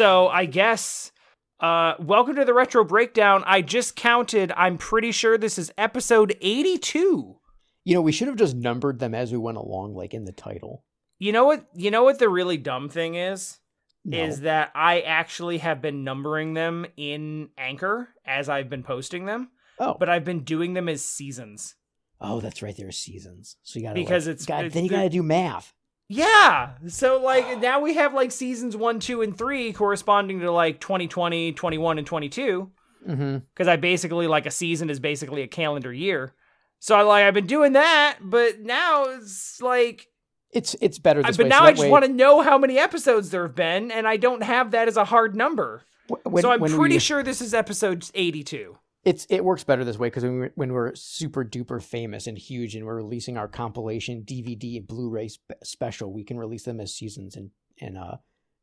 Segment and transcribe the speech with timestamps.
[0.00, 1.12] so I guess
[1.60, 3.44] uh welcome to the retro breakdown.
[3.46, 4.50] I just counted.
[4.56, 7.36] I'm pretty sure this is episode 82.
[7.84, 10.32] You know, we should have just numbered them as we went along, like in the
[10.32, 10.84] title.
[11.18, 11.66] You know what?
[11.74, 13.58] You know what the really dumb thing is?
[14.02, 14.24] No.
[14.24, 19.50] Is that I actually have been numbering them in Anchor as I've been posting them,
[19.78, 21.74] oh, but I've been doing them as seasons.
[22.22, 22.74] oh, that's right.
[22.74, 25.02] There are seasons, so you got to Because like, it's- God, it's then you got
[25.02, 25.74] to do math.
[26.12, 26.70] Yeah.
[26.88, 31.52] So like now we have like seasons 1, 2 and 3 corresponding to like 2020,
[31.52, 32.70] 21 and 22
[33.08, 33.38] Mm-hmm.
[33.54, 36.34] cuz I basically like a season is basically a calendar year.
[36.80, 40.08] So I like I've been doing that, but now it's like
[40.52, 41.48] It's it's better I- but way.
[41.48, 44.06] now so I just way- want to know how many episodes there have been and
[44.08, 45.84] I don't have that as a hard number.
[46.24, 48.76] when- so I'm pretty we- sure this is episode 82.
[49.04, 52.36] It's it works better this way because when we're, when we're super duper famous and
[52.36, 56.80] huge and we're releasing our compilation DVD and Blu-ray spe- special, we can release them
[56.80, 58.16] as seasons and and uh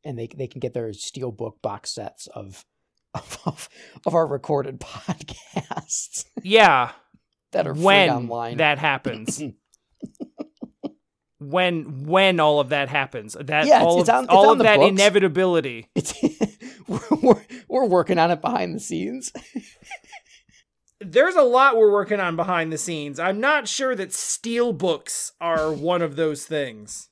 [0.05, 2.63] and they they can get their steelbook box sets of
[3.45, 3.67] of
[4.05, 6.91] of our recorded podcasts Yeah.
[7.51, 8.57] that are free when online.
[8.57, 9.41] that happens.
[11.39, 13.33] when when all of that happens.
[13.39, 14.89] That Yeah, it's- all it's of, on- it's all of that books.
[14.91, 15.87] inevitability.
[15.95, 16.13] it's
[16.87, 19.31] we're, we're we're working on it behind the scenes.
[20.99, 23.19] There's a lot we're working on behind the scenes.
[23.19, 27.09] I'm not sure that steel books are one of those things.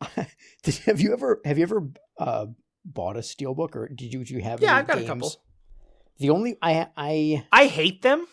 [0.62, 2.46] Did, have you ever have you ever uh,
[2.84, 4.60] bought a steel book or did you did you have?
[4.60, 5.32] Yeah, I've got a couple.
[6.18, 8.26] The only I I I hate them,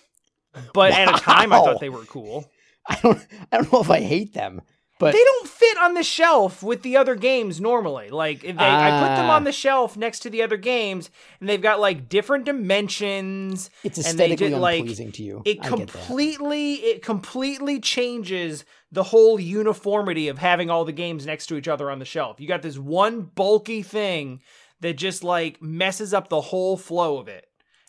[0.74, 2.50] but at a time I thought they were cool.
[2.88, 4.62] I don't I don't know if I hate them,
[5.04, 8.10] but they don't fit on the shelf with the other games normally.
[8.10, 9.36] Like if they, I put them Ah.
[9.36, 11.10] on the shelf next to the other games,
[11.40, 13.70] and they've got like different dimensions.
[13.84, 15.42] it's aesthetically did, like, unpleasing to you.
[15.46, 21.56] It completely, it completely changes the whole uniformity of having all the games next to
[21.58, 22.40] each other on the shelf.
[22.40, 24.42] You got this one bulky thing
[24.82, 27.48] that just like messes up the whole flow of it,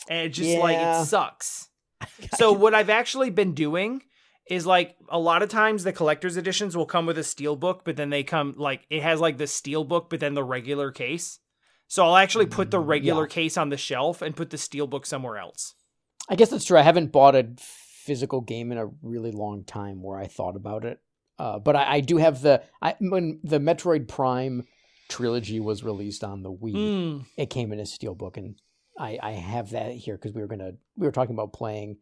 [0.09, 1.69] and it just like it sucks.
[2.37, 4.03] So what I've actually been doing
[4.49, 7.83] is like a lot of times the collector's editions will come with a steel book,
[7.85, 10.91] but then they come like it has like the steel book, but then the regular
[10.93, 11.39] case.
[11.87, 13.29] So I'll actually put the Mm, regular yeah.
[13.35, 15.75] case on the shelf and put the steel book somewhere else.
[16.29, 16.79] I guess that's true.
[16.79, 20.85] I haven't bought a physical game in a really long time where I thought about
[20.85, 21.01] it.
[21.39, 24.67] Uh, but I, I do have the I when the Metroid Prime
[25.09, 27.25] trilogy was released on the Wii, Mm.
[27.37, 28.57] it came in a steel book, and
[28.99, 31.97] I I have that here because we were gonna we were talking about playing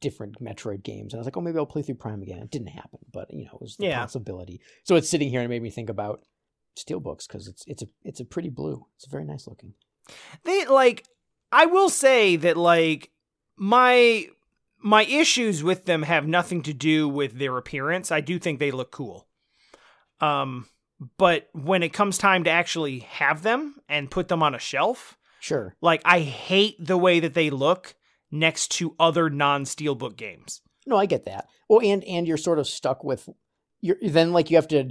[0.00, 2.38] different Metroid games, and I was like, oh, maybe I'll play through Prime again.
[2.38, 4.00] It didn't happen, but you know, it was the Yeah.
[4.00, 4.60] possibility.
[4.84, 6.22] So it's sitting here and it made me think about
[6.78, 8.86] steelbooks because it's it's a it's a pretty blue.
[8.96, 9.74] It's very nice looking.
[10.44, 11.06] they like
[11.52, 13.10] i will say that like
[13.56, 14.26] my
[14.82, 18.70] my issues with them have nothing to do with their appearance i do think they
[18.70, 19.28] look cool
[20.20, 20.66] um
[21.18, 25.16] but when it comes time to actually have them and put them on a shelf
[25.40, 25.74] Sure.
[25.80, 27.94] like i hate the way that they look
[28.30, 31.46] next to other non-steelbook games No, I get that.
[31.68, 33.28] Well, and and you're sort of stuck with
[33.80, 34.90] you're then like you have to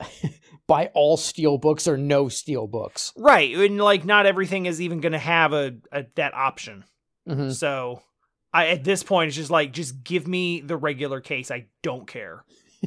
[0.66, 3.12] buy all steel books or no steel books.
[3.16, 6.84] right and like not everything is even going to have a, a that option
[7.28, 7.52] Mhm.
[7.54, 8.02] so
[8.50, 11.50] I, at this point, it's just like, just give me the regular case.
[11.50, 12.46] I don't care.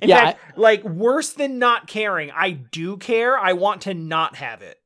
[0.00, 3.36] In Yeah, fact, like worse than not caring, I do care.
[3.38, 4.77] I want to not have it.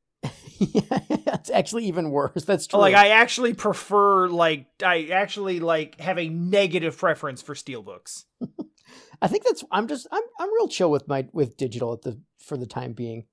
[0.72, 2.44] Yeah, it's actually even worse.
[2.44, 2.78] That's true.
[2.80, 8.24] Like I actually prefer like I actually like have a negative preference for steelbooks.
[9.22, 12.20] I think that's I'm just I'm I'm real chill with my with digital at the
[12.38, 13.26] for the time being.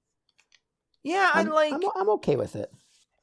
[1.03, 2.71] Yeah, I I'm, like I'm, I'm okay with it.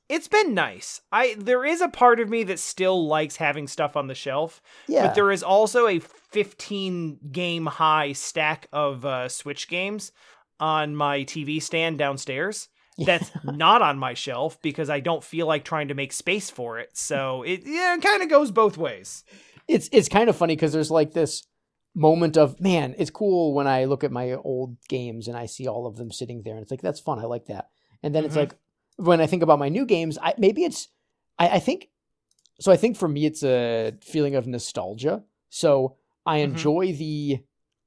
[0.09, 1.01] it's been nice.
[1.13, 4.61] I there is a part of me that still likes having stuff on the shelf,
[4.89, 5.07] Yeah.
[5.07, 10.13] but there is also a 15 game high stack of uh, Switch games
[10.59, 12.69] on my TV stand downstairs.
[13.07, 16.79] That's not on my shelf because I don't feel like trying to make space for
[16.79, 16.97] it.
[16.97, 19.25] So it yeah, it kind of goes both ways.
[19.69, 21.47] it's it's kind of funny because there's like this
[21.95, 25.67] moment of man, it's cool when I look at my old games and I see
[25.67, 27.19] all of them sitting there, and it's like that's fun.
[27.19, 27.69] I like that.
[28.03, 28.39] And then it's Mhm.
[28.39, 28.55] like
[28.97, 30.89] when I think about my new games, I maybe it's
[31.39, 31.89] I, I think
[32.61, 32.73] so.
[32.73, 35.23] I think for me, it's a feeling of nostalgia.
[35.51, 36.45] So I Mhm.
[36.45, 37.41] enjoy the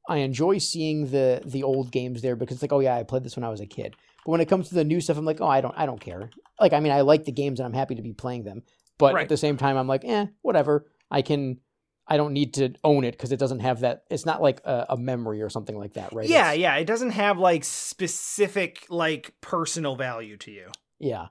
[0.08, 3.24] I enjoy seeing the the old games there because it's like oh yeah, I played
[3.24, 3.96] this when I was a kid.
[4.30, 6.00] But when it comes to the new stuff, I'm like oh I don't I don't
[6.00, 6.30] care.
[6.60, 8.62] Like I mean I like the games and I'm happy to be playing them.
[9.00, 9.24] But Right.
[9.24, 10.86] at the same time, I'm like eh whatever.
[11.10, 11.60] I can
[12.08, 14.04] I don't need to own it because it doesn't have that.
[14.12, 16.28] It's not like a, a memory or something like that, right?
[16.30, 16.76] Yeah, It's- yeah.
[16.76, 20.68] It doesn't have like specific like personal value to you.
[21.00, 21.30] yeah.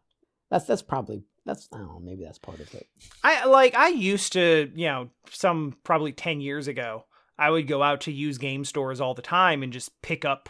[0.51, 2.01] That's that's probably that's I don't know.
[2.01, 2.89] Maybe that's part of it.
[3.23, 7.05] I like I used to, you know, some probably 10 years ago,
[7.39, 10.49] I would go out to use game stores all the time and just pick up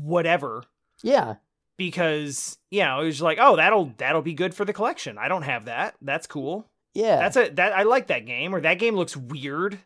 [0.00, 0.64] whatever.
[1.02, 1.34] Yeah,
[1.76, 5.18] because you know it was like, oh, that'll that'll be good for the collection.
[5.18, 5.94] I don't have that.
[6.00, 6.70] That's cool.
[6.94, 7.16] Yeah.
[7.16, 8.54] That's a that I like that game.
[8.54, 9.78] Or that game looks weird.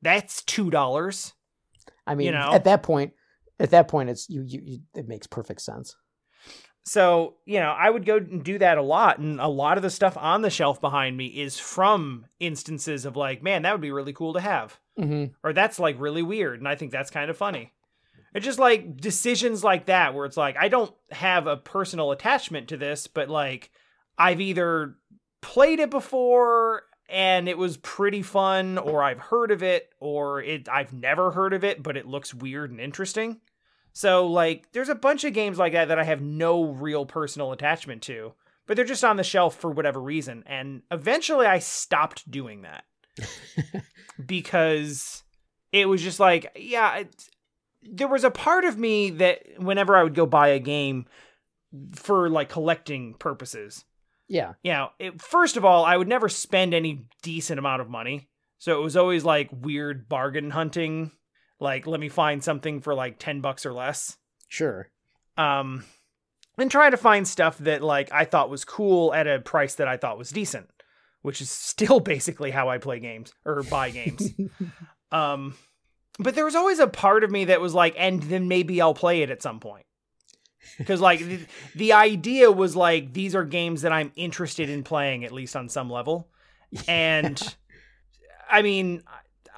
[0.00, 1.32] That's two dollars.
[2.06, 2.52] I mean, you know?
[2.52, 3.12] at that point,
[3.60, 4.78] at that point, it's you, you, you.
[4.94, 5.94] It makes perfect sense.
[6.84, 9.18] So, you know, I would go and do that a lot.
[9.18, 13.16] And a lot of the stuff on the shelf behind me is from instances of
[13.16, 14.80] like, man, that would be really cool to have.
[14.98, 15.32] Mm-hmm.
[15.44, 16.58] Or that's like really weird.
[16.58, 17.72] And I think that's kind of funny.
[18.34, 22.68] It's just like decisions like that where it's like, I don't have a personal attachment
[22.68, 23.70] to this, but like,
[24.16, 24.96] I've either
[25.40, 30.66] played it before and it was pretty fun, or I've heard of it, or it
[30.68, 33.40] I've never heard of it, but it looks weird and interesting.
[33.92, 37.52] So like there's a bunch of games like that that I have no real personal
[37.52, 38.32] attachment to,
[38.66, 40.42] but they're just on the shelf for whatever reason.
[40.46, 42.84] And eventually I stopped doing that
[44.26, 45.22] because
[45.72, 47.02] it was just like, yeah,
[47.82, 51.06] there was a part of me that whenever I would go buy a game
[51.94, 53.84] for like collecting purposes,
[54.28, 54.54] Yeah.
[54.62, 58.28] you know, it, first of all, I would never spend any decent amount of money.
[58.58, 61.10] So it was always like weird bargain hunting.
[61.58, 64.16] Like, let me find something for like 10 bucks or less.
[64.48, 64.90] Sure.
[65.36, 65.84] Um,
[66.58, 69.88] and try to find stuff that like I thought was cool at a price that
[69.88, 70.68] I thought was decent,
[71.22, 74.30] which is still basically how I play games or buy games.
[75.12, 75.54] um,
[76.18, 78.94] but there was always a part of me that was like, and then maybe I'll
[78.94, 79.86] play it at some point.
[80.78, 81.40] Because like the,
[81.74, 85.68] the idea was like these are games that I'm interested in playing at least on
[85.68, 86.28] some level,
[86.88, 87.56] and
[88.50, 89.02] I mean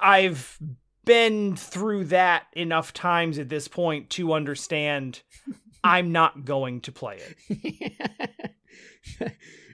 [0.01, 0.57] I've
[1.05, 5.21] been through that enough times at this point to understand
[5.83, 7.19] I'm not going to play
[7.49, 7.93] it.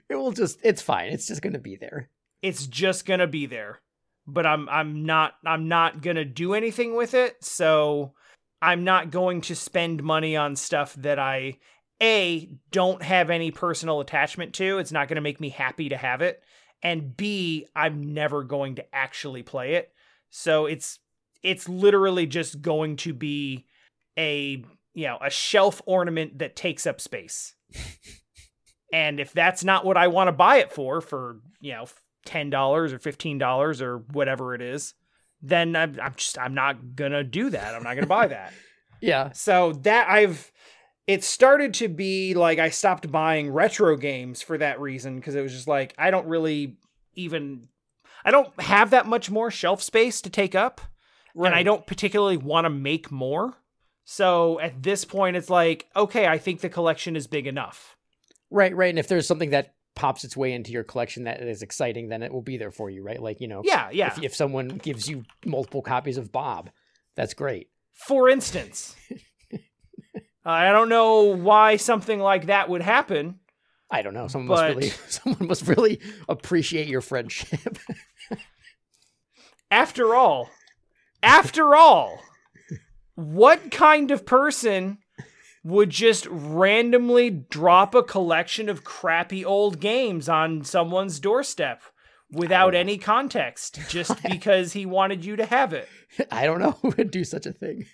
[0.08, 0.58] it will just.
[0.62, 1.10] It's fine.
[1.10, 2.10] It's just gonna be there.
[2.42, 3.80] It's just gonna be there,
[4.26, 7.44] but I'm I'm not I'm not gonna do anything with it.
[7.44, 8.14] So
[8.60, 11.58] I'm not going to spend money on stuff that I
[12.00, 14.78] a don't have any personal attachment to.
[14.78, 16.42] It's not going to make me happy to have it,
[16.82, 19.92] and b I'm never going to actually play it.
[20.30, 21.00] So it's
[21.42, 23.66] it's literally just going to be
[24.16, 24.64] a
[24.94, 27.54] you know a shelf ornament that takes up space.
[28.92, 31.86] and if that's not what I want to buy it for, for you know
[32.24, 34.94] ten dollars or fifteen dollars or whatever it is,
[35.42, 37.74] then I'm, I'm just I'm not gonna do that.
[37.74, 38.52] I'm not gonna buy that.
[39.02, 39.32] Yeah.
[39.32, 40.52] So that I've
[41.08, 45.42] it started to be like I stopped buying retro games for that reason because it
[45.42, 46.76] was just like I don't really
[47.14, 47.66] even
[48.24, 50.80] I don't have that much more shelf space to take up
[51.34, 53.54] and I don't particularly want to make more.
[54.04, 57.96] So at this point it's like okay, I think the collection is big enough.
[58.50, 58.74] Right.
[58.74, 58.90] Right.
[58.90, 62.22] And if there's something that pops its way into your collection that is exciting, then
[62.22, 63.02] it will be there for you.
[63.02, 63.20] Right.
[63.20, 63.62] Like you know.
[63.64, 64.14] Yeah, yeah.
[64.16, 66.70] If, if someone gives you multiple copies of Bob,
[67.14, 67.68] that's great.
[68.06, 68.96] For instance,
[70.44, 73.38] I don't know why something like that would happen.
[73.90, 74.26] I don't know.
[74.28, 77.78] Someone But- must really, someone must really appreciate your friendship.
[79.70, 80.50] After all,
[81.22, 82.20] after all,
[83.14, 84.98] what kind of person
[85.64, 91.82] would just randomly drop a collection of crappy old games on someone's doorstep
[92.30, 95.88] without any context just because he wanted you to have it?
[96.30, 97.86] I don't know who would do such a thing.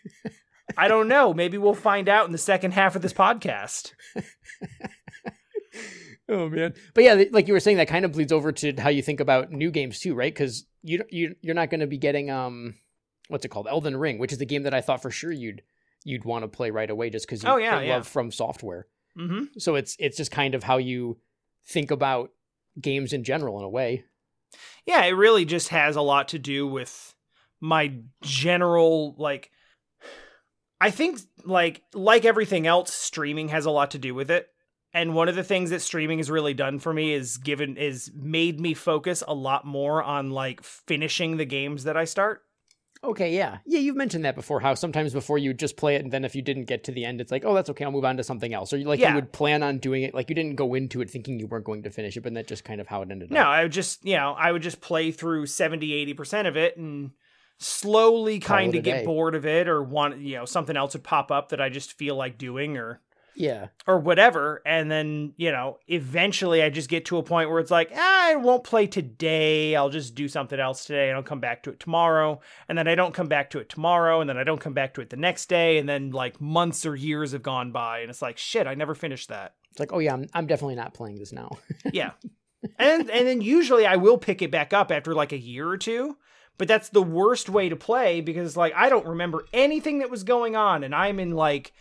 [0.77, 1.35] I don't know.
[1.35, 3.93] Maybe we'll find out in the second half of this podcast.
[6.29, 6.75] Oh man.
[6.95, 9.21] But yeah, like you were saying, that kind of bleeds over to how you think
[9.21, 10.33] about new games too, right?
[10.33, 12.75] Because you you you're not going to be getting um,
[13.29, 15.63] what's it called, Elden Ring, which is the game that I thought for sure you'd
[16.09, 18.85] you'd want to play right away just because you Oh, yeah, love FromSoftware.
[19.17, 21.19] hmm So it's it's just kind of how you
[21.67, 22.31] think about
[22.81, 24.05] games in general in a way.
[24.87, 27.15] Yeah, it really just has a lot to do with
[27.61, 29.51] my general like
[30.81, 34.49] I think like like everything else streaming has a lot to do with it.
[34.95, 38.11] And one of the things that streaming has really done for me is given is
[38.15, 42.43] made me focus a lot more on like finishing the games that I start.
[43.05, 43.79] Okay, yeah, yeah.
[43.79, 44.61] You've mentioned that before.
[44.61, 47.05] How sometimes before you just play it, and then if you didn't get to the
[47.05, 47.85] end, it's like, oh, that's okay.
[47.85, 48.73] I'll move on to something else.
[48.73, 49.11] Or you like Yeah.
[49.11, 51.65] you would plan on doing it, like you didn't go into it thinking you weren't
[51.65, 53.45] going to finish it, but that's just kind of how it ended No, up.
[53.47, 56.77] No, I would just, you know, I would just play through 70, 80% of it
[56.77, 57.13] and
[57.59, 61.31] slowly kind of get bored of it or want, you know, something else would pop
[61.31, 63.01] up that I just feel like doing or
[63.39, 67.61] Yeah, or whatever and then you know eventually i just get to a point where
[67.61, 69.77] it's like ah, i won't play today.
[69.77, 72.41] I'll just do something else today and i'll come back to it tomorrow.
[72.69, 74.95] And then i don't come back to it tomorrow and then i don't come back
[74.95, 78.11] to it the next day and then like months or years have gone by and
[78.11, 79.55] it's like shit i never finished that.
[79.71, 81.59] It's like, oh yeah, I'm I'm definitely not playing this now.
[81.93, 82.11] yeah.
[82.77, 85.79] And and then usually i will pick it back up after like a year or
[85.79, 86.17] two
[86.59, 90.25] but that's the worst way to play because like i don't remember anything that was
[90.25, 91.73] going on and i'm in like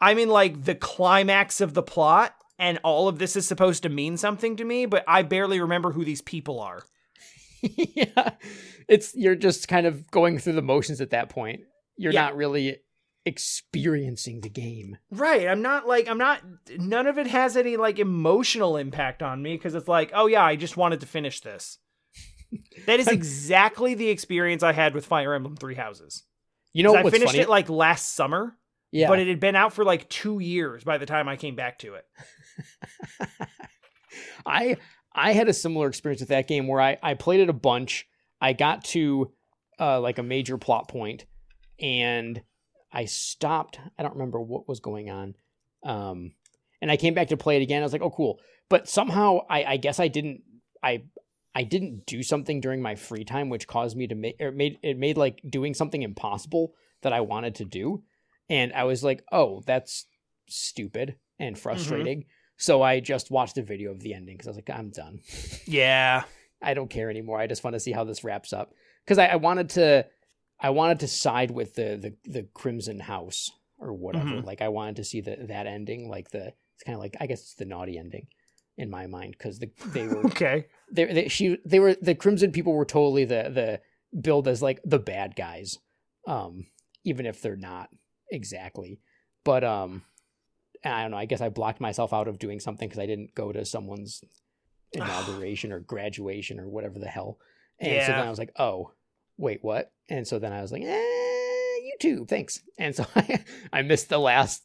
[0.00, 3.88] I'm in like the climax of the plot and all of this is supposed to
[3.88, 6.82] mean something to me, but I barely remember who these people are.
[7.62, 8.30] yeah.
[8.88, 11.60] It's you're just kind of going through the motions at that point.
[11.96, 12.22] You're Yeah.
[12.26, 12.78] not really
[13.24, 14.96] experiencing the game.
[15.10, 15.46] Right.
[15.48, 16.40] I'm not like I'm not
[16.78, 20.44] none of it has any like emotional impact on me because it's like, oh yeah,
[20.44, 21.78] I just wanted to finish this.
[22.86, 26.22] That is exactly the experience I had with Fire Emblem Three Houses.
[26.72, 27.40] You know I finished funny?
[27.40, 28.56] it like last summer,
[28.90, 29.08] yeah.
[29.08, 31.78] but it had been out for like two years by the time I came back
[31.80, 32.06] to it.
[34.46, 34.76] I
[35.12, 38.06] I had a similar experience with that game where I I played it a bunch.
[38.40, 39.32] I got to
[39.78, 41.26] uh like a major plot point
[41.80, 42.40] and
[42.92, 43.78] I stopped.
[43.98, 45.34] I don't remember what was going on.
[45.84, 46.32] Um
[46.80, 47.82] and I came back to play it again.
[47.82, 50.42] I was like, "Oh cool." But somehow I I guess I didn't
[50.82, 51.02] I
[51.54, 54.78] I didn't do something during my free time which caused me to make or made
[54.82, 58.02] it made like doing something impossible that I wanted to do.
[58.50, 60.06] And I was like, "Oh, that's
[60.48, 62.24] stupid and frustrating."
[62.56, 65.20] So I just watched a video of the ending because I was like, I'm done.
[65.66, 66.24] Yeah.
[66.60, 67.38] I don't care anymore.
[67.38, 68.72] I just want to see how this wraps up
[69.04, 70.06] because I, I wanted to,
[70.58, 74.24] I wanted to side with the the, the Crimson House or whatever.
[74.40, 74.44] Mhm.
[74.44, 76.08] Like I wanted to see the that ending.
[76.08, 78.26] Like the it's kind of like I guess it's the naughty ending
[78.76, 80.66] in my mind because the they were Okay.
[80.90, 83.80] they, they she they were the Crimson people were totally the the
[84.20, 85.78] billed as like the bad guys,
[86.26, 86.66] um
[87.04, 87.88] even if they're not
[88.30, 89.00] exactly.
[89.44, 90.02] But um,
[90.84, 91.16] I don't know.
[91.16, 94.22] I guess I blocked myself out of doing something because I didn't go to someone's
[94.92, 97.38] inauguration or graduation or whatever the hell.
[97.80, 98.92] And so then I was like, oh,
[99.36, 99.92] wait, what?
[100.08, 102.60] And so then I was like, eh, YouTube, thanks.
[102.76, 104.64] And so I, I missed the last,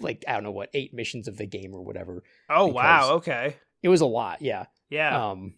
[0.00, 2.24] like, I don't know what, eight missions of the game or whatever.
[2.48, 3.12] Oh wow.
[3.14, 3.56] Okay.
[3.82, 4.66] It was a lot, yeah.
[4.90, 5.30] Yeah.
[5.30, 5.54] Um,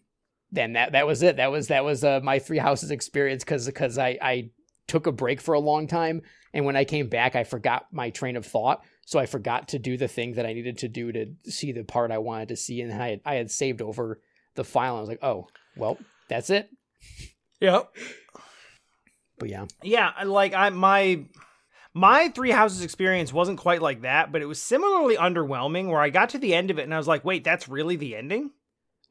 [0.51, 1.37] then that that was it.
[1.37, 4.49] That was that was uh, my three houses experience because because I I
[4.87, 6.21] took a break for a long time,
[6.53, 8.83] and when I came back, I forgot my train of thought.
[9.05, 11.83] So I forgot to do the thing that I needed to do to see the
[11.83, 14.19] part I wanted to see, and I had, I had saved over
[14.55, 14.93] the file.
[14.93, 15.97] And I was like, oh well,
[16.29, 16.69] that's it.
[17.59, 17.91] yep.
[19.39, 21.25] But yeah, Yeah, like I my
[21.93, 26.09] my three houses experience wasn't quite like that, but it was similarly underwhelming where I
[26.09, 28.51] got to the end of it and I was like, "Wait, that's really the ending?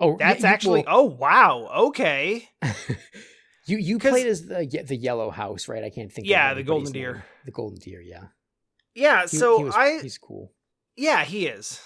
[0.01, 2.49] oh That's you- actually well, oh wow, okay."
[3.67, 5.85] you you played as the the yellow house, right?
[5.85, 6.27] I can't think.
[6.27, 6.33] Of it.
[6.33, 7.13] Yeah, the golden deer.
[7.15, 7.23] name.
[7.45, 8.25] The golden deer, yeah.
[8.95, 10.53] Yeah, He- so he was- I he's cool.
[10.97, 11.81] yeah, he is.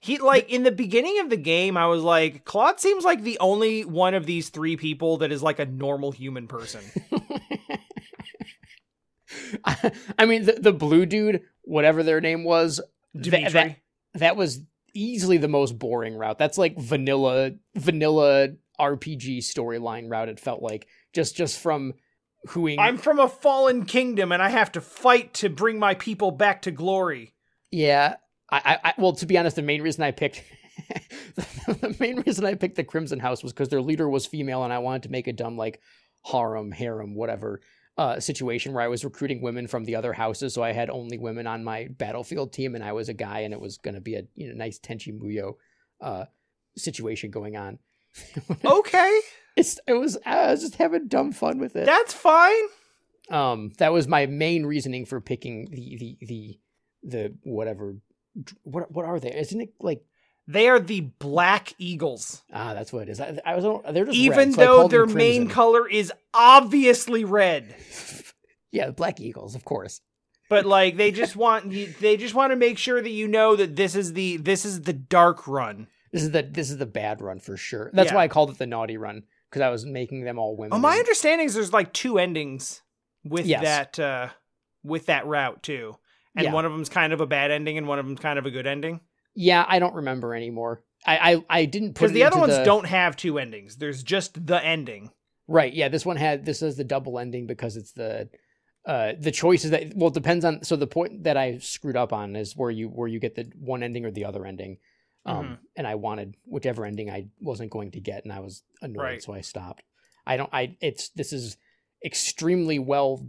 [0.00, 3.38] He like in the beginning of the game I was like, Claude seems like the
[3.38, 6.80] only one of these three people that is like a normal human person.
[9.64, 12.80] I, I mean, the, the blue dude, whatever their name was,
[13.14, 13.50] tha- Dimitri.
[13.52, 13.76] that
[14.14, 14.60] that was
[14.94, 16.38] easily the most boring route.
[16.38, 18.48] That's like vanilla vanilla
[18.80, 20.28] RPG storyline route.
[20.28, 21.94] It felt like just just from
[22.48, 22.76] whoing.
[22.78, 26.62] I'm from a fallen kingdom and I have to fight to bring my people back
[26.62, 27.34] to glory.
[27.70, 28.16] yeah.
[28.50, 30.42] I, I, I well, to be honest, the main reason I picked
[31.66, 34.72] the main reason I picked the Crimson House was because their leader was female, and
[34.72, 35.80] I wanted to make a dumb like
[36.24, 37.60] harem, harem, whatever
[37.98, 41.18] uh, situation where I was recruiting women from the other houses, so I had only
[41.18, 44.00] women on my battlefield team, and I was a guy, and it was going to
[44.00, 45.54] be a you know nice Tenchi Muyo
[46.00, 46.26] uh,
[46.76, 47.78] situation going on.
[48.64, 49.20] Okay,
[49.56, 51.86] It's it was I was just having dumb fun with it.
[51.86, 52.64] that's fine.
[53.30, 56.58] um, that was my main reasoning for picking the the the
[57.02, 57.96] the whatever.
[58.62, 59.34] What what are they?
[59.34, 60.02] Isn't it like
[60.48, 62.42] They are the Black Eagles.
[62.52, 63.20] Ah, that's what it is.
[63.20, 67.74] I, I was they're just Even red, so though their main color is obviously red.
[68.72, 70.00] yeah, Black Eagles, of course.
[70.48, 73.76] But like they just want they just want to make sure that you know that
[73.76, 75.86] this is the this is the dark run.
[76.12, 77.90] This is the this is the bad run for sure.
[77.94, 78.16] That's Yeah.
[78.16, 80.72] why I called it the naughty run because I was making them all women.
[80.74, 82.80] Oh, my understanding is there's like two endings
[83.22, 83.62] with Yes.
[83.62, 84.28] that uh
[84.82, 85.94] with that route too.
[86.34, 86.52] And Yeah.
[86.52, 88.50] one of them's kind of a bad ending and one of them's kind of a
[88.50, 89.00] good ending.
[89.34, 90.82] yeah, I don't remember anymore.
[91.06, 93.76] I I, I didn't Because the other ones the- don't have two endings.
[93.76, 95.10] There's just the ending.
[95.48, 95.72] Right.
[95.74, 98.28] Yeah, this one had this is the double ending because it's the
[98.86, 102.12] uh the choices that well it depends on so the point that I screwed up
[102.12, 104.78] on is where you where you get the one ending or the other ending.
[105.24, 105.58] Um Mhm.
[105.76, 109.22] and I wanted whichever ending I wasn't going to get and I was annoyed Right.
[109.22, 109.84] so I stopped.
[110.26, 111.56] I don't I it's this is
[112.04, 113.26] extremely well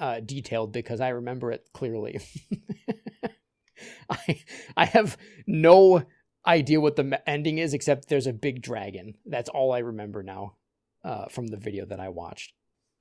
[0.00, 2.20] uh detailed because I remember it clearly.
[4.10, 4.40] I
[4.76, 5.16] I have
[5.46, 6.04] no
[6.46, 9.16] idea what the ending is except there's a big dragon.
[9.26, 10.54] That's all I remember now
[11.04, 12.52] uh, from the video that I watched.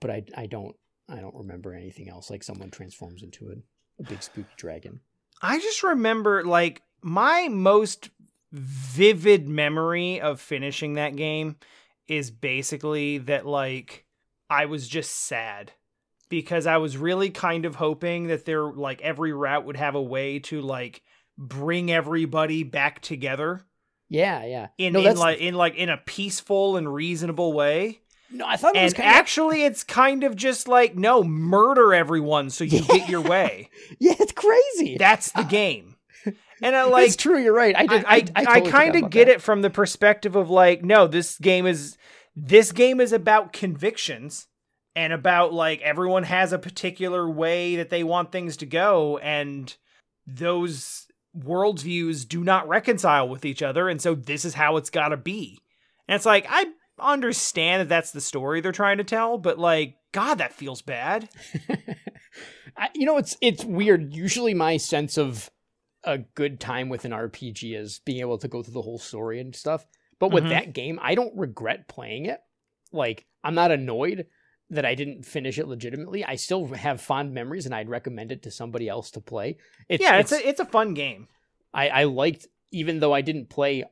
[0.02, 0.76] But I I don't
[1.08, 2.30] I don't remember anything else.
[2.30, 3.56] Like someone transforms into a,
[4.02, 5.00] a big spooky dragon.
[5.42, 8.10] I just remember like my most
[8.60, 11.58] vivid memory of finishing that game
[12.08, 14.06] is basically that like
[14.50, 15.72] I was just sad.
[16.30, 20.02] because I was really kind of hoping that there like every route would have a
[20.02, 21.02] way to like
[21.38, 23.62] bring everybody back together
[24.10, 24.68] Yeah, yeah.
[24.78, 28.00] in, no, in like in like in a peaceful and reasonable way.
[28.32, 28.46] no.
[28.48, 31.94] I thought it was And kind of actually it's kind of just like no, murder
[31.94, 33.70] everyone so you get your way.
[34.00, 34.16] yeah.
[34.20, 34.98] It's crazy.
[34.98, 35.95] That's the game.
[36.62, 37.38] And I like That's true.
[37.38, 37.76] You're right.
[37.76, 38.06] I did.
[38.06, 39.36] I, I, totally kind of get that.
[39.36, 41.98] it from the perspective of like, no, this game is
[42.36, 44.48] this game is about convictions
[44.96, 49.76] and about like everyone has a particular way that they want things to go, and
[50.26, 51.08] those
[51.38, 55.18] worldviews do not reconcile with each other, and so this is how it's got to
[55.18, 55.60] be.
[56.08, 56.68] And it's like I
[57.00, 61.28] understand that that's the story they're trying to tell, but like, God, that feels bad.
[62.78, 64.14] I, you know, it's it's weird.
[64.14, 65.50] Usually, my sense of
[66.06, 69.40] a good time with an RPG is being able to go through the whole story
[69.40, 69.86] and stuff.
[70.20, 70.50] But with Mhm.
[70.50, 72.40] that game, I don't regret playing it.
[72.92, 74.28] Like, I'm not annoyed
[74.70, 76.24] that I didn't finish it legitimately.
[76.24, 79.58] I still have fond memories, and I'd recommend it to somebody else to play.
[79.90, 81.28] It's, yeah, it's, a it's a fun game.
[81.74, 83.84] I, I liked, even though I didn't play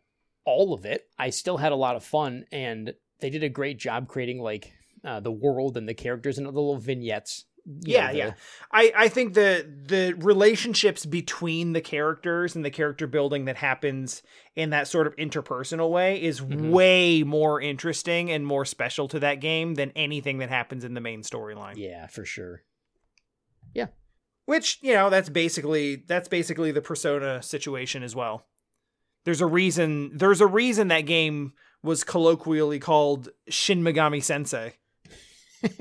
[0.46, 3.78] all of it, I still had a lot of fun, and they did a great
[3.78, 4.72] job creating like
[5.04, 7.46] uh, the world and the characters and the little vignettes.
[7.66, 8.34] Yeah, know, the- yeah.
[8.72, 14.22] I, I think the the relationships between the characters and the character building that happens
[14.56, 16.72] in that sort of interpersonal way is Mhm.
[16.72, 21.00] way more interesting and more special to that game than anything that happens in the
[21.02, 21.76] main storyline.
[21.78, 22.64] Yeah, for sure.
[23.74, 23.88] Yeah.
[24.46, 28.46] Which, you know, that's basically that's basically the persona situation as well.
[29.24, 34.74] There's a reason there's a reason that game was colloquially called Shin Megami Sensei.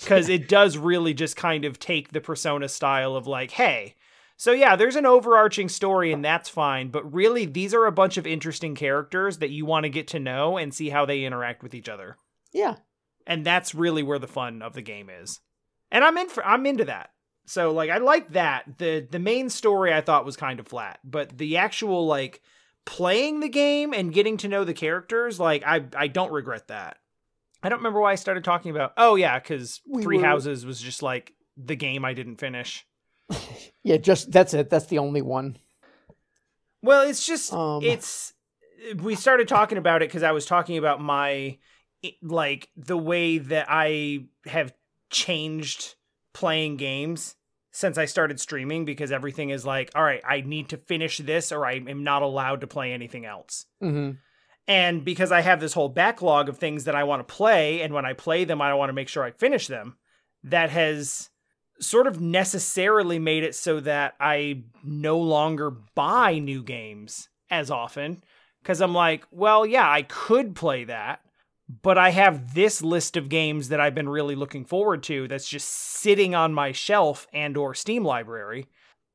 [0.00, 3.94] because it does really just kind of take the persona style of like hey
[4.36, 8.16] so yeah there's an overarching story and that's fine but really these are a bunch
[8.16, 11.62] of interesting characters that you want to get to know and see how they interact
[11.62, 12.16] with each other.
[12.52, 12.76] Yeah,
[13.26, 15.40] and that's really where the fun of the game is.
[15.90, 17.10] And i'm in for i'm into that.
[17.46, 18.78] So like i like that.
[18.78, 22.42] The the main story i thought was kind of flat but the actual like
[22.84, 26.98] playing the game and getting to know the characters like i i don't regret that
[27.66, 30.64] i don't remember why i started talking about oh yeah because We three were- houses
[30.64, 32.86] was just like the game i didn't finish
[33.82, 33.96] yeah.
[33.96, 34.70] Just that's it.
[34.70, 35.56] That's the only one.
[36.82, 38.32] Well, it's just Um, it's
[39.02, 41.58] we started talking about it because I was talking about my
[42.22, 44.72] like the way that I have
[45.10, 45.96] changed
[46.34, 47.34] playing games
[47.72, 51.50] since I started streaming because everything is like, all right, I need to finish this
[51.50, 53.66] or I am not allowed to play anything else.
[53.82, 54.12] Mm-hmm.
[54.68, 57.94] And because I have this whole backlog of things that I want to play, and
[57.94, 59.96] when I play them, I want to make sure I finish them,
[60.42, 61.30] that has
[61.80, 68.22] sort of necessarily made it so that I no longer buy new games as often.
[68.62, 71.20] Because I'm like, well, yeah, I could play that,
[71.82, 75.48] but I have this list of games that I've been really looking forward to that's
[75.48, 78.66] just sitting on my shelf and or Steam library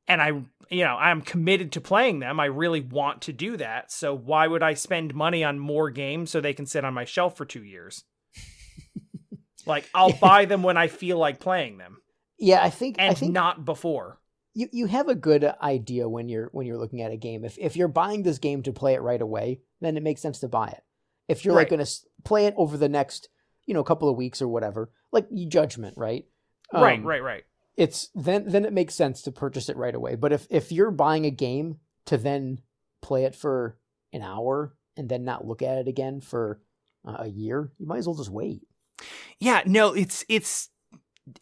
[0.08, 0.28] and I
[0.70, 2.40] you know, I'm committed to playing them.
[2.40, 3.92] I really want to do that.
[3.92, 7.04] So why would I spend money on more games so they can sit on my
[7.04, 8.04] shelf for 2 years?
[9.66, 11.98] like I'll buy them when I feel like playing them
[12.38, 14.18] Yeah, I think I and think not before.
[14.54, 17.44] you you have a good idea when you're when you're looking at a game.
[17.44, 20.40] If if you're buying this game to play it right away, then it makes sense
[20.40, 20.82] to buy it.
[21.28, 21.90] If you're like going to
[22.24, 23.28] play it over the next
[23.66, 26.24] you know couple of weeks or whatever, like judgment, right?
[26.72, 27.44] right, Um, right, right.
[27.76, 30.14] It's then then it makes sense to purchase it right away.
[30.14, 32.60] But if if you're buying a game to then
[33.00, 33.78] play it for
[34.12, 36.60] an hour and then not look at it again for
[37.06, 38.62] uh, a year, you might as well just wait.
[39.38, 40.68] Yeah, no, it's it's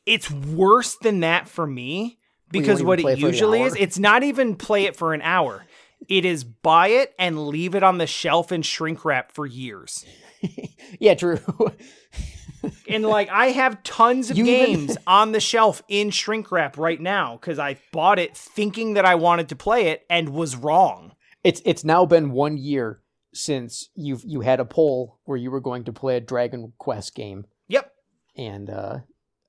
[0.06, 2.18] it's worse than that for me
[2.50, 5.22] because what it it for the usually is, it's not even play it for an
[5.22, 5.64] hour.
[6.08, 10.06] It is buy it and leave it on the shelf and shrink wrap for years.
[11.00, 11.40] yeah, true.
[12.88, 16.76] And like I have tons of You even- games on the shelf in shrink wrap
[16.76, 20.56] right now cuz I bought it thinking that I wanted to play it and was
[20.56, 21.12] wrong.
[21.44, 23.00] it's it's now been one year
[23.32, 27.14] since you've you had a poll where you were going to play a Dragon Quest
[27.14, 27.92] game, Yep.
[28.36, 28.98] and uh,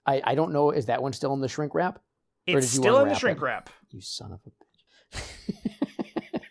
[0.06, 2.00] I I don't know is that one still in the shrink wrap?
[2.48, 3.44] It's still in the shrink it?
[3.44, 3.70] wrap.
[3.90, 4.50] You son of a
[5.18, 5.24] bitch.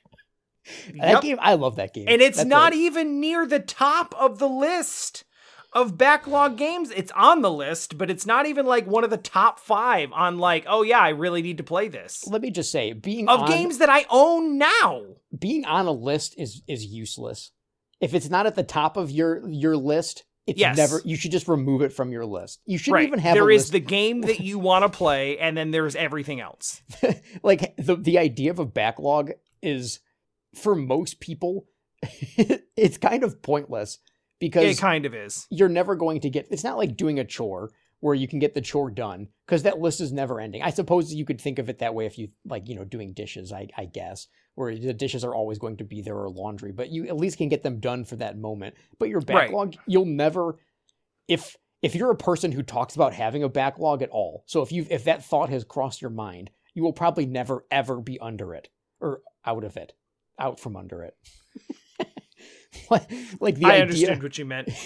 [0.98, 1.22] that Yep.
[1.22, 4.38] game, I love that game, And it's That's not a- even near the top of
[4.38, 5.24] the list
[5.72, 6.90] of backlog games.
[6.90, 10.38] It's on the list, but it's not even like one of the top five on
[10.38, 12.26] like, oh yeah, I really need to play this.
[12.26, 15.02] Let me just say, being Of on, games that I own now.
[15.38, 17.52] being on a list is is useless.
[18.00, 20.76] If it's not at the top of your your list, it's Yes.
[20.76, 21.02] never.
[21.04, 22.60] You should just remove it from your list.
[22.66, 23.06] You shouldn't Right.
[23.06, 26.40] even have There is the game that you want to play, and then there's everything
[26.40, 26.82] else.
[27.42, 30.00] like the the idea of a backlog is
[30.54, 31.66] for most people
[32.76, 33.98] it's kind of pointless
[34.40, 35.46] Because it kind of is.
[35.50, 38.54] you're never going to get it's not like doing a chore where you can get
[38.54, 40.62] the chore done because that list is never ending.
[40.62, 43.12] I suppose you could think of it that way if you like, you know, doing
[43.12, 46.72] dishes, I, I guess, where the dishes are always going to be there or laundry,
[46.72, 48.74] but you at least can get them done for that moment.
[48.98, 49.26] But your Right.
[49.26, 50.58] backlog, you'll never,
[51.28, 54.72] if if you're a person who talks about having a backlog at all, so if
[54.72, 58.54] you if that thought has crossed your mind, you will probably never ever be under
[58.54, 59.92] it or out of it,
[60.38, 61.16] out from under it.
[62.90, 64.68] like, like the I idea understood what you meant.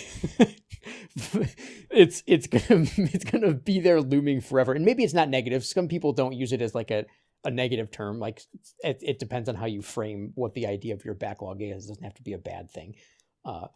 [1.91, 4.73] it's it's gonna it's gonna be there looming forever.
[4.73, 5.65] And maybe it's not negative.
[5.65, 7.05] Some people don't use it as like a,
[7.45, 8.19] a negative term.
[8.19, 8.43] Like
[8.83, 11.85] it, it depends on how you frame what the idea of your backlog is.
[11.85, 12.97] It doesn't have to be a bad thing.
[13.45, 13.67] Uh,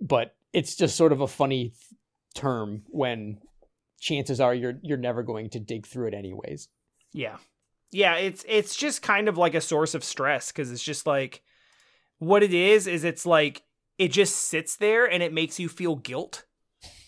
[0.00, 1.74] but it's just sort of a funny
[2.34, 3.38] term when
[4.00, 6.68] chances are you're you're never going to dig through it anyways.
[7.12, 7.36] Yeah.
[7.92, 11.42] Yeah, it's it's just kind of like a source of stress cuz it's just like
[12.20, 13.62] what it is is it's like
[13.98, 16.44] it just sits there and it makes you feel guilt.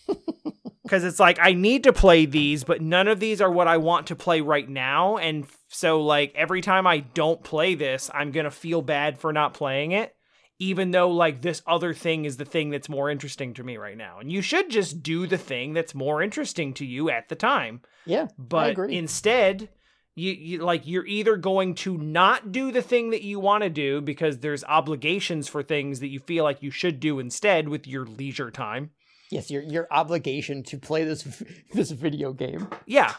[0.89, 3.77] Cuz it's like I need to play these but none of these are what I
[3.77, 8.31] want to play right now and so like every time I don't play this I'm
[8.31, 10.13] going to feel bad for not playing it
[10.59, 13.97] even though like this other thing is the thing that's more interesting to me right
[13.97, 14.19] now.
[14.19, 17.81] And you should just do the thing that's more interesting to you at the time
[18.05, 19.69] yeah but instead
[20.15, 23.69] you, you like you're either going to not do the thing that you want to
[23.69, 27.87] do because there's obligations for things that you feel like you should do instead with
[27.87, 28.91] your leisure time.
[29.31, 31.23] Yes your your obligation to play this
[31.73, 32.67] this video game.
[32.85, 33.13] Yeah.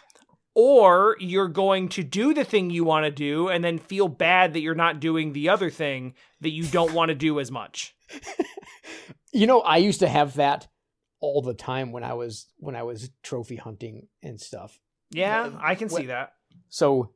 [0.57, 4.53] Or you're going to do the thing you want to do and then feel bad
[4.53, 7.97] that you're not doing the other thing that you don't want to do as much.
[9.35, 10.69] You know, I used to have that
[11.21, 14.79] all the time when I was when I was trophy hunting and stuff.
[15.11, 16.33] yeah Well, i can see that
[16.69, 17.11] So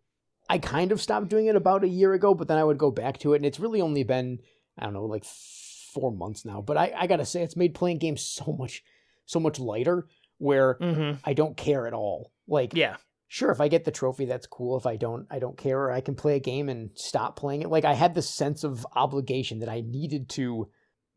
[0.49, 2.91] I kind of stopped doing it about a year ago, but then I would go
[2.91, 4.41] back to it, and it's really only been
[4.79, 6.61] I don't know like four months now.
[6.61, 8.83] But I, I gotta say, it's made playing games so much
[9.27, 10.07] so much lighter,
[10.39, 11.19] where mm-hmm.
[11.25, 12.33] I don't care at all.
[12.47, 12.97] Like, yeah
[13.29, 14.77] sure, if I get the trophy, that's cool.
[14.77, 15.79] If I don't, I don't care.
[15.79, 17.69] Or I can play a game and stop playing it.
[17.69, 20.69] Like I had this sense of obligation that I needed to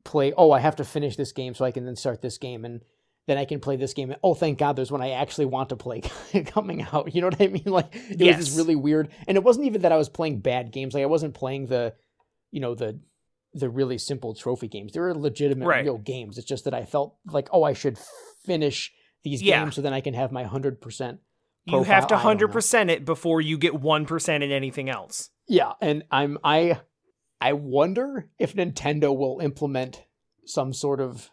[0.04, 0.34] play.
[0.38, 2.82] Oh, I have to finish this game so I can then start this game, and
[3.28, 4.14] then I can play this game.
[4.24, 6.02] Oh, thank God, there's one I actually want to play
[6.46, 7.14] coming out.
[7.14, 7.64] You know what I mean?
[7.68, 8.38] Like it was Yes.
[8.40, 10.94] this really weird, and it wasn't even that I was playing bad games.
[10.94, 11.94] Like I wasn't playing the,
[12.52, 13.00] you know, the
[13.54, 14.94] the really simple trophy games.
[14.94, 15.84] They were legitimate, Right.
[15.84, 16.38] real games.
[16.38, 17.98] It's just that I felt like, oh, I should
[18.46, 19.62] finish these Yeah.
[19.64, 21.20] games so then I can have my hundred percent
[21.66, 22.32] you have to profile.
[22.32, 22.60] I don't know.
[22.60, 26.80] 100% it before you get 1% in anything else Yeah, and I'm I
[27.40, 30.04] I wonder if Nintendo will implement
[30.46, 31.30] some sort of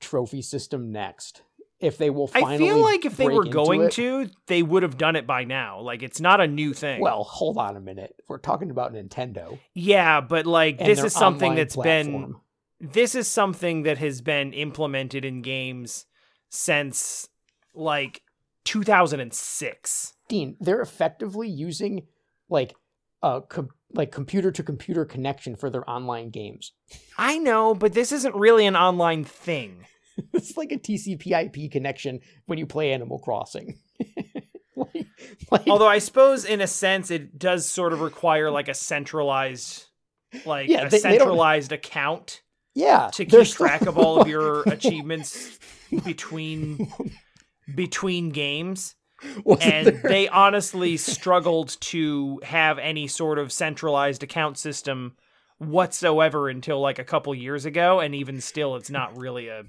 [0.00, 1.42] trophy system next.
[1.80, 3.92] If they will finally I feel like if they break were into going it.
[3.92, 5.80] to, they would have done it by now.
[5.80, 7.00] Like it's not a new thing.
[7.00, 8.16] Well, hold on a minute.
[8.26, 9.58] We're talking about Nintendo.
[9.74, 12.40] yeah, but like and this their is something online that's been platform.
[12.80, 16.06] this is something that has been implemented in games
[16.48, 17.28] since
[17.74, 18.22] like
[18.64, 20.14] 2006.
[20.28, 22.06] Dean, they're effectively using
[22.48, 22.74] like
[23.22, 26.72] a com- like computer to computer connection for their online games.
[27.18, 29.86] I know, but this isn't really an online thing.
[30.32, 33.78] it's like a TCP/IP connection when you play Animal Crossing.
[34.76, 35.06] like,
[35.50, 39.84] like- Although I suppose in a sense it does sort of require like a centralized
[40.44, 42.42] like Yeah, a they- they centralized account
[42.74, 45.58] yeah, to keep track of all of your achievements
[46.04, 46.92] between
[47.74, 48.94] between games
[49.44, 55.16] Wasn't and there- they honestly struggled to have any sort of centralized account system
[55.58, 59.64] whatsoever until like a couple years ago and even still it's not really a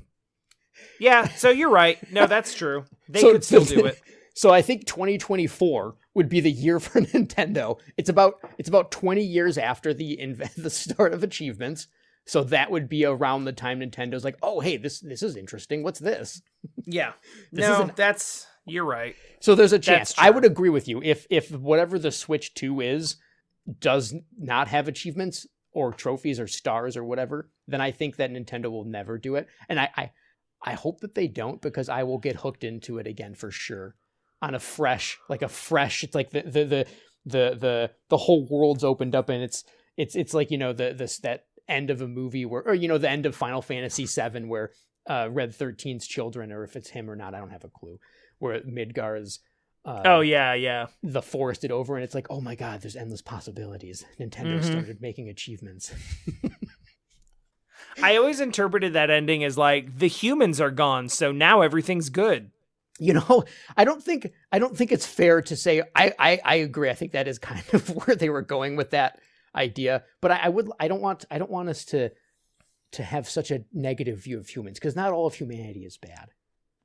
[0.99, 3.99] yeah so you're right no that's true they So- could still do it
[4.35, 7.77] So I think 2024 would be the year for Nintendo.
[7.97, 11.87] It's about it's about 20 years after the inv- the start of achievements.
[12.25, 15.83] So that would be around the time Nintendo's like, "Oh, hey, this this is interesting.
[15.83, 16.41] What's this?"
[16.85, 17.13] yeah
[17.51, 20.13] This no isn't- that's you're right So there's a chance.
[20.17, 21.01] I would agree with you.
[21.01, 23.15] If if whatever the Switch 2 is
[23.79, 28.69] does not have achievements or trophies or stars or whatever, then I think that Nintendo
[28.69, 29.47] will never do it.
[29.67, 30.11] And I I,
[30.61, 33.95] I hope that they don't because I will get hooked into it again for sure.
[34.41, 36.85] On a fresh, like a fresh, it's like the the the
[37.25, 39.63] the the, the whole world's opened up and it's
[39.97, 42.87] it's it's like, you know, the this that end of a movie where or you
[42.87, 44.71] know, the end of Final Fantasy 7 where
[45.09, 47.99] uh Red 13's children or if it's him or not, I don't have a clue.
[48.39, 49.39] Where Midgar's
[49.85, 50.87] uh, oh yeah yeah.
[51.01, 54.05] the forested over and it's like oh my god there's endless possibilities.
[54.19, 54.63] Nintendo Mhm.
[54.63, 55.93] started making achievements.
[58.01, 62.51] I always interpreted that ending as like the humans are gone so now everything's good.
[63.01, 63.45] You know
[63.77, 66.89] i don't think i don't think it's fair to say i i, I agree.
[66.89, 69.19] I think that is kind of where they were going with that
[69.55, 70.03] idea.
[70.19, 72.09] But I, I would i don't want i don't want us to
[72.91, 76.31] to have such a negative view of humans because not all of humanity is bad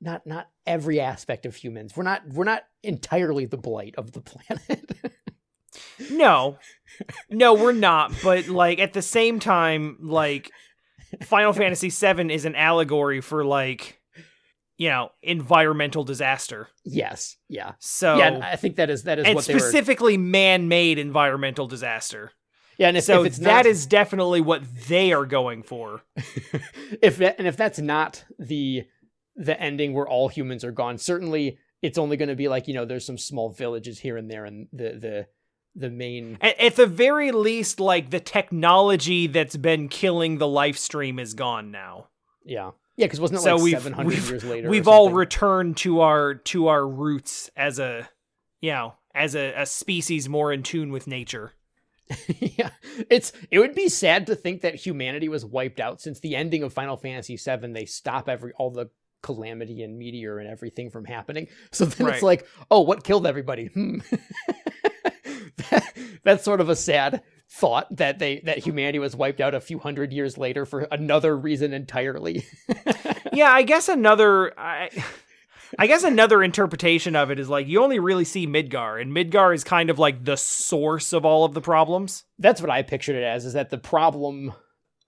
[0.01, 1.95] not not every aspect of humans.
[1.95, 4.91] We're not we're not entirely the blight of the planet.
[6.09, 6.57] No.
[7.29, 10.51] No, we're not, but like at the same time like
[11.23, 13.99] Final Fantasy 7 is an allegory for like
[14.77, 16.67] you know, environmental disaster.
[16.83, 18.39] yes, yeah, So yeah.
[18.43, 19.59] I think that is that is and what they were.
[19.59, 22.31] specifically man-made environmental disaster.
[22.77, 26.01] Yeah, and if, so if it's that not, is definitely what they are going for.
[27.01, 28.85] if and if that's not the
[29.35, 32.73] the ending where all humans are gone, certainly it's only going to be like you
[32.73, 35.27] know there's some small villages here and there, and the the
[35.75, 40.77] the main At, at the very least, like the technology that's been killing the life
[40.77, 42.07] stream is gone now.
[42.43, 44.69] yeah yeah because wasn't it so like we've 700 we've, years later?
[44.69, 48.09] we've all returned to our to our roots as a
[48.61, 51.53] you know as a, a species more in tune with nature.
[52.39, 52.69] yeah,
[53.09, 56.61] it's it would be sad to think that humanity was wiped out since the ending
[56.61, 57.73] of Final Fantasy VII.
[57.73, 58.89] They stop every all the
[59.25, 61.47] calamity and meteor and everything from happening.
[61.71, 63.65] So then it's like, oh, what killed everybody?
[63.67, 63.99] Hmm.
[65.69, 69.61] That- that's sort of a sad thought that they that humanity was wiped out a
[69.61, 72.45] few hundred years later for another reason entirely.
[73.33, 74.89] yeah, I guess another I,
[75.79, 79.53] I guess another interpretation of it is like you only really see Midgar, and Midgar
[79.55, 82.23] is kind of like the source of all of the problems.
[82.37, 83.45] that's what I pictured it as.
[83.45, 84.53] Is that the problem?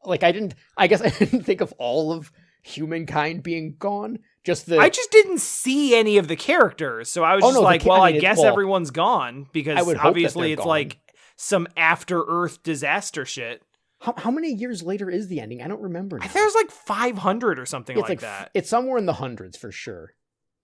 [0.06, 0.56] Like I didn't.
[0.78, 2.32] I guess I didn't think of all of
[2.68, 4.20] humankind being gone.
[4.44, 7.56] Just the I just didn't see any of the characters, so I was Oh, just
[7.58, 10.52] no, like, ca- well, I I, mean, it- guess well, everyone's gone because I obviously
[10.54, 10.68] it's gone.
[10.68, 10.98] like
[11.36, 13.62] some after Earth disaster shit.
[14.02, 15.62] how, how many years later is the ending?
[15.62, 16.18] I don't remember.
[16.22, 18.52] I think it was like 500 or something it's like, like, that.
[18.54, 20.14] It's somewhere in the hundreds for sure.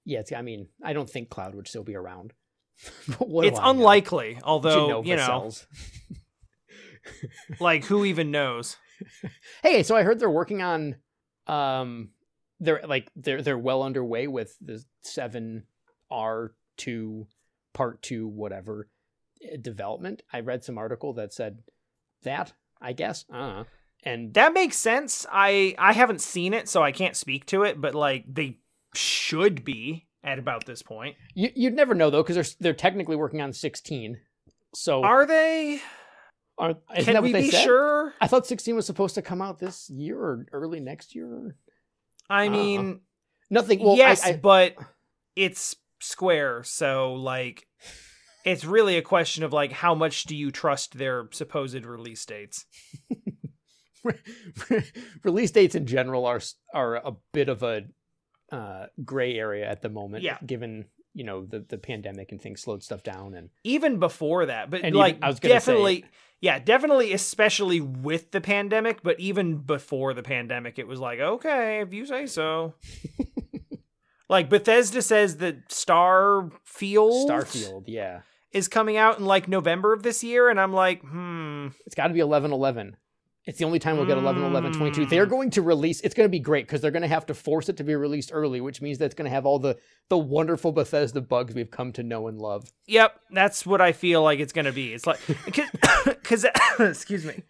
[0.06, 2.34] Yeah, it's, I mean, I don't think Cloud would still be around.
[3.08, 3.70] It's I know?
[3.72, 5.52] unlikely, although Jenova you know,
[7.60, 8.78] like who even knows?
[9.62, 10.96] Hey, so I heard they're working on,
[11.48, 12.10] um,
[12.60, 15.64] they're like they're they're well underway with the seven
[16.10, 17.28] R two
[17.74, 18.88] part two whatever
[19.44, 20.22] eh, development.
[20.32, 21.60] I read some article that said
[22.24, 22.54] that.
[22.82, 23.26] I guess.
[23.32, 23.64] Uh,
[24.04, 25.26] and That makes sense.
[25.32, 27.80] I I haven't seen it, so I can't speak to it.
[27.80, 28.60] But like they
[28.94, 31.16] should be at about this point.
[31.34, 34.20] you, you'd never know though because they're they're technically working on sixteen.
[34.76, 35.82] So Are they?
[36.58, 37.63] Aren't, Can that we be said?
[37.63, 38.13] sure?
[38.22, 41.56] I thought 16 was supposed to come out this year or early next year.
[42.30, 43.00] I Uh, mean,
[43.50, 43.84] Nothing.
[43.84, 44.76] Well, yes, I, I, but
[45.36, 47.68] it's Square, so like
[48.46, 52.66] it's really a question of like how much do you trust their supposed release dates?
[55.24, 56.42] release dates in general are
[56.74, 57.84] are a bit of a
[58.52, 60.24] uh, gray area at the moment.
[60.24, 60.38] Yeah.
[60.46, 64.70] Given you know the the pandemic and things slowed stuff down and Even before that,
[64.70, 66.06] but like gonna say- definitely
[66.44, 71.80] yeah, definitely especially with the pandemic, but even before the pandemic it was like, okay,
[71.80, 72.74] if you say so.
[74.30, 76.52] like Bethesda says that Starfield
[77.30, 77.86] Starfield.
[77.88, 81.96] Yeah, is coming out in like November of this year and I'm like, "Hmm, it's
[81.96, 82.98] got to be 11 11.
[83.46, 85.06] It's the only time we'll get 11 11 22.
[85.06, 85.30] They're Mm.
[85.30, 86.00] going to release.
[86.02, 87.94] It's going to be great because they're going to have to force it to be
[87.96, 89.78] released early, which means that it's going to have all the
[90.10, 92.72] the wonderful Bethesda bugs we've come to know and love.
[92.88, 94.94] Yep, that's what I feel like it's gonna be.
[94.94, 95.20] It's like
[96.06, 96.46] because
[96.80, 97.44] excuse me,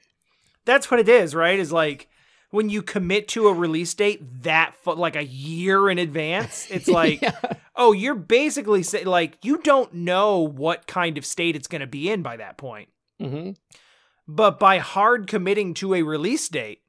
[0.65, 1.59] that's what it is, right?
[1.59, 2.07] Is like
[2.49, 6.67] when you commit to a release date that fu- like a year in advance.
[6.71, 7.33] It's like Yeah.
[7.75, 12.09] oh, you're basically say like you don't know what kind of state it's gonna be
[12.09, 12.89] in by that point.
[13.21, 13.55] Mhm.
[14.27, 16.81] But by hard committing to a release date,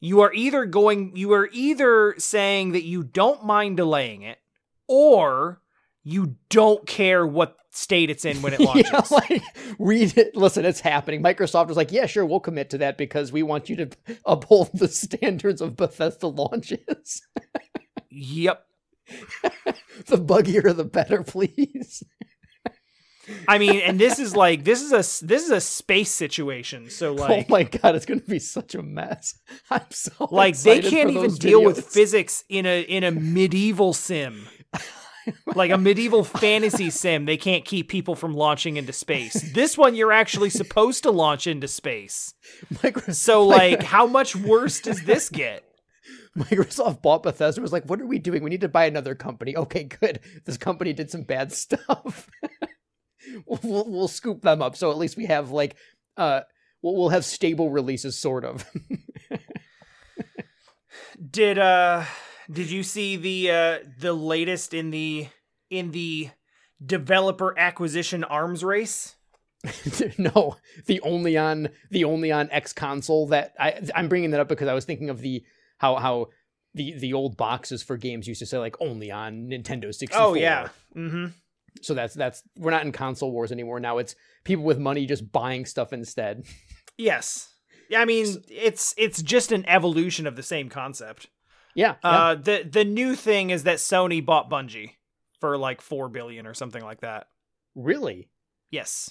[0.00, 4.38] you are either going you are either saying that you don't mind delaying it,
[4.86, 5.60] or
[6.04, 8.90] you don't care what state it's in when it launches.
[8.90, 9.42] Yeah, like
[9.78, 10.36] read it.
[10.36, 11.22] Listen, it's happening.
[11.22, 13.90] Microsoft was like, yeah, sure, we'll commit to that because we want you to
[14.24, 17.22] uphold the standards of Bethesda launches.
[18.10, 18.64] Yep.
[20.06, 22.02] the buggier, the better, please.
[23.46, 26.90] I mean, and this is like this is a this is a space situation.
[26.90, 29.38] So oh like oh my god, it's going to be such a mess.
[29.70, 34.46] I'm so like they can't even deal with physics in a in a medieval sim.
[35.54, 39.52] like a medieval fantasy sim, they can't keep people from launching into space.
[39.52, 42.34] This one you're actually supposed to launch into space.
[42.74, 45.64] Microsoft, So like how much worse does this get?
[46.38, 47.60] Microsoft bought Bethesda.
[47.60, 48.42] Was like, what are we doing?
[48.42, 49.56] We need to buy another company.
[49.56, 50.20] Okay, good.
[50.44, 52.30] This company did some bad stuff.
[53.46, 54.76] We'll, we'll, scoop them up.
[54.76, 55.76] So at least we have like,
[56.16, 56.42] uh,
[56.82, 58.64] we'll, we'll have stable releases, sort of.
[61.30, 62.04] Did uh
[62.50, 65.28] did you see the uh the latest in the
[65.68, 66.30] in the
[66.84, 69.16] developer acquisition arms race?
[70.18, 74.48] no, the only on the only on X console that I I'm bringing that up
[74.48, 75.42] because I was thinking of the
[75.78, 76.28] how how
[76.74, 80.22] the the old boxes for games used to say like only on Nintendo 64.
[80.22, 80.68] Oh yeah.
[80.96, 81.26] Mm-hmm.
[81.82, 83.80] So that's that's we're not in console wars anymore.
[83.80, 84.14] Now it's
[84.44, 86.44] people with money just buying stuff instead.
[87.00, 87.54] Yes.
[87.88, 91.28] Yeah, I mean it's it's just an evolution of the same concept.
[91.76, 91.94] Yeah.
[92.02, 92.10] yeah.
[92.10, 94.94] Uh the the new thing is that Sony bought Bungie
[95.38, 97.28] for like 4 billion or something like that.
[97.76, 98.30] really?
[98.72, 99.10] Yes.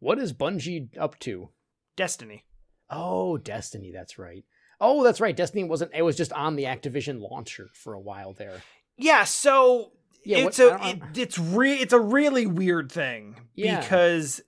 [0.00, 1.48] What is Bungie up to?
[1.96, 2.44] Destiny.
[2.90, 4.44] Oh, Destiny, that's right.
[4.80, 5.36] Oh, that's right.
[5.36, 8.62] Destiny wasn't it was just on the Activision launcher for a while there.
[8.98, 9.92] Yeah, so
[10.24, 13.80] Yeah, it's what- a it, it's re- it's a really weird thing Yeah.
[13.80, 14.40] because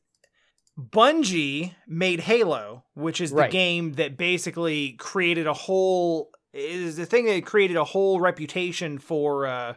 [0.79, 3.51] Bungie made Halo, which is the Right.
[3.51, 9.47] game that basically created a whole is the thing that created a whole reputation for
[9.47, 9.75] uh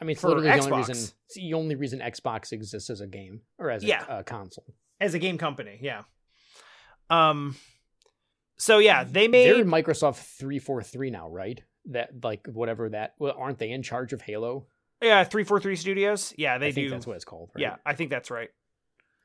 [0.00, 0.76] I mean, it's for literally the only Xbox.
[0.88, 0.94] reason
[1.26, 4.02] it's the only reason Xbox exists as a game or as a Yeah.
[4.08, 4.74] uh, console.
[5.00, 6.02] as a game company, yeah.
[7.10, 7.56] Um
[8.58, 11.62] so yeah, they They're made Microsoft 343 now, right?
[11.86, 14.66] That like whatever that well, aren't they in charge of Halo?
[15.02, 16.34] Yeah, 343 Studios.
[16.36, 16.90] Yeah, they I think do.
[16.90, 17.62] that's what it's called, right?
[17.62, 18.50] Yeah, I think that's right.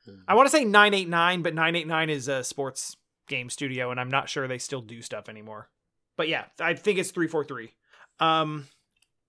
[0.04, 0.20] Hmm.
[0.28, 2.96] I want to say 989, but 989 is a sports
[3.28, 5.68] game studio, and I'm not sure they still do stuff anymore.
[6.16, 7.74] But yeah, I think it's 343.
[8.20, 8.68] Um,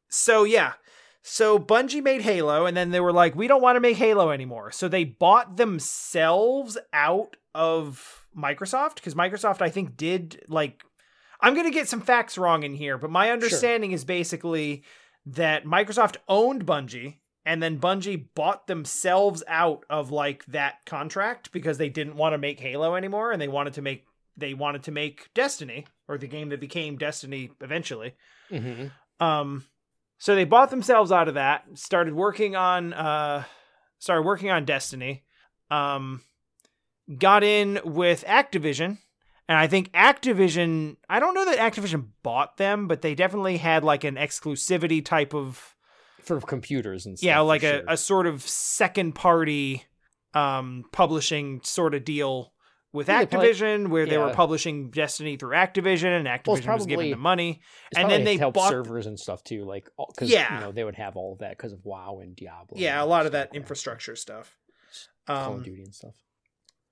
[0.10, 0.74] so yeah,
[1.28, 4.30] so Bungie made Halo, and then they were like, we don't want to make Halo
[4.30, 4.72] anymore.
[4.72, 10.84] So they bought themselves out of Microsoft because Microsoft, I think, did like.
[11.42, 14.84] I'm going to get some facts wrong in here, but my understanding is basically
[15.26, 21.78] that Microsoft owned Bungie and then Bungie bought themselves out of like that contract because
[21.78, 24.06] they didn't want to make Halo anymore and they wanted to make
[24.38, 28.16] they wanted to make Destiny or the game that became Destiny eventually.
[28.52, 28.92] Mhm.
[29.20, 29.66] Um
[30.18, 33.44] so they bought themselves out of that, started working on uh
[34.00, 35.24] started working on Destiny.
[35.72, 36.22] Um
[37.18, 38.98] got in with Activision
[39.48, 43.84] and I think Activision I don't know that Activision bought them, but they definitely had
[43.84, 45.76] like an exclusivity type of
[46.24, 47.26] for computers and stuff.
[47.28, 47.84] yeah like a, sure.
[47.88, 49.84] a sort of second party
[50.34, 52.52] um publishing sort of deal
[52.92, 56.56] with Yeah, they probably- activision where they were publishing destiny through activision and activision Well,
[56.58, 57.62] it's was giving probably- them money
[57.96, 60.56] and then they helped bought- servers and stuff too, like because Yeah.
[60.56, 62.78] you know they would have all of that because of WoW and Diablo.
[62.80, 64.58] yeah a lot of that infrastructure stuff
[65.28, 66.16] Call um of Duty and stuff.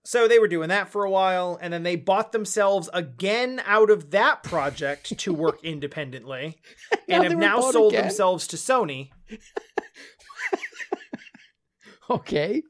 [0.05, 3.89] So they were doing that for a while and then they bought themselves again out
[3.89, 6.57] of that project to work independently
[7.07, 8.05] and have now sold again?
[8.05, 9.09] themselves to sony
[12.09, 12.61] Okay.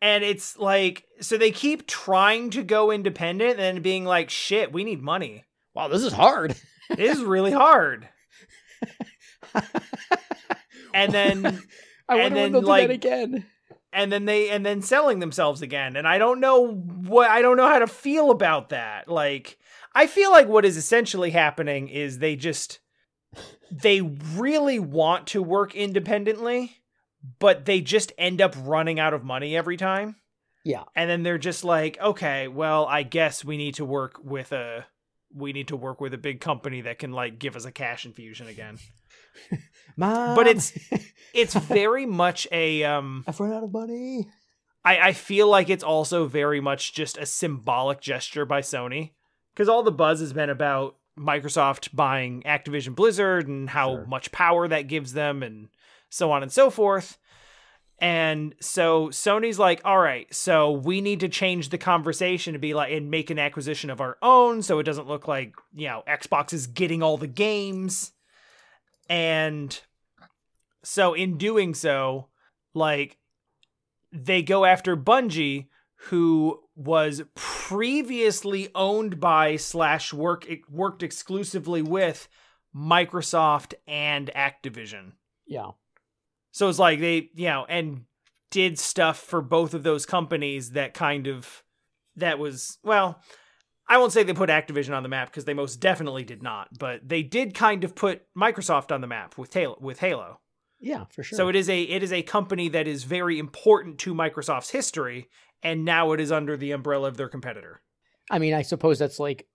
[0.00, 4.72] And it's like, so they keep trying to go independent and then being like, shit,
[4.72, 5.44] we need money.
[5.74, 6.54] Wow, this is hard.
[6.90, 8.08] It is really hard.
[10.94, 11.44] And then,
[12.08, 13.46] I and wonder then, when they'll do like- that again.
[13.96, 15.96] And then they, and then selling themselves again.
[15.96, 19.08] And I don't know what, I don't know how to feel about that.
[19.08, 19.58] Like,
[19.94, 22.78] I feel like what is essentially happening is they just,
[23.70, 26.76] they really want to work independently,
[27.40, 30.16] but they just end up running out of money every time.
[30.64, 30.82] Yeah.
[30.96, 34.84] and then they're just like okay well i guess we need to work with a
[35.32, 38.04] we need to work with a big company that can like give us a cash
[38.04, 38.78] infusion again
[39.96, 40.78] Mom, But it's-
[41.34, 44.26] it's very much a um I've run out of money.
[44.84, 49.10] i i feel like it's also very much just a symbolic gesture by sony
[49.52, 54.06] because all the buzz has been about microsoft buying activision blizzard and how Sure.
[54.06, 55.68] much power that gives them and
[56.08, 57.18] so on and so forth
[57.98, 62.74] And so Sony's like, all right, so we need to change the conversation to be
[62.74, 66.02] like, and make an acquisition of our own so it doesn't look like, you know,
[66.06, 68.12] Xbox is getting all the games.
[69.08, 69.78] And
[70.82, 72.28] so in doing so,
[72.74, 73.18] like,
[74.12, 75.66] they go after Bungie,
[75.96, 82.28] who was previously owned by slash work worked exclusively with
[82.74, 85.12] Microsoft and Activision.
[85.46, 85.70] Yeah.
[86.52, 88.04] So it's like they, you know, and
[88.50, 91.62] did stuff for both of those companies that kind of
[92.16, 93.20] that was well,
[93.88, 96.68] I won't say they put Activision on the map because they most definitely did not,
[96.78, 100.40] but they did kind of put Microsoft on the map with Halo with Halo.
[100.80, 101.36] Yeah, for sure.
[101.36, 105.28] So it is a it is a company that is very important to Microsoft's history
[105.62, 107.80] and now it is under the umbrella of their competitor.
[108.30, 109.46] I mean, I suppose that's like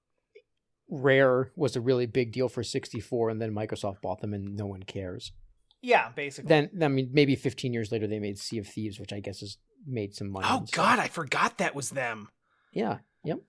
[0.90, 4.66] Rare was a really big deal for 64 and then Microsoft bought them and no
[4.66, 5.32] one cares.
[5.82, 6.50] Yeah, basically.
[6.50, 9.42] Then I mean maybe 15 years later they made Sea of Thieves, which I guess
[9.42, 10.48] has made some money.
[10.50, 10.72] oh stuff.
[10.72, 12.30] god, I forgot that was them.
[12.74, 13.00] Yeah.
[13.24, 13.40] Yep.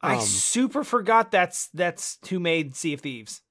[0.00, 3.42] I Um, super forgot that's that's who made Sea of Thieves.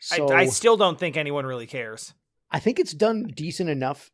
[0.00, 2.12] So I, I still don't think anyone really cares.
[2.50, 4.10] I think it's done decent enough.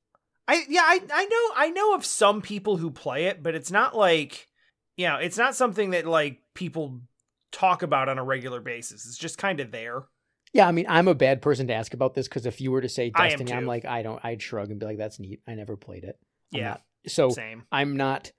[0.46, 3.70] I yeah, I I know I know of some people who play it, but it's
[3.70, 4.48] not like
[4.96, 7.00] you know, it's not something that like people
[7.52, 9.06] talk about on a regular basis.
[9.06, 10.04] It's just kind of there.
[10.52, 12.80] Yeah, I mean, I'm a bad person to ask about this because if you were
[12.80, 14.22] to say Destiny, I'm like, I don't.
[14.24, 15.40] I'd shrug and be like, "That's neat.
[15.46, 16.18] I never played it."
[16.54, 17.64] I'm Yeah, not- so same.
[17.70, 18.32] I'm not.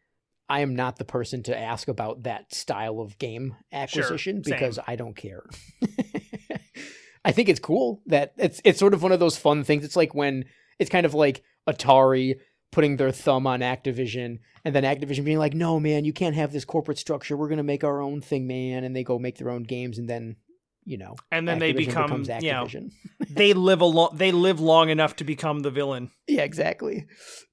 [0.50, 4.54] I am not the person to ask about that style of game acquisition same.
[4.54, 5.44] because I don't care.
[7.26, 9.86] I think it's cool that it's it's sort of one of those fun things.
[9.86, 10.46] It's like when
[10.80, 12.40] it's kind of like Atari
[12.72, 16.52] putting their thumb on Activision and then Activision being like, "No, man, you can't have
[16.52, 17.38] this corporate structure.
[17.38, 20.00] We're going to make our own thing, man." And they go make their own games
[20.00, 20.38] and then,
[20.86, 22.92] you know, And then they become, becomes you know, Activision.
[23.30, 26.12] they live a long, they live long enough to become the villain.
[26.28, 27.06] Yeah, exactly.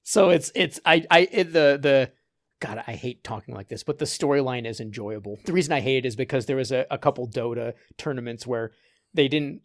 [0.03, 2.11] So it's it's I I it, the the
[2.59, 5.37] God I hate talking like this, but the storyline is enjoyable.
[5.45, 8.71] The reason I hate it is because there was a, a couple Dota tournaments where
[9.13, 9.61] they didn't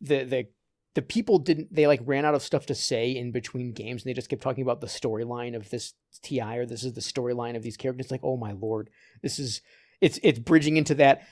[0.00, 0.46] the the
[0.94, 4.10] the people didn't they like ran out of stuff to say in between games and
[4.10, 7.56] they just kept talking about the storyline of this TI or this is the storyline
[7.56, 8.06] of these characters.
[8.06, 8.90] It's like, oh my lord,
[9.22, 9.62] this is
[10.00, 11.22] it's it's bridging into that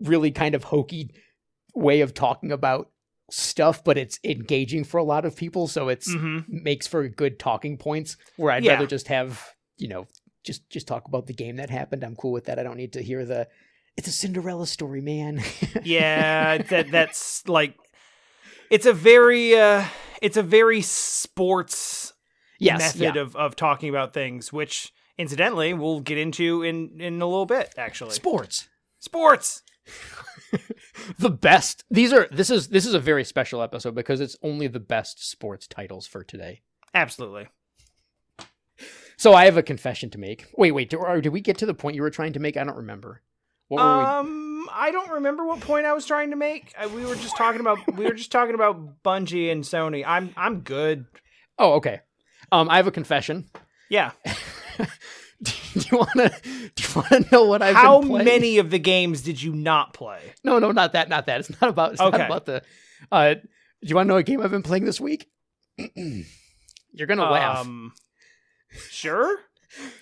[0.00, 1.10] really kind of hokey
[1.74, 2.90] way of talking about
[3.30, 5.68] stuff, but it's engaging for a lot of people.
[5.68, 8.72] So it's hmm makes for good talking points where I'd Yeah.
[8.72, 9.42] rather just have,
[9.76, 10.06] you know,
[10.44, 12.04] just just talk about the game that happened.
[12.04, 12.58] I'm cool with that.
[12.58, 13.48] I don't need to hear the
[13.96, 15.42] it's a Cinderella story, man.
[15.84, 17.76] Yeah, that that's like,
[18.70, 19.84] it's a very, uh
[20.22, 22.12] it's a very sports
[22.58, 23.22] yes, method yeah.
[23.22, 27.74] of of talking about things, which incidentally we'll get into in in a little bit.
[27.76, 28.68] Actually, sports.
[29.00, 29.62] sports.
[31.18, 31.84] The best.
[31.90, 35.28] These are this is this is a very special episode because it's only the best
[35.28, 36.62] sports titles for today.
[36.94, 37.48] Absolutely.
[39.16, 40.46] So I have a confession to make.
[40.56, 42.56] Wait, wait, did, or did we get to the point you were trying to make?
[42.56, 43.22] I don't remember.
[43.68, 44.04] What were we?
[44.04, 46.72] Um, I don't remember what point I was trying to make.
[46.78, 50.04] Uh, we were just talking about we were just talking about Bungie and Sony.
[50.06, 51.06] I'm I'm good.
[51.58, 52.00] Oh, okay.
[52.52, 53.48] Um, I have a confession.
[53.88, 54.12] Yeah.
[55.42, 56.34] do you want to?
[56.74, 58.24] Do you want to know what I've How been playing?
[58.26, 60.20] many of the games did you not play?
[60.42, 61.40] No, no, not that, not that.
[61.40, 61.92] It's not about.
[61.92, 62.26] It's not Okay.
[62.26, 62.62] about the.
[63.10, 63.40] Uh, do
[63.82, 65.28] you want to know what game I've been playing this week?
[66.92, 67.58] You're gonna laugh.
[67.60, 67.92] Um,
[68.90, 69.38] sure.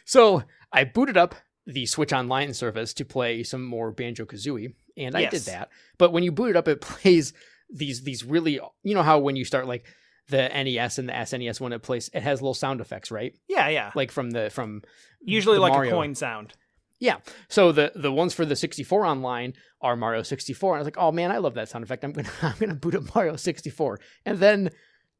[0.05, 0.43] So
[0.73, 1.35] I booted up
[1.67, 5.71] the Switch Online service to play some more Banjo Kazooie, and I did that.
[5.99, 7.33] But when you boot it up, it plays
[7.71, 8.61] these these really.
[8.83, 9.85] You know how when you start like
[10.29, 13.35] the NES and the SNES when it plays, it has little sound effects, right?
[13.49, 13.93] Yeah, yeah.
[13.95, 14.83] Like from the from
[15.21, 15.93] Usually the like Mario.
[15.93, 16.55] a coin sound.
[16.99, 17.17] Yeah.
[17.49, 20.75] So the the ones for the 64 online are Mario 64.
[20.75, 22.05] And I was like, oh man, I love that sound effect.
[22.05, 23.99] I'm gonna I'm gonna boot up Mario 64.
[24.25, 24.71] And then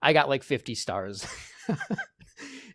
[0.01, 1.27] I got like 50 stars.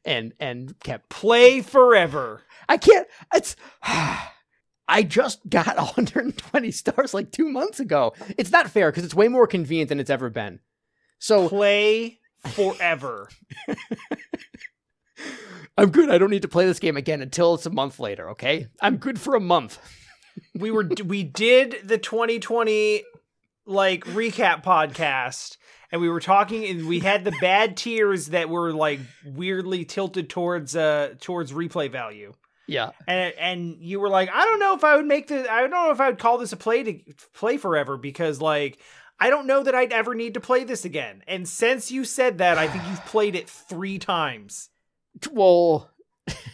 [0.08, 2.42] and and kept Play forever.
[2.68, 8.14] I can't it's I just got 120 stars like two months ago.
[8.38, 10.60] It's not fair because it's way more convenient than it's ever been.
[11.20, 13.30] So Play forever.
[15.78, 16.10] I'm good.
[16.10, 18.68] I don't need to play this game again until it's a month later, okay?
[18.82, 19.78] I'm good for a month.
[20.56, 23.04] we were we did the 2020
[23.66, 25.58] like recap podcast
[25.92, 30.30] and we were talking and we had the bad tiers that were like weirdly tilted
[30.30, 32.34] towards uh towards replay value
[32.68, 32.92] Yeah.
[33.08, 35.72] and and you were like i don't know if i would make the i don't
[35.72, 38.80] know if i would call this a play to play forever because like
[39.20, 42.38] i don't know that i'd ever need to play this again and since you said
[42.40, 44.70] that i think you've played it three times
[45.32, 45.90] Well,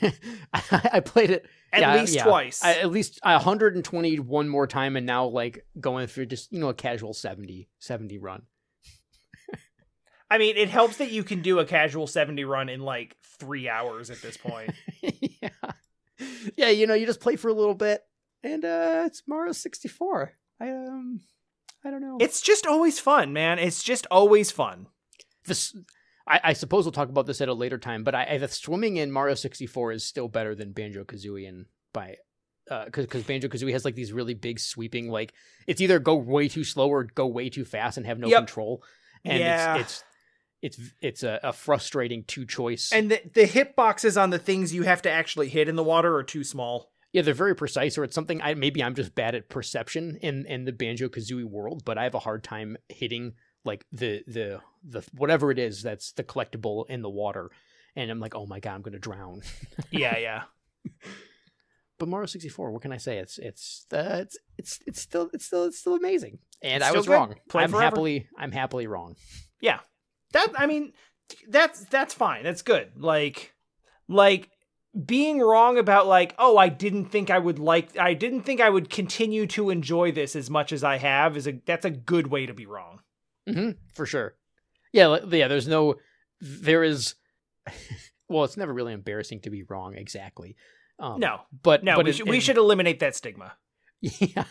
[0.01, 2.23] I, I played it at Yeah, least yeah.
[2.23, 6.59] twice I, at least 120 one more time, and now like going through just you
[6.59, 8.43] know a casual 70 70 run.
[10.32, 13.69] I mean, it helps that you can do a casual 70 run in like three
[13.69, 14.71] hours at this point.
[15.01, 15.49] yeah,
[16.57, 16.69] yeah.
[16.69, 18.01] You know, you just play for a little bit,
[18.43, 20.34] and uh it's Mario 64.
[20.59, 21.21] I um,
[21.86, 22.17] I don't know.
[22.19, 23.59] it's just always fun, man.
[23.59, 24.88] It's just always fun.
[25.45, 25.76] this.
[26.26, 28.47] I, I suppose we'll talk about this at a later time, but I, I the
[28.47, 32.15] swimming in Mario 64 is still better than Banjo Kazooie and by
[32.86, 35.34] because because Banjo Kazooie has like these really big sweeping like
[35.67, 38.38] it's either go way too slow or go way too fast and have no Yep.
[38.39, 38.84] control,
[39.26, 39.76] and Yeah.
[39.76, 40.03] it's it's
[40.64, 42.91] it's it's a, a frustrating two choice.
[42.91, 46.16] And the, the hitboxes on the things you have to actually hit in the water
[46.16, 46.89] are too small.
[47.11, 50.45] yeah, they're very precise, or it's something I maybe I'm just bad at perception in
[50.47, 53.34] in the Banjo Kazooie world, but I have a hard time hitting
[53.66, 57.51] like the the the whatever it is that's the collectible in the water,
[57.95, 59.41] and I'm like, oh my god, I'm gonna drown.
[59.91, 60.43] Yeah, yeah.
[61.99, 63.18] but Mario 64, what can I say?
[63.20, 66.39] It's it's uh, it's it's it's still it's still it's still amazing.
[66.61, 67.14] And It's I was good.
[67.14, 67.36] wrong.
[67.49, 67.84] Play I'm forever.
[67.84, 69.16] happily I'm happily wrong.
[70.34, 70.93] That I mean,
[71.47, 72.43] that's that's fine.
[72.43, 72.91] That's good.
[72.97, 73.53] Like
[74.07, 74.49] like
[75.05, 78.69] being wrong about like, oh, I didn't think I would like I didn't think I
[78.69, 82.27] would continue to enjoy this as much as I have is a that's a good
[82.27, 82.99] way to be wrong.
[83.47, 84.36] hmm for sure.
[84.91, 85.47] Yeah, yeah.
[85.47, 85.95] There's no,
[86.39, 87.15] there is.
[88.29, 90.55] well, it's never really embarrassing to be wrong exactly.
[90.99, 91.41] Um, No.
[91.63, 93.53] but No, but we, in- should, we in- should eliminate that stigma.
[94.03, 94.43] Yeah,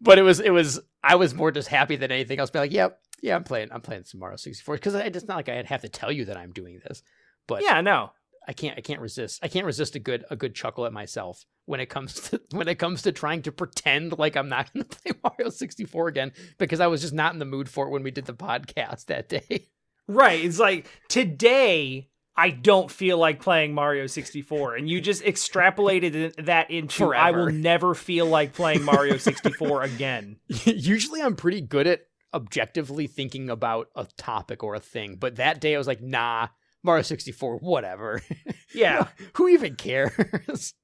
[0.00, 2.50] but it was it was I was more just happy than anything else.
[2.50, 5.48] Be like, yep, yeah, I'm playing I'm playing some Mario 64 because it's not like
[5.48, 7.02] I'd have to tell you that I'm doing this,
[7.46, 8.10] but Yeah, no.
[8.48, 11.44] I can't I can't resist I can't resist a good a good chuckle at myself
[11.66, 14.86] when it comes to when it comes to trying to pretend like I'm not going
[14.86, 17.90] to play Mario 64 again because I was just not in the mood for it
[17.90, 19.68] when we did the podcast that day.
[20.08, 20.44] Right.
[20.44, 22.08] It's like today
[22.40, 27.50] I don't feel like playing Mario 64 and you just extrapolated that into I will
[27.50, 30.36] never feel like playing Mario 64 again.
[30.64, 35.60] Usually I'm pretty good at objectively thinking about a topic or a thing, but that
[35.60, 36.48] day I was like, nah,
[36.82, 38.22] Mario 64, whatever.
[38.72, 39.08] Yeah.
[39.34, 40.74] Who even cares?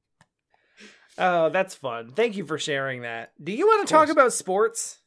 [1.17, 2.11] Oh, that's fun.
[2.13, 3.33] Thank you for sharing that.
[3.43, 4.99] Do you want to talk about sports?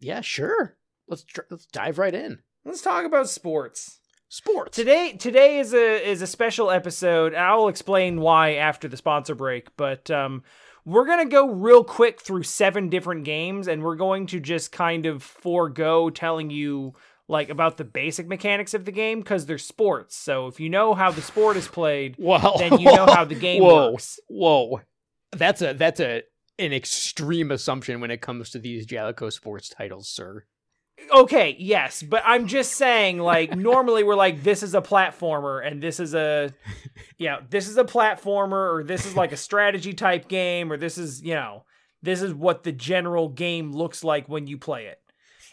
[0.00, 0.76] yeah, sure.
[1.08, 2.38] Let's let's dive right in.
[2.64, 3.97] Let's talk about sports.
[4.30, 4.76] Sports.
[4.76, 7.32] Today today is a is a special episode.
[7.32, 10.42] and I'll explain why after the sponsor break, but um
[10.84, 14.72] we're going to go real quick through seven different games and we're going to just
[14.72, 16.94] kind of forego telling you
[17.26, 20.14] like about the basic mechanics of the game cuz they're sports.
[20.16, 23.34] So if you know how the sport is played, Well, then you know how the
[23.48, 24.18] game whoa, works.
[24.28, 24.80] Whoa,
[25.32, 26.22] that's a that's a
[26.58, 30.44] an extreme assumption when it comes to these Jaleco sports titles, sir.
[31.10, 35.82] Okay, yes, but I'm just saying, like, normally we're like, this is a platformer, and
[35.82, 36.52] this is a,
[37.18, 40.98] yeah, this is a platformer, or this is like a strategy type game, or this
[40.98, 41.64] is, you know,
[42.02, 45.00] this is what the general game looks like when you play it.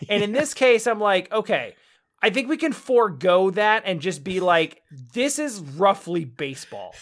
[0.10, 1.76] And in this case, I'm like, okay,
[2.22, 4.82] I think we can forego that and just be like,
[5.14, 6.96] this is roughly baseball,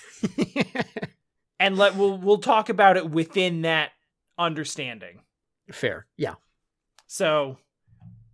[1.59, 3.91] and let we'll we'll talk about it within that
[4.37, 5.21] understanding.
[5.71, 6.35] Fair, yeah.
[7.07, 7.57] So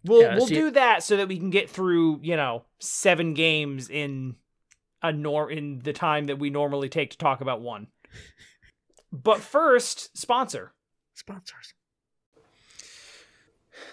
[0.03, 3.33] we'll Yeah, we'll see- do that so that we can get through, you know, seven
[3.33, 4.35] games in
[5.01, 7.87] a nor in the time that we normally take to talk about one.
[9.11, 10.73] But first, sponsor.
[11.13, 11.73] Sponsors.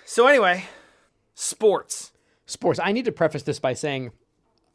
[0.04, 0.64] So anyway,
[1.34, 2.12] sports.
[2.46, 2.78] Sports.
[2.82, 4.12] I need to preface this by saying,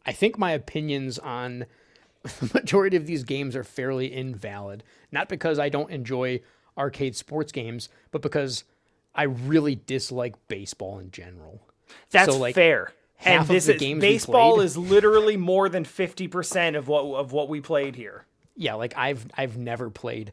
[0.05, 1.65] I think my opinions on
[2.23, 4.83] the majority of these games are fairly invalid.
[5.11, 6.41] Not because I don't enjoy
[6.77, 8.63] arcade sports games, but because
[9.13, 11.61] I really dislike baseball in general.
[12.11, 12.93] That's So, like, fair.
[13.23, 17.61] And this is baseball played- is literally more than 50% of what of what we
[17.61, 18.25] played here.
[18.55, 20.31] yeah, like I've I've never played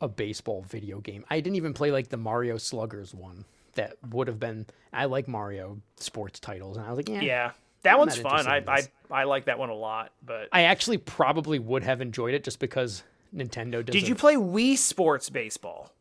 [0.00, 1.24] a baseball video game.
[1.30, 3.44] I didn't even play like the Mario Sluggers one.
[3.74, 4.66] That would have been.
[4.92, 7.50] I like Mario sports titles, and I was like, yeah, Yeah.
[7.82, 8.46] That one's fun.
[8.46, 8.82] I, I.
[9.10, 12.60] I like that one a lot, but I actually probably would have enjoyed it just
[12.60, 13.02] because
[13.34, 13.92] Nintendo does.
[13.92, 15.92] Did you play Wii Sports Baseball?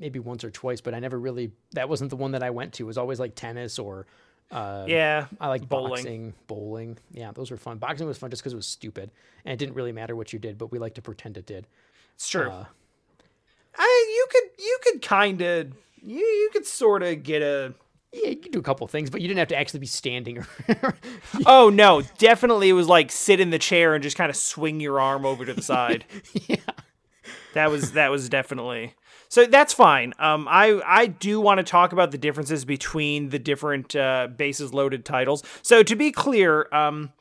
[0.00, 1.52] Maybe once or twice, but I never really.
[1.72, 2.82] That wasn't the one that I went to.
[2.84, 4.06] It was always like tennis or.
[4.50, 5.26] Uh, Yeah.
[5.40, 5.90] I like bowling.
[5.90, 6.98] boxing, bowling.
[7.12, 7.78] Yeah, those were fun.
[7.78, 9.12] Boxing was fun just because it was stupid
[9.44, 11.68] and it didn't really matter what you did, but we like to pretend it did.
[12.16, 12.50] It's true.
[12.50, 12.64] Uh,
[13.78, 15.72] I you could you could kind of
[16.02, 17.74] you you could sort of get a
[18.12, 20.38] yeah, you could do a couple things, but you didn't have to actually be standing.
[20.82, 20.96] Or
[21.46, 24.80] Oh no, definitely it was like sit in the chair and just kind of swing
[24.80, 26.04] your arm over to the side.
[26.48, 26.56] yeah.
[27.54, 28.94] That was that was definitely.
[29.30, 30.12] So that's fine.
[30.18, 34.74] Um I I do want to talk about the differences between the different uh bases
[34.74, 35.42] loaded titles.
[35.62, 37.12] So to be clear, um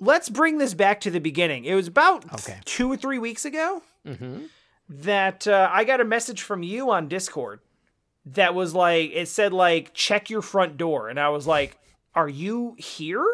[0.00, 1.66] let's bring this back to the beginning.
[1.66, 2.58] It was about Okay.
[2.64, 4.46] 2 or 3 weeks ago hmm
[4.88, 7.60] that uh, I got a message from you on Discord
[8.26, 11.78] that was like it said like check your front door and I was like
[12.14, 13.24] are you here?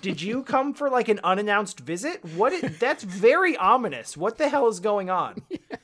[0.00, 2.24] Did you come for like an unannounced visit?
[2.36, 4.16] What i- that's very ominous.
[4.16, 5.42] What the hell is going on?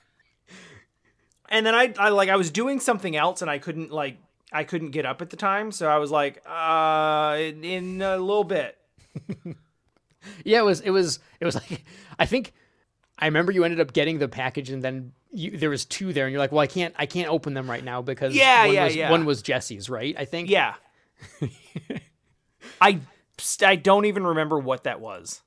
[1.51, 4.19] And then I I like I was doing something else and I couldn't like
[4.53, 8.17] I couldn't get up at the time, so I was like uh in, in a
[8.17, 8.79] little bit.
[10.45, 10.81] Yeah, it was.
[10.81, 11.19] It was.
[11.41, 11.85] It was like
[12.19, 12.53] I think
[13.19, 16.27] I remember you ended up getting the package, and then you, there was two there,
[16.27, 16.95] and you're like, "Well, I can't.
[16.99, 19.11] I can't open them right now because Yeah, one yeah, was, yeah.
[19.11, 20.15] One was Jesse's, right?
[20.19, 20.51] I think.
[20.51, 20.75] Yeah.
[22.81, 23.01] I
[23.63, 25.43] I don't even remember what that was.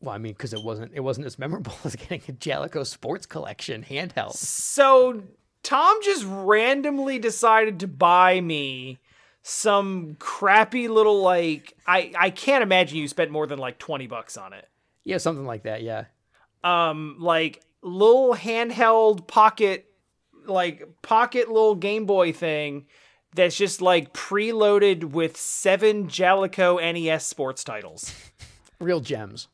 [0.00, 0.92] Well, I mean, because it wasn't.
[0.94, 4.34] It wasn't as memorable as getting a Jaleco Sports Collection handheld.
[4.34, 5.22] So
[5.66, 9.00] Tom just randomly decided to buy me
[9.42, 14.36] some crappy little like I I can't imagine you spent more than like 20 bucks
[14.36, 14.68] on it.
[15.02, 15.82] Yeah, something like that.
[15.82, 16.04] Yeah.
[16.62, 19.90] Um like little handheld pocket
[20.46, 22.86] like pocket little Game Boy thing
[23.34, 28.14] that's just like preloaded with 7 Jaleco NES sports titles.
[28.78, 29.48] Real gems.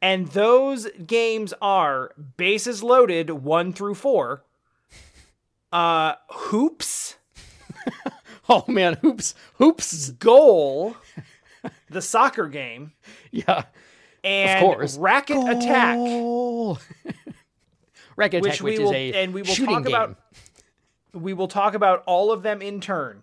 [0.00, 4.44] And those games are bases loaded 1 through 4.
[5.72, 7.16] Uh hoops
[8.48, 10.10] Oh man, hoops, hoops.
[10.12, 10.96] goal,
[11.90, 12.92] the soccer game,
[13.30, 13.64] Yeah.
[14.24, 14.96] and of course.
[14.96, 15.98] racket attack,
[18.16, 19.94] Racket which attack, we which will is a and we will shooting talk game.
[19.94, 20.16] about.
[21.12, 23.22] we will talk about all of them in turn.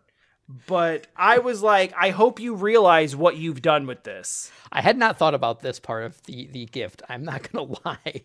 [0.68, 4.52] But I was like, I hope you realize what you've done with this.
[4.72, 7.02] I had not thought about this part of the the gift.
[7.10, 8.22] I'm not gonna lie.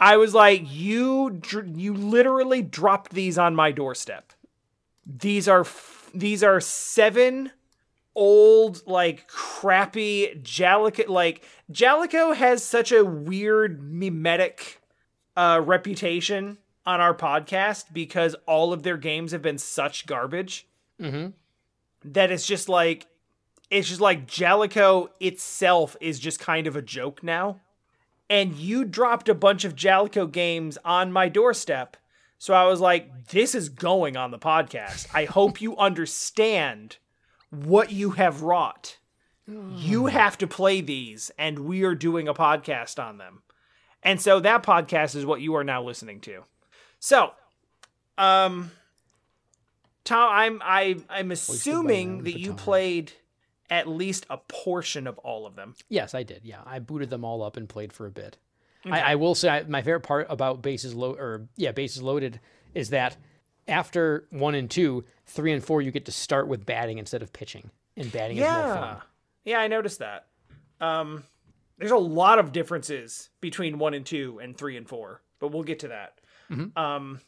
[0.00, 1.40] I was like, you
[1.76, 4.32] you literally dropped these on my doorstep.
[5.06, 7.52] These are f- these are seven
[8.14, 14.80] old like crappy Jaleco like Jaleco has such a weird mimetic
[15.36, 20.66] uh reputation on our podcast because all of their games have been such garbage
[21.00, 21.28] Mm-hmm.
[22.12, 23.06] that it's just like
[23.70, 27.60] it's just like Jaleco itself is just kind of a joke now.
[28.30, 31.96] And you dropped a bunch of Jaleco games on my doorstep.
[32.38, 35.08] So I was like, this is going on the podcast.
[35.12, 36.96] I hope you understand
[37.50, 38.96] what you have wrought.
[39.74, 43.42] You have to play these, and we are doing a podcast on them.
[44.02, 46.44] And so that podcast is what you are now listening to.
[47.00, 47.32] So,
[48.16, 48.70] um,
[50.04, 53.12] Tom, I'm I I'm assuming that you played
[53.70, 55.74] at least a portion of all of them.
[55.88, 56.40] Yes, I did.
[56.44, 58.36] Yeah, I booted them all up and played for a bit.
[58.84, 58.94] Okay.
[58.98, 62.40] I, I will say I, my favorite part about bases load or yeah bases loaded
[62.74, 63.16] is that
[63.68, 67.32] after one and two, three and four, you get to start with batting instead of
[67.32, 68.96] pitching, and batting is more fun.
[69.44, 70.26] yeah, I noticed that.
[70.80, 71.24] Um,
[71.78, 75.62] there's a lot of differences between one and two and three and four, but we'll
[75.62, 76.18] get to that.
[76.50, 76.76] Mhm.
[76.76, 77.20] Um,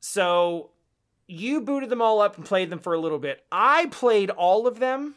[0.00, 0.70] so
[1.26, 3.44] you booted them all up and played them for a little bit.
[3.52, 5.14] I played all of them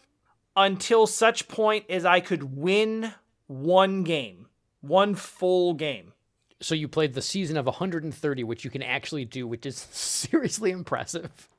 [0.55, 3.13] until such point as I could win
[3.47, 4.47] one game,
[4.81, 6.13] one full game.
[6.61, 10.71] So you played the season of 130, which you can actually do, which is seriously
[10.71, 11.49] impressive.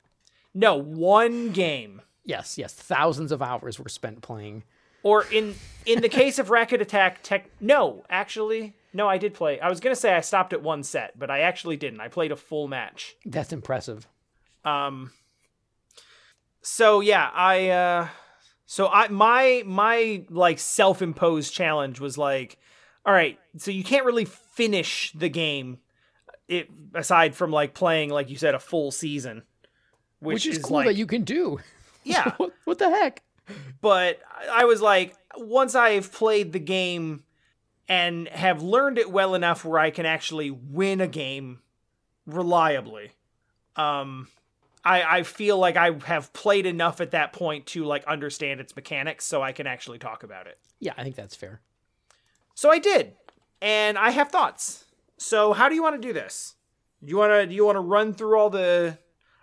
[0.53, 2.01] No, one game.
[2.23, 4.63] Yes, yes, thousands of hours were spent playing.
[5.03, 5.53] Or in
[5.85, 9.59] in the case of Racket Attack Tech no, actually no, I did play.
[9.59, 12.01] I was gonna say I stopped at one set, but I actually didn't.
[12.01, 13.15] I played a full match.
[13.23, 14.07] That's impressive.
[14.63, 15.11] Um
[16.63, 18.07] so yeah, I uh
[18.65, 22.57] so I my my like self-imposed challenge was like
[23.05, 25.77] all right, so you can't really finish the game
[26.47, 29.43] it aside from like playing like you said a full season
[30.19, 31.59] which, Which, is, is, cool like that you can do.
[32.03, 33.23] yeah what, what the heck?
[33.81, 34.19] but
[34.51, 37.23] I was like, once I've played the game
[37.87, 41.59] and have learned it well enough where I can actually win a game
[42.25, 43.11] reliably,
[43.75, 44.27] um,
[44.85, 48.75] I, I feel like I have played enough at that point to like understand its
[48.75, 50.59] mechanics, so I can actually talk about it.
[50.79, 51.61] Yeah, I think that's fair.
[52.53, 53.13] So I did,
[53.61, 54.85] and I have thoughts.
[55.17, 56.55] So how do you want to do this?
[57.03, 58.97] Do you want to do you want to run through all the?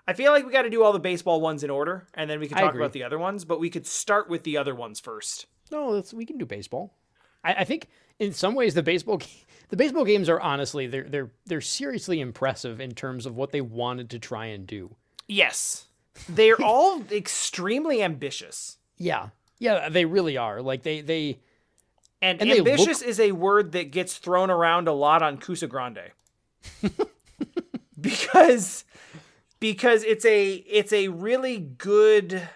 [0.06, 2.38] I feel like we got to do all the baseball ones in order, and then
[2.40, 3.44] we can talk about the other ones.
[3.44, 5.46] But we could start with the other ones first.
[5.70, 6.94] No, that's, we can do baseball.
[7.44, 7.88] I, I think
[8.18, 9.20] in some ways the baseball
[9.70, 13.60] the baseball games are honestly they're they're they're seriously impressive in terms of what they
[13.60, 14.94] wanted to try and do.
[15.28, 15.86] Yes.
[16.28, 18.78] They're all extremely ambitious.
[18.98, 20.60] Yeah, yeah, they really are.
[20.62, 21.38] Like they they
[22.20, 25.38] And, And they look- ambitious is a word that gets thrown around a lot on
[25.38, 26.10] Cusa Grande.
[28.00, 28.84] because
[29.60, 32.48] because it's a it's a really good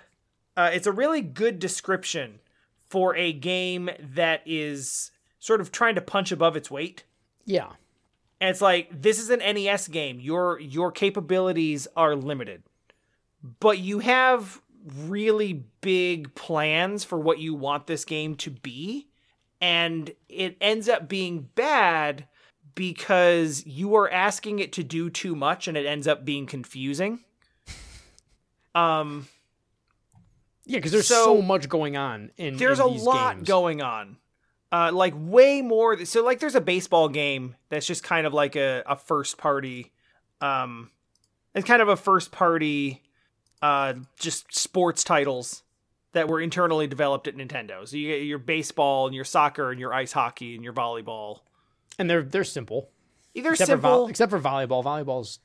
[0.57, 2.41] uh, it's a really good description
[2.89, 7.05] for a game that is sort of trying to punch above its weight.
[7.45, 7.73] yeah
[8.41, 10.21] And it's like this is an NES game.
[10.21, 12.63] Your your capabilities are limited.
[13.61, 14.61] But you have
[15.07, 19.09] really big plans for what you want this game to be
[19.61, 22.27] and it ends up being bad
[22.75, 27.21] because you are asking it to do too much and it ends up being confusing.
[28.75, 29.27] Um
[30.67, 33.49] yeah because there's So, so, much going on in there's in a lot games.
[33.49, 34.19] going on
[34.73, 38.57] uh like way more so like there's a baseball game that's just kind of like
[38.57, 39.93] a, a first party
[40.41, 40.91] um
[41.55, 43.03] it's kind of a first party
[43.63, 45.63] uh just sports titles
[46.13, 47.87] that were internally developed at Nintendo.
[47.87, 51.41] So you get your baseball and your soccer and your ice hockey and your volleyball.
[51.99, 52.89] and they're they're simple.
[53.35, 54.83] Either Except for simple except for volleyball.
[54.83, 55.41] Volleyball's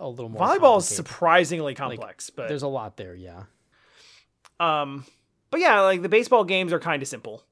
[0.00, 0.40] a little more.
[0.40, 3.14] volleyball is surprisingly complex, but There's a lot there.
[3.14, 3.42] Yeah.
[4.58, 5.04] Um,
[5.50, 7.44] but yeah, like the baseball games are kind of simple.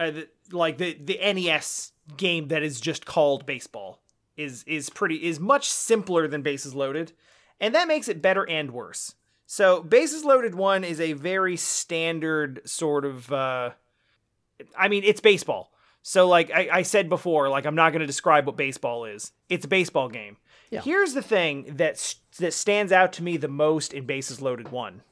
[0.00, 4.00] Uh, the, like the the NES game that is just called baseball
[4.36, 7.12] is is pretty is much simpler than Bases Loaded,
[7.60, 9.14] and that makes it better and worse.
[9.46, 13.32] So Bases Loaded one is a very standard sort of.
[13.32, 13.70] Uh,
[14.76, 15.72] I mean, it's baseball.
[16.02, 19.32] So like I, I said before, like I'm not going to describe what baseball is.
[19.48, 20.36] It's a baseball game.
[20.70, 20.82] Yeah.
[20.82, 25.02] Here's the thing that that stands out to me the most in Bases Loaded one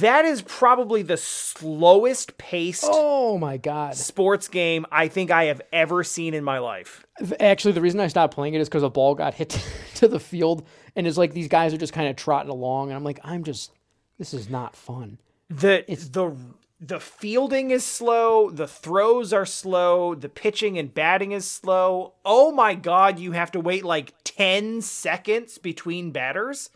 [0.00, 3.94] That is probably the slowest paced Oh my god.
[3.94, 7.06] sports game I think I have ever seen in my life.
[7.38, 9.50] Actually, the reason I stopped playing it is because a ball got hit
[9.96, 10.66] to the field,
[10.96, 13.44] and it's like these guys are just kind of trotting along, and I'm like, I'm
[13.44, 13.70] just,
[14.18, 15.18] this is not fun.
[15.48, 16.36] The it's the
[16.80, 22.14] the fielding is slow, the throws are slow, the pitching and batting is slow.
[22.24, 26.70] Oh my god, you have to wait like 10 seconds between batters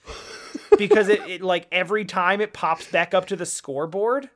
[0.77, 4.29] because it, it like every time it pops back up to the scoreboard.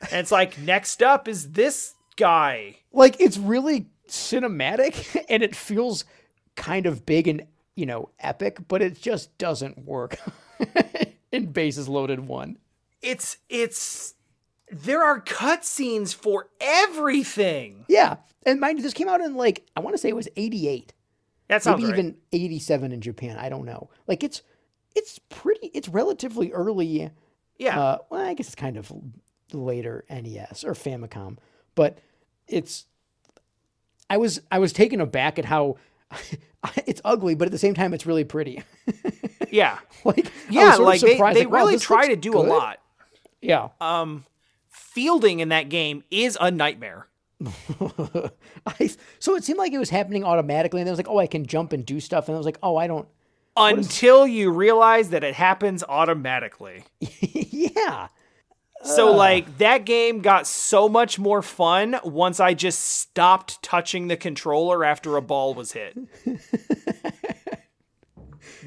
[0.00, 2.76] And it's like next up is this guy.
[2.92, 6.04] Like it's really cinematic, and it feels
[6.54, 10.18] kind of big and you know epic, but it just doesn't work
[11.32, 12.58] in bases loaded one.
[13.02, 14.14] It's it's
[14.70, 17.84] there are cutscenes for everything.
[17.88, 20.28] Yeah, and mind you, this came out in like I want to say it was
[20.36, 20.92] '88.
[21.48, 21.98] That sounds maybe right.
[21.98, 23.36] even 87 in Japan.
[23.36, 23.90] I don't know.
[24.06, 24.42] Like it's
[24.94, 27.10] it's pretty it's relatively early.
[27.58, 27.80] yeah.
[27.80, 28.92] Uh, well, I guess it's kind of
[29.52, 31.38] later NES or Famicom,
[31.74, 31.98] but
[32.46, 32.86] it's
[34.08, 35.76] I was I was taken aback at how
[36.86, 38.62] it's ugly, but at the same time it's really pretty.
[39.50, 39.78] yeah.
[40.04, 42.46] like Yeah, like they, they like, wow, really try to do good.
[42.46, 42.78] a lot.
[43.40, 43.70] Yeah.
[43.80, 44.24] Um
[44.80, 47.06] fielding in that game is a nightmare.
[48.66, 51.26] I, so it seemed like it was happening automatically, and I was like, oh, I
[51.26, 53.08] can jump and do stuff, and I was like, oh, I don't.
[53.56, 56.84] Until you realize that it happens automatically.
[57.00, 58.08] yeah.
[58.82, 64.16] So like that game got so much more fun once I just stopped touching the
[64.16, 65.98] controller after a ball was hit.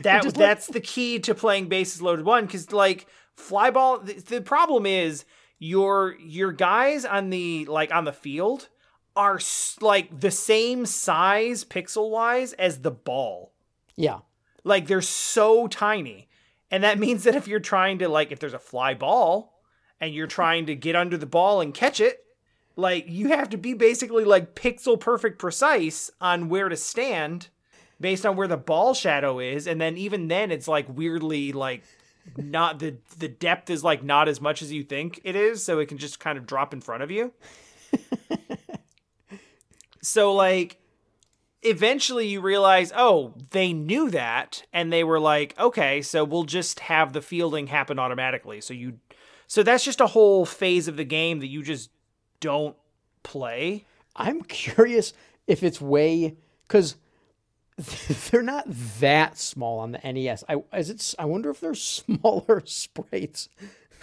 [0.01, 4.41] that that's the key to playing bases loaded one cuz like fly ball the, the
[4.41, 5.26] problem is
[5.64, 8.68] your your guys on the like on the field
[9.16, 13.53] are s- like the same size pixel wise as the ball.
[13.95, 14.20] Yeah.
[14.66, 16.28] Like they're so tiny.
[16.70, 19.61] And that means that if you're trying to like if there's a fly ball
[20.01, 22.26] and you're trying to get under the ball and catch it,
[22.76, 27.47] like you have to be basically like pixel perfect precise on where to stand
[28.01, 31.84] based on where the ball shadow is and then even then it's like weirdly like
[32.38, 35.80] not the the depth is like not as much as you think it is so
[35.80, 37.34] it can just kind of drop in front of you.
[40.01, 40.78] so like
[41.63, 46.82] eventually you realize, oh, they knew that, and they were like, okay, so we'll just
[46.82, 48.61] have the fielding happen automatically.
[48.61, 48.99] So you,
[49.47, 51.89] so that's just a whole phase of the game that you just
[52.39, 52.76] don't
[53.24, 53.86] play.
[54.15, 55.13] I'm curious
[55.47, 56.36] if it's way
[56.67, 56.95] because
[58.32, 58.65] they're not
[58.99, 60.43] that small on the NES.
[60.47, 61.15] I is it?
[61.17, 63.49] I wonder if they're smaller sprites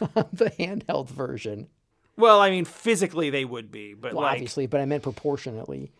[0.01, 1.69] on the handheld version.
[2.17, 5.91] Well, I mean, physically they would be, but Well, like obviously, but I meant proportionately.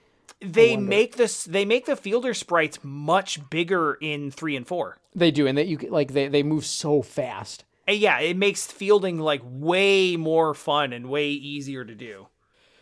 [0.41, 4.99] they make this, they make the fielder sprites much bigger in three and four.
[5.15, 7.65] They do, and that you like they they move so fast.
[7.87, 12.29] And yeah, it makes fielding like way more fun and way easier to do.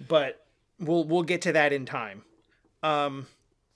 [0.07, 0.45] But
[0.80, 2.22] we'll we'll get to that in time.
[2.82, 3.26] Um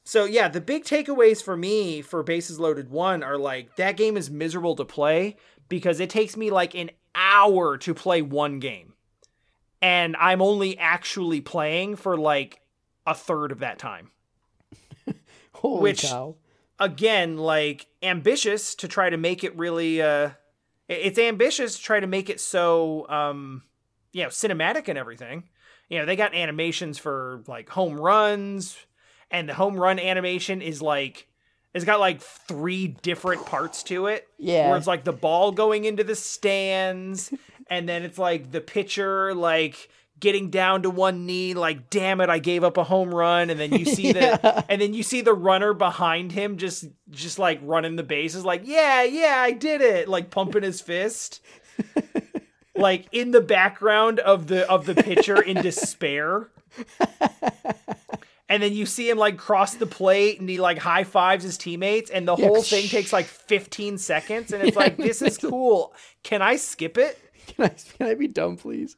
[0.05, 4.17] so yeah, the big takeaways for me for Bases Loaded 1 are like that game
[4.17, 5.37] is miserable to play
[5.69, 8.95] because it takes me like an hour to play one game.
[9.81, 12.61] And I'm only actually playing for like
[13.07, 14.11] a third of that time.
[15.55, 16.37] Holy Which- cow!
[16.83, 20.31] again like ambitious to try to make it really uh
[20.89, 23.63] it's ambitious to try to make it so um
[24.13, 25.45] you know cinematic and everything
[25.89, 28.77] you know they got animations for like home runs
[29.33, 31.27] and the home run animation is like
[31.75, 34.69] it's got like three different parts to it Yeah.
[34.69, 37.33] where it's like the ball going into the stands
[37.69, 39.89] and then it's like the pitcher like
[40.21, 43.59] getting down to one knee like damn it I gave up a home run and
[43.59, 44.63] then you see the Yeah.
[44.69, 48.63] and then you see the runner behind him just just like running the bases like
[48.65, 51.41] yeah yeah I did it like pumping his fist
[52.77, 56.51] like in the background of the of the pitcher in despair
[58.53, 61.57] and then you see him like cross the plate and he like high fives his
[61.57, 65.23] teammates and the Yeah, whole thing sh- takes like 15 seconds and it's like this
[65.23, 65.95] is cool.
[66.23, 67.19] Can i skip it?
[67.47, 68.97] Can I can I be dumb, please?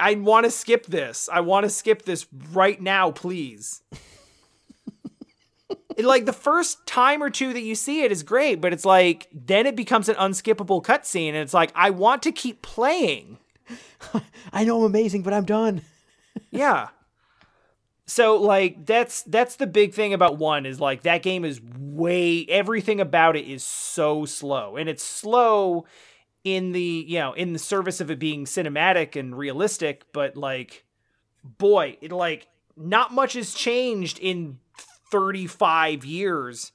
[0.00, 1.28] i want to skip this.
[1.32, 3.82] I want to skip this right now please.
[5.96, 8.84] It, like the first time or two that you see it is great but it's
[8.84, 13.38] like then it becomes an unskippable cutscene and it's like i want to keep playing.
[14.52, 15.82] I know I'm amazing, but I'm done.
[16.50, 16.88] yeah
[18.06, 22.46] so like that's that's the big thing about one is like that game is way
[22.48, 24.76] everything about it is so slow.
[24.76, 25.86] And it's slow
[26.44, 30.84] in the you know in the service of it being cinematic and realistic but like
[31.42, 32.46] boy it like
[32.76, 34.58] not much has changed in
[35.10, 36.70] 35 years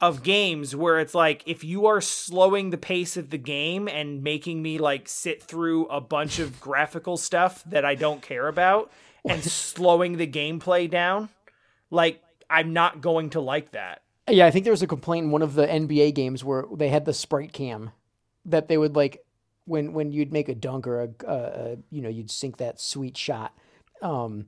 [0.00, 4.22] of games where it's like if you are slowing the pace of the game and
[4.22, 8.92] making me like sit through a bunch of graphical stuff that I don't care about
[9.24, 11.28] and slowing the gameplay down,
[11.90, 14.02] like I'm not going to like that.
[14.28, 16.88] Yeah, I think there was a complaint in one of the NBA games where they
[16.88, 17.90] had the sprite cam
[18.46, 19.24] that they would like
[19.66, 23.56] when when you'd make a dunk or a, you know you'd sink that sweet shot.
[24.02, 24.46] Um,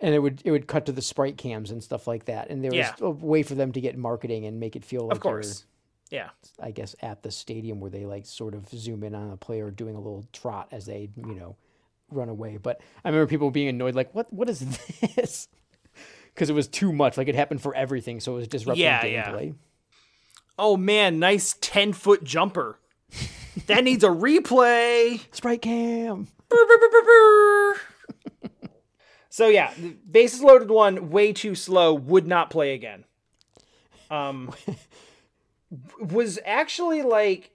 [0.00, 2.50] and it would it would cut to the sprite cams and stuff like that.
[2.50, 2.94] And there was Yeah.
[3.00, 5.64] a way for them to get marketing and make it feel like Of course.
[6.10, 6.30] Yeah.
[6.60, 9.70] I guess, at the stadium where they like sort of zoom in on a player
[9.70, 11.56] doing a little trot as they you know
[12.14, 12.58] run away.
[12.62, 14.60] But I remember people being annoyed, like, what what is
[15.16, 15.48] this?
[16.34, 17.18] Because it was too much.
[17.18, 19.30] Like it happened for everything, so it was disrupting Yeah, yeah.
[19.30, 19.54] gameplay.
[20.58, 22.78] Oh man, nice 10 foot jumper.
[23.66, 25.20] that needs a replay.
[25.30, 26.28] Sprite cam.
[29.28, 31.94] So yeah, the bases loaded one way too slow.
[31.94, 33.04] Would not play again.
[34.10, 34.52] Um,
[36.00, 37.50] was actually like,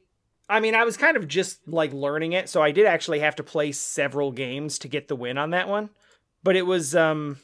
[0.49, 3.35] I mean, I was kind of just like learning it, so I did actually have
[3.37, 5.89] to play several games to get the win on that one.
[6.43, 7.37] But it was, um,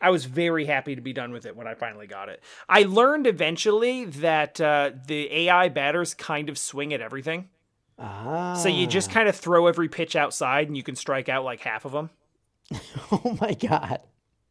[0.00, 2.42] I was very happy to be done with it when I finally got it.
[2.68, 7.48] I learned eventually that uh, the AI batters kind of swing at everything.
[7.98, 8.54] Ah.
[8.54, 11.60] So you just kind of throw every pitch outside and you can strike out like
[11.60, 12.10] half of them.
[13.12, 14.00] Oh my god.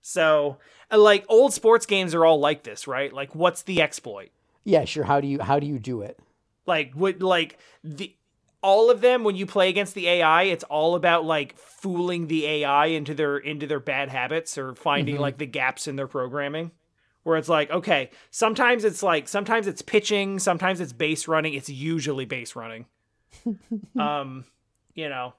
[0.02, 0.58] So,
[0.90, 3.12] uh, like old sports games are all like this, right?
[3.12, 4.30] Like what's the exploit?
[4.64, 5.04] Yeah, sure.
[5.04, 6.18] How do you how do you do it?
[6.66, 8.16] Like what like the
[8.62, 12.46] all of them when you play against the AI, it's all about like fooling the
[12.48, 15.20] AI into their into their bad habits or finding Mhm.
[15.20, 16.72] like the gaps in their programming.
[17.24, 21.70] Where it's like, okay, sometimes it's like sometimes it's pitching, sometimes it's base running, it's
[21.70, 22.86] usually base running.
[24.00, 24.46] um,
[24.94, 25.34] you know,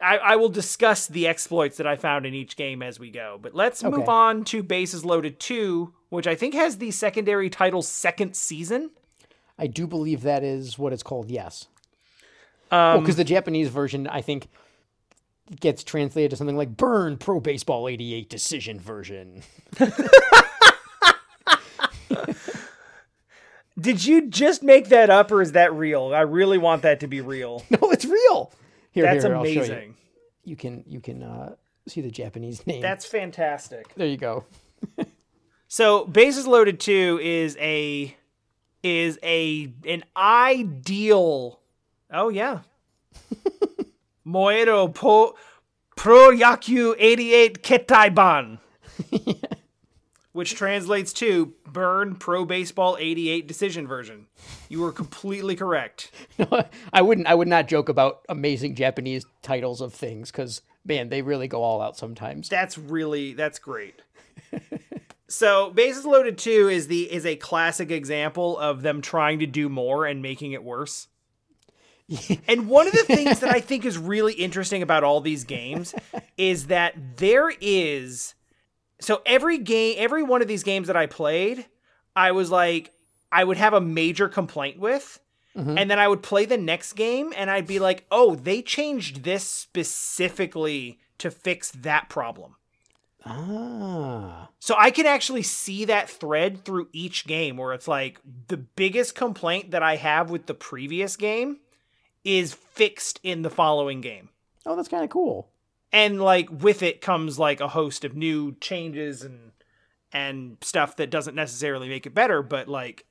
[0.00, 3.38] I, I will discuss the exploits that I found in each game as we go.
[3.40, 7.82] But let's move on to Bases Loaded 2, which I think has the secondary title
[7.82, 8.90] Second Season.
[9.58, 11.30] I do believe that is what it's called.
[11.30, 11.68] Yes.
[12.70, 14.48] Well, Um, because the Japanese version, I think,
[15.60, 19.42] gets translated to something like "Burn Pro Baseball '88 Decision Version."
[23.80, 26.14] did you just make that up or is that real?
[26.14, 27.64] I really want that to be real.
[27.70, 28.52] No, it's real.
[28.92, 29.56] Here, That's here, show you.
[29.58, 29.94] amazing.
[30.44, 31.54] You can you can uh,
[31.88, 32.80] see the Japanese name.
[32.80, 33.92] That's fantastic.
[33.96, 34.44] there you go.
[35.66, 38.16] So Bases Loaded 2 is a
[38.84, 41.60] is a an ideal
[42.14, 42.60] Oh yeah.
[44.26, 45.34] Moero po
[45.96, 48.60] Pro Yaku 88 Ketaiban.
[50.32, 54.26] Which translates to Burn Pro Baseball 88 Decision Version.
[54.68, 56.10] You were completely correct.
[56.38, 57.28] No, I wouldn't.
[57.28, 61.62] I would not joke about amazing Japanese titles of things because man, they really go
[61.62, 62.48] all out sometimes.
[62.48, 64.02] That's really that's great.
[65.28, 69.68] So Bases Loaded 2 is the is a classic example of them trying to do
[69.68, 71.08] more and making it worse.
[72.48, 75.94] and one of the things that I think is really interesting about all these games
[76.36, 78.34] is that there is
[79.00, 81.66] so every game every one of these games that I played,
[82.14, 82.92] I was like
[83.32, 85.18] I would have a major complaint with
[85.56, 85.78] Mhm.
[85.78, 89.22] and then I would play the next game and I'd be like, "Oh, they changed
[89.22, 92.56] this specifically to fix that problem."
[93.26, 98.56] Ah, So I can actually see that thread through each game where it's like the
[98.56, 101.58] biggest complaint that I have with the previous game
[102.24, 104.30] is fixed in the following game.
[104.66, 105.48] oh, that's kind of cool.
[105.92, 109.52] And like with it comes like a host of new changes and
[110.12, 113.04] and stuff that doesn't necessarily make it better, but like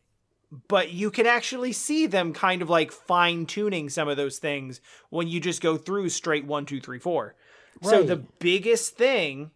[0.68, 4.82] but you can actually see them kind of like fine tuning some of those things
[5.10, 7.36] when you just go through straight one, two, three, four.
[7.82, 7.90] Right.
[7.90, 9.52] So the biggest thing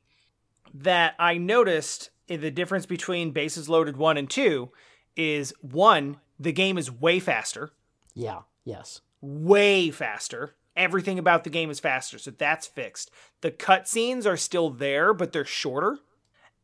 [0.82, 4.70] that I noticed in the difference between bases loaded one and two
[5.16, 7.72] is one, the game is way faster,
[8.14, 8.42] Yeah.
[8.64, 9.02] Yes.
[9.22, 10.56] way faster.
[10.76, 13.10] Everything about the game is faster, so that's fixed.
[13.42, 15.98] The cutscenes are still there, but they're shorter,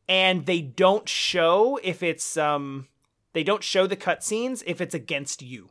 [0.08, 2.86] and they don't show if it's um
[3.32, 5.70] they don't show the cutscenes if it's against you.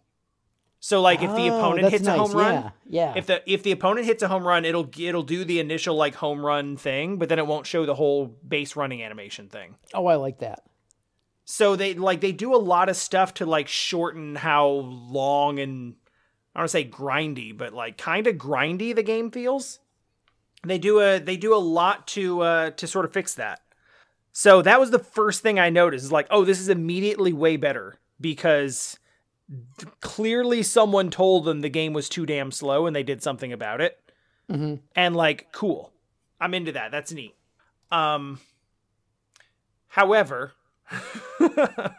[0.85, 2.19] So like if the Oh, opponent hits a nice.
[2.19, 2.69] home run, Yeah.
[2.89, 3.13] Yeah.
[3.15, 6.15] if the if the opponent hits a home run, it'll it'll do the initial like
[6.15, 9.75] home run thing, but then it won't show the whole base running animation thing.
[9.93, 10.63] oh, I like that.
[11.45, 15.95] So they like they do a lot of stuff to like shorten how long and
[16.53, 19.79] I don't want to say grindy, but like kind of grindy the game feels.
[20.65, 23.61] They do a they do a lot to uh to sort of fix that.
[24.33, 27.55] So that was the first thing I noticed is like, oh, this is immediately way
[27.55, 28.99] better because
[30.01, 33.81] clearly someone told them the game was too damn slow and they did something about
[33.81, 33.99] it.
[34.49, 35.91] Hmm and like cool.
[36.39, 36.91] I'm into that.
[36.91, 37.35] That's neat.
[37.91, 38.39] Um
[39.87, 40.53] however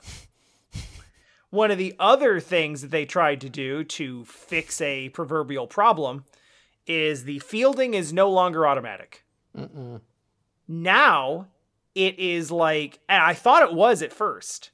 [1.51, 6.25] one of the other things that they tried to do to fix a proverbial problem
[6.87, 9.25] is the fielding is no longer automatic.
[9.57, 10.01] Mm-mm.
[10.67, 11.47] Now
[11.95, 14.71] it is like, and I thought it was at first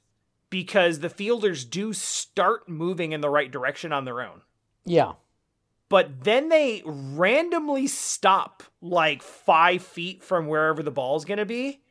[0.51, 4.41] because the fielders do start moving in the right direction on their own.
[4.85, 5.13] Yeah.
[5.89, 11.45] But then they randomly stop like five feet from wherever the ball is going to
[11.45, 11.81] be.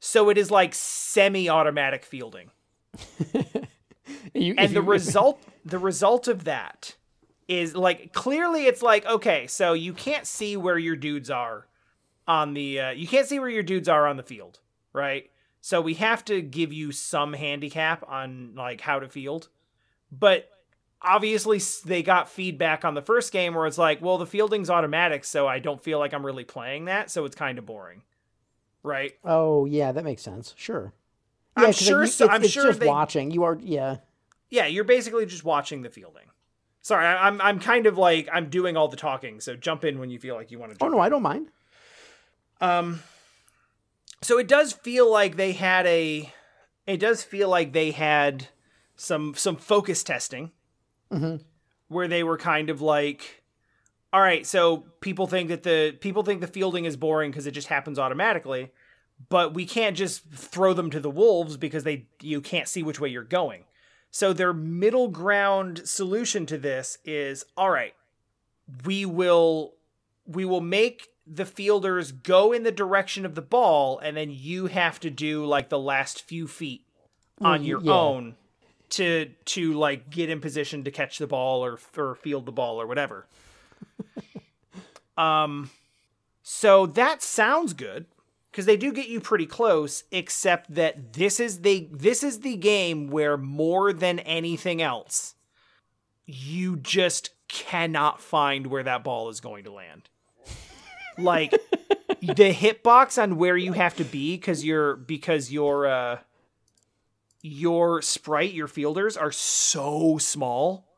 [0.00, 2.50] So it is like semi automatic fielding.
[4.34, 6.96] You- and the result the result of that
[7.46, 11.66] is like clearly it's like okay so you can't see where your dudes are
[12.26, 14.60] on the uh, you can't see where your dudes are on the field
[14.92, 19.48] right so we have to give you some handicap on like how to field
[20.10, 20.48] but
[21.02, 25.24] obviously they got feedback on the first game where it's like well the fielding's automatic
[25.24, 28.02] so i don't feel like i'm really playing that so it's kind of boring
[28.82, 30.54] right Oh yeah, that makes sense.
[30.56, 30.92] Sure.
[31.56, 33.30] I'm sure so- it's, I'm it's sure just they- watching.
[33.32, 33.96] You are yeah.
[34.50, 36.22] yeah, you're basically just watching the fielding.
[36.80, 39.98] Sorry, I, I'm I'm kind of like I'm doing all the talking, so jump in
[39.98, 40.84] when you feel like you want to.
[40.84, 41.50] Oh no, I don't mind.
[42.60, 43.00] Um,
[44.22, 46.32] so it does feel like they had a.
[46.86, 48.48] It does feel like they had
[48.96, 50.50] some some focus testing,
[51.12, 51.42] Mhm.
[51.88, 53.42] where they were kind of like,
[54.12, 57.52] all right, so people think that the people think the fielding is boring because it
[57.52, 58.72] just happens automatically,
[59.28, 62.98] but we can't just throw them to the wolves because they you can't see which
[63.00, 63.64] way you're going.
[64.10, 67.94] So their middle ground solution to this is all right,
[68.84, 69.74] we will
[70.26, 74.66] we will make the fielders go in the direction of the ball and then you
[74.66, 76.84] have to do like the last few feet
[77.40, 77.92] on Mm, your yeah.
[77.92, 78.36] own
[78.90, 82.80] to to like get in position to catch the ball or or field the ball
[82.80, 83.26] or whatever.
[85.18, 85.70] um
[86.42, 88.06] so that sounds good
[88.50, 92.56] because they do get you pretty close except that this is the this is the
[92.56, 95.34] game where more than anything else
[96.26, 100.08] you just cannot find where that ball is going to land
[101.18, 101.52] like
[102.20, 106.18] the hitbox on where you have to be because you're because your uh
[107.42, 110.88] your sprite your fielders are so small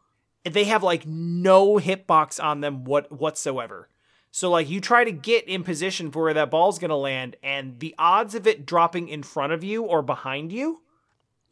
[0.45, 3.89] they have like no hitbox on them what whatsoever.
[4.33, 7.37] So like you try to get in position for where that ball's going to land
[7.43, 10.83] and the odds of it dropping in front of you or behind you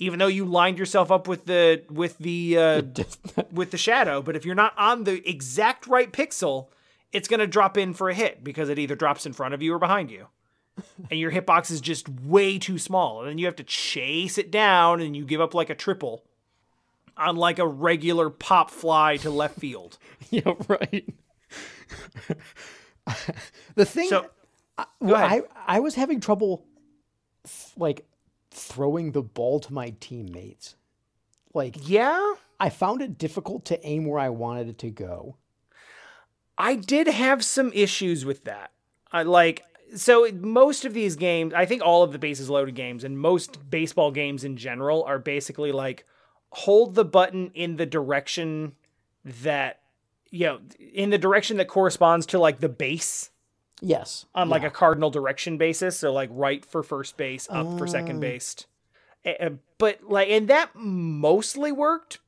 [0.00, 2.82] even though you lined yourself up with the with the uh
[3.52, 6.68] with the shadow but if you're not on the exact right pixel
[7.12, 9.62] it's going to drop in for a hit because it either drops in front of
[9.62, 10.26] you or behind you
[11.10, 14.50] and your hitbox is just way too small and then you have to chase it
[14.50, 16.24] down and you give up like a triple
[17.16, 19.98] on like a regular pop fly to left field
[20.30, 21.08] yeah, right.
[23.74, 24.26] the thing, So-
[24.76, 25.42] I, ahead.
[25.56, 26.64] I I was having trouble,
[27.76, 28.06] like
[28.52, 30.76] throwing the ball to my teammates.
[31.52, 35.36] Like yeah I found it difficult to aim where I wanted it to go.
[36.58, 38.72] I did have some issues with that.
[39.12, 43.04] I like so most of these games, I think all of the bases loaded games
[43.04, 46.04] and most baseball games in general are basically like
[46.50, 48.72] hold the button in the direction
[49.24, 49.80] that
[50.30, 50.60] you know,
[50.92, 53.30] in the direction that corresponds to like the base
[53.80, 54.68] Yes, on like yeah.
[54.68, 58.18] a cardinal direction basis, so like right for first base, up for second ah.
[58.18, 58.20] Oh.
[58.20, 58.66] base.
[59.78, 62.18] But like and that mostly worked,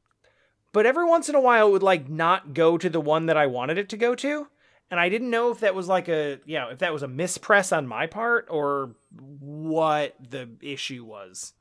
[0.72, 3.36] but every once in a while it would like not go to the one that
[3.36, 4.48] I wanted it to go to.
[4.90, 7.08] And I didn't know if that was like a, you know, if that was a
[7.08, 8.96] mispress on my part or
[9.38, 11.52] what the issue was.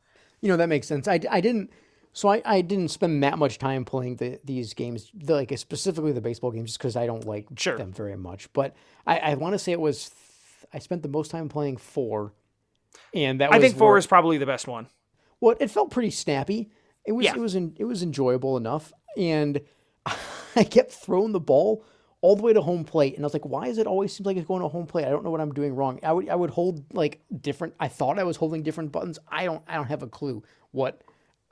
[0.42, 1.08] You know that makes sense.
[1.08, 1.70] I, I didn't.
[2.12, 6.12] So I, I didn't spend that much time playing the these games, the, like specifically
[6.12, 7.78] the baseball games, just because I don't like Sure.
[7.78, 8.52] them very much.
[8.54, 10.10] But I, I want to say it was
[10.74, 12.34] I spent the most time playing four,
[13.14, 14.88] and that I think four where- is probably the best one.
[15.40, 16.72] well, it felt pretty snappy.
[17.06, 17.36] It was Yeah.
[17.36, 19.62] it was en- it was enjoyable enough, and
[20.56, 21.84] I kept throwing the ball
[22.22, 24.26] all the way to home plate, and I was like, why is it always seems
[24.26, 25.06] like it's going to home plate?
[25.06, 26.00] I don't know what I'm doing wrong.
[26.04, 27.76] I would I would hold like different.
[27.80, 29.20] I thought I was holding different buttons.
[29.30, 31.02] I don't I don't have a clue what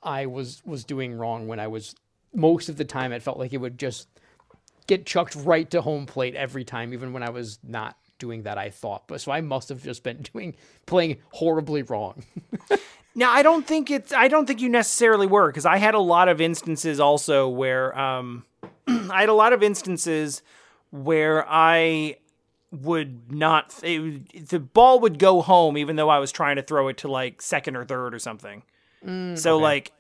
[0.04, 1.96] I was was doing wrong when I was
[2.34, 3.12] most of the time.
[3.14, 4.10] It felt like it would just
[4.88, 8.58] get chucked right to home plate every time, even when I was not doing that.
[8.58, 10.56] I thought, but so I must have just been doing
[10.86, 12.24] playing horribly wrong.
[13.18, 14.14] Now, I don't think it's.
[14.14, 17.98] I don't think you necessarily were because I had a lot of instances also where
[17.98, 18.46] um,
[18.88, 20.44] I had a lot of instances
[20.92, 22.18] where I
[22.72, 23.74] would not.
[23.82, 27.08] It, the ball would go home even though I was trying to throw it to
[27.08, 28.62] like second or third or something.
[29.36, 29.94] so like,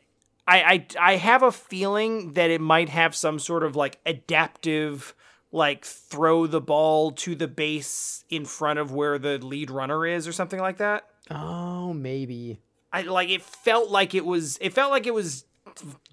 [0.47, 5.15] I, I I have a feeling that it might have some sort of like adaptive.
[5.51, 10.27] Like throw the ball to the base in front of where the lead runner is,
[10.27, 11.07] or something like that.
[11.31, 12.59] oh, maybe.
[12.91, 15.45] I like it felt like it was it felt like it was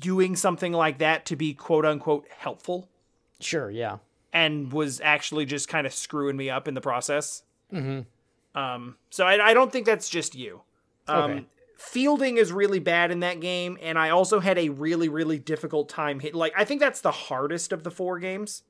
[0.00, 2.88] doing something like that to be quote unquote helpful
[3.40, 3.98] Sure, yeah.
[4.32, 7.42] and was actually just kind of screwing me up in the process.
[7.72, 8.58] Mm-hmm.
[8.58, 10.62] Um, so I, I don't think that's just you.
[11.08, 11.44] Um, Okay.
[11.76, 15.88] Fielding is really bad in that game, and I also had a really, really difficult
[15.88, 16.34] time hit.
[16.34, 18.62] Like, I think that's the hardest of the four games.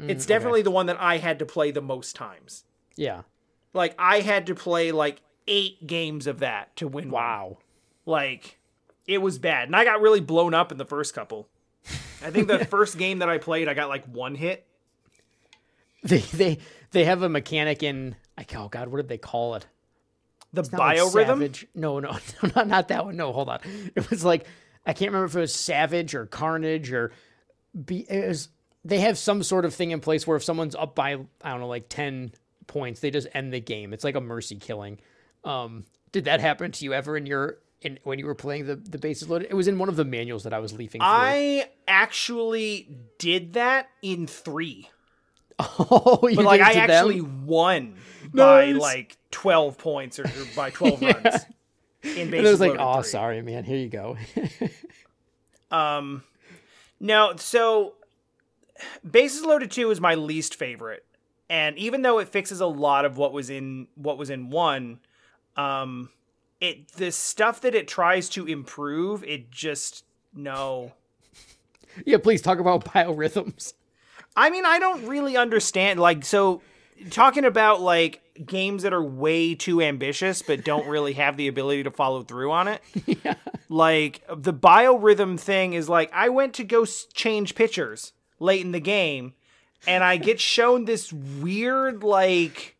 [0.00, 0.34] it's okay.
[0.34, 2.64] definitely the one that I had to play the most times.
[2.96, 3.22] Yeah.
[3.74, 7.10] Like, I had to play like eight games of that to win.
[7.10, 7.58] Wow.
[8.04, 8.58] Like,
[9.06, 11.48] it was bad, and I got really blown up in the first couple.
[12.22, 14.66] I think the first game that I played, I got like one hit.
[16.02, 16.58] They they
[16.92, 19.66] they have a mechanic in like oh god, what did they call it?
[20.52, 21.12] The like biorhythm.
[21.12, 21.66] Savage.
[21.74, 23.16] No, no, no, not, not that one.
[23.16, 23.60] No, hold on.
[23.94, 24.46] It was like
[24.84, 27.12] I can't remember if it was Savage or Carnage or
[27.84, 28.48] be it was
[28.84, 31.60] they have some sort of thing in place where if someone's up by I don't
[31.60, 32.32] know like 10
[32.66, 33.92] points, they just end the game.
[33.92, 34.98] It's like a mercy killing.
[35.46, 38.76] Um did that happen to you ever in your in when you were playing the
[38.76, 39.48] the bases loaded?
[39.50, 41.08] It was in one of the manuals that I was leafing through.
[41.08, 42.88] I actually
[43.18, 44.90] did that in three.
[45.58, 46.90] oh, you But like I to them?
[46.90, 47.94] actually won
[48.34, 51.46] by like twelve points or, or by twelve runs.
[52.02, 53.10] In and it was like, oh, three.
[53.10, 53.64] sorry, man.
[53.64, 54.16] Here you go.
[55.70, 56.22] Um,
[57.00, 57.94] no, so
[59.08, 61.04] bases loaded two is my least favorite,
[61.50, 65.00] and even though it fixes a lot of what was in what was in one,
[65.56, 66.10] um,
[66.60, 70.04] it the stuff that it tries to improve, it just
[70.34, 70.92] no.
[72.04, 73.74] yeah, please talk about biorhythms.
[74.36, 75.98] I mean, I don't really understand.
[75.98, 76.60] Like, so
[77.10, 81.82] talking about like games that are way too ambitious but don't really have the ability
[81.84, 82.82] to follow through on it.
[83.24, 83.34] Yeah.
[83.68, 88.80] Like the biorhythm thing is like I went to go change pitchers late in the
[88.80, 89.34] game,
[89.86, 92.75] and I get shown this weird like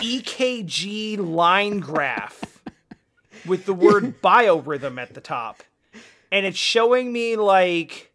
[0.00, 2.62] EKG line graph
[3.46, 5.62] with the word biorhythm at the top,
[6.30, 8.12] and it's showing me like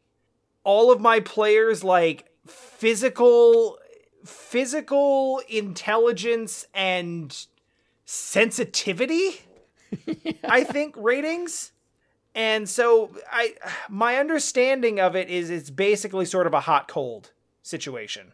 [0.64, 3.78] all of my players like physical
[4.26, 7.48] physical intelligence and
[8.06, 9.42] sensitivity
[10.46, 11.72] i think ratings.
[12.36, 13.54] And so i
[13.90, 17.32] my understanding of it is it's basically sort of a hot cold
[17.62, 18.34] situation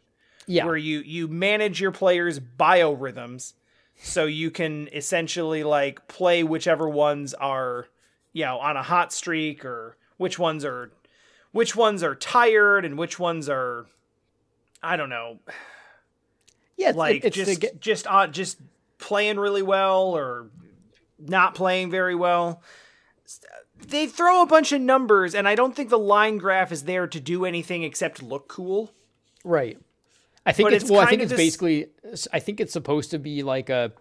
[0.52, 0.66] Yeah.
[0.66, 3.54] where you you manage your players biorhythms
[4.02, 7.88] so you can essentially like play whichever ones are
[8.34, 10.92] you know on a hot streak or which ones are
[11.52, 13.86] which ones are tired and which ones are
[14.82, 15.38] I don't know
[16.80, 18.58] yeah, it's, like it's just get, just uh, just
[19.00, 20.50] playing really well or
[21.20, 22.64] not playing very well.
[23.86, 27.06] They throw a bunch of numbers, and I don't think the line graph is there
[27.08, 28.94] to do anything except look cool.
[29.44, 29.78] right.
[30.46, 31.02] I think But it's, it's well.
[31.02, 31.88] I think it's basically.
[32.34, 33.92] I think it's supposed to be like a.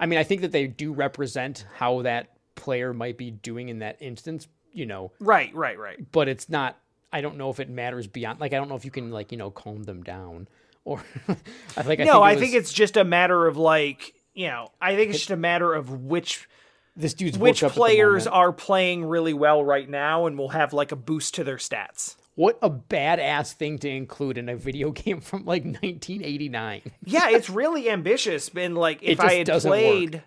[0.00, 3.80] I mean, I think that they do represent how that player might be doing in
[3.80, 4.48] that instance.
[4.72, 5.98] You know, Right, right, right.
[6.12, 6.78] but it's not.
[7.12, 8.40] I don't know if it matters beyond.
[8.40, 10.48] Like, I don't know if you can like you know calm them down
[10.84, 11.02] or.
[11.76, 12.00] I think.
[12.00, 14.70] I no, think I was- think it's just a matter of like you know.
[14.80, 16.48] I think it's just a matter of which
[16.96, 20.38] this dude's which worked up at the players are playing really well right now, and
[20.38, 22.16] will have like a boost to their stats.
[22.34, 26.82] What a badass thing to include in a video game from like 1989.
[27.04, 28.50] yeah, it's really ambitious.
[28.54, 29.80] And like, if I had doesn't work.
[29.80, 30.22] played,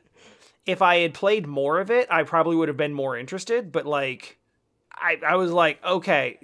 [0.65, 3.71] if I had played more of it, I probably would have been more interested.
[3.71, 4.37] But like,
[4.93, 6.37] I I was like, okay,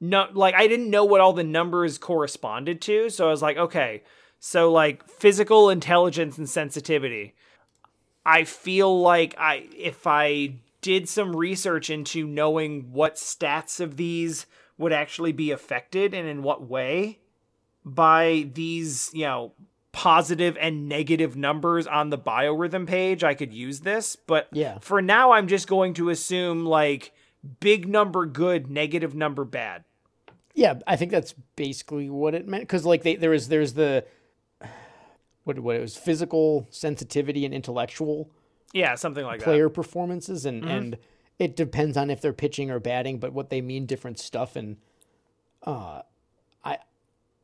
[0.00, 3.56] no, like I didn't know what all the numbers corresponded to, so I was like,
[3.56, 4.02] okay,
[4.38, 7.34] so like physical intelligence and sensitivity.
[8.24, 10.54] I feel like I if I
[10.88, 14.46] did some research into knowing what stats of these
[14.78, 17.18] would actually be affected and in what way
[17.84, 19.52] by these, you know,
[19.92, 24.16] positive and negative numbers on the biorhythm page, I could use this.
[24.16, 24.78] But Yeah.
[24.80, 27.12] for now, I'm just going to assume like
[27.60, 29.84] big number good, negative number bad.
[30.54, 32.62] Yeah, I think that's basically what it meant.
[32.62, 34.06] Because like they, there was there's the
[35.44, 38.30] what what it was physical sensitivity and intellectual
[38.72, 39.44] Yeah, something like that.
[39.44, 40.98] player performances, and and
[41.38, 44.56] it depends on if they're pitching or batting, but what they mean different stuff.
[44.56, 44.76] And
[45.64, 46.02] uh,
[46.64, 46.78] I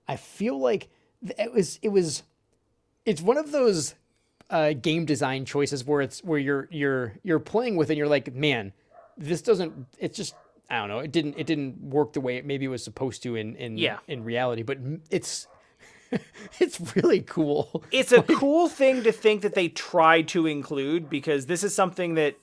[0.06, 0.88] I feel like
[1.38, 2.22] it was it was
[3.06, 3.94] it's one of those
[4.50, 8.34] uh, game design choices where it's where you're you're you're playing with and you're like,
[8.34, 8.72] man,
[9.16, 9.86] this doesn't.
[9.98, 10.34] It's just
[10.68, 10.98] I don't know.
[10.98, 13.98] It didn't it didn't work the way it maybe was supposed to in in Yeah.
[14.08, 14.78] in reality, but
[15.10, 15.46] it's
[16.60, 17.82] it's really cool.
[17.90, 22.14] it's a cool thing to think that they tried to include because this is something
[22.14, 22.36] that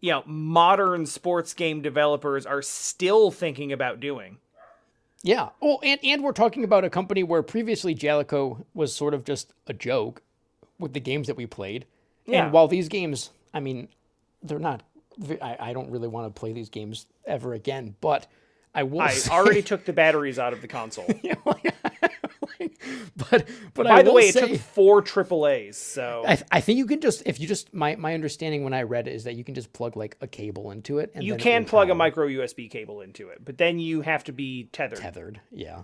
[0.00, 4.38] you know modern sports game developers are still thinking about doing
[5.22, 5.48] Yeah.
[5.60, 9.52] Oh, and and we're talking about a company where previously Jaleco was sort of just
[9.66, 10.22] a joke
[10.78, 11.84] with the games that we played.
[12.26, 12.44] Yeah.
[12.44, 13.88] And while these games, I mean,
[14.42, 14.82] they're not
[15.42, 17.96] I, I don't really want to play these games ever again.
[18.00, 18.28] But
[18.72, 19.00] I will.
[19.00, 21.10] I say, already took the batteries out of the console.
[21.22, 21.74] Yeah, like-
[23.30, 26.78] but but By I the way, say, it took four AAA's, so I, I think
[26.78, 29.34] you can just if you just my my understanding when I read it is that
[29.34, 31.12] you can just plug like a cable into it.
[31.14, 34.32] And you can plug a micro USB cable into it, but then you have to
[34.32, 34.98] be tethered.
[34.98, 35.40] tethered.
[35.52, 35.82] Yeah,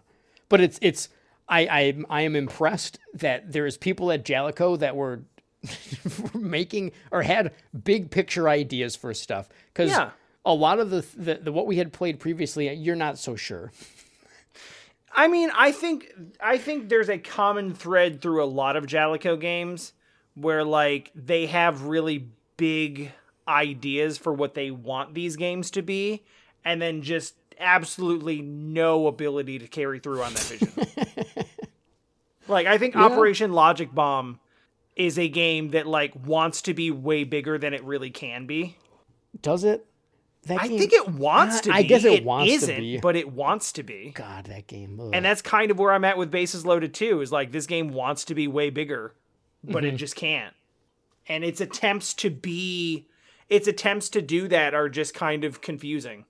[0.48, 1.08] but it's it's
[1.48, 5.22] I I I am impressed that there's people at Jaleco that were
[6.34, 7.52] making or had
[7.84, 10.10] big picture ideas for stuff because Yeah.
[10.44, 13.72] a lot of the, the the what we had played previously you're not so sure.
[15.14, 19.40] I mean, I think I think there's a common thread through a lot of Jaleco
[19.40, 19.92] games
[20.34, 23.12] where like they have really big
[23.46, 26.24] ideas for what they want these games to be
[26.64, 31.44] and then just absolutely no ability to carry through on that vision.
[32.48, 34.40] like I think Operation Logic Bomb
[34.96, 38.76] is a game that like wants to be way bigger than it really can be.
[39.40, 39.86] Does it?
[40.46, 41.74] That I game- think it wants to be.
[41.74, 42.98] I guess it wants to isn't, be.
[42.98, 44.12] but it wants to be.
[44.14, 45.00] God, that game.
[45.00, 45.10] ugh.
[45.14, 47.20] And that's kind of where I'm at with Bases Loaded too.
[47.22, 49.14] Is like this game wants to be way bigger,
[49.62, 49.94] but Mm-hmm.
[49.94, 50.54] it just can't.
[51.26, 53.06] And its attempts to be,
[53.48, 56.26] its attempts to do that are just kind of confusing.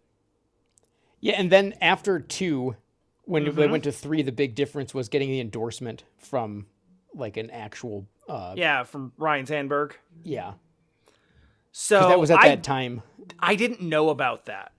[1.21, 2.77] Yeah, and then after two,
[3.25, 3.57] when Mm-hmm.
[3.59, 6.67] they went to three, the big difference was getting the endorsement from
[7.15, 8.07] like an actual.
[8.29, 9.97] Uh, Yeah, from Ryne Sandberg.
[10.23, 10.53] yeah,
[11.77, 13.03] So that was at I, that time.
[13.41, 14.71] I didn't know about that.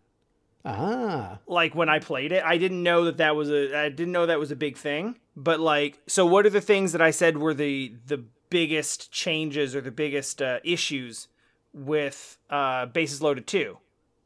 [0.63, 3.77] Ah, Like when I played it, I didn't know that that was a.
[3.77, 5.19] I didn't know that was a big thing.
[5.35, 9.76] But like, so what are the things that I said were the the biggest changes
[9.76, 11.27] or the biggest uh, issues
[11.73, 13.80] with uh, Bases Loaded Two?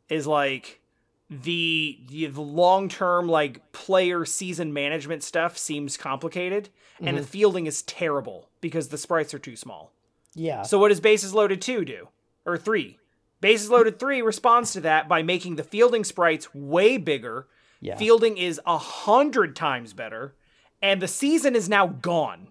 [0.07, 0.79] Is like
[1.27, 6.69] the the long term like player season management stuff seems complicated,
[7.01, 9.91] and the fielding is terrible because the sprites are too small.
[10.35, 10.61] yeah.
[10.61, 12.09] So what does Bases Loaded 2 do?
[12.45, 12.97] Or 3?
[13.41, 17.47] Bases Loaded 3 responds to that by making the fielding sprites way bigger.
[17.79, 17.95] Yeah.
[17.95, 20.35] Fielding is a hundred times better,
[20.81, 22.49] and the season is now gone.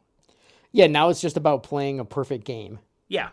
[0.73, 2.79] yeah, now it's just about playing a perfect game.
[3.09, 3.31] Yeah.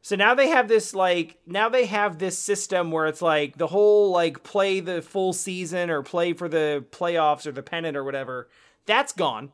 [0.00, 3.66] So now they have this like now they have this system where it's like the
[3.66, 8.04] whole like play the full season or play for the playoffs or the pennant or
[8.04, 8.48] whatever.
[8.86, 9.52] That's gone.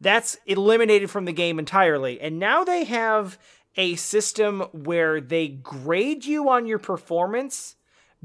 [0.00, 2.20] That's eliminated from the game entirely.
[2.20, 3.38] And now they have
[3.76, 7.76] a system where they grade you on your performance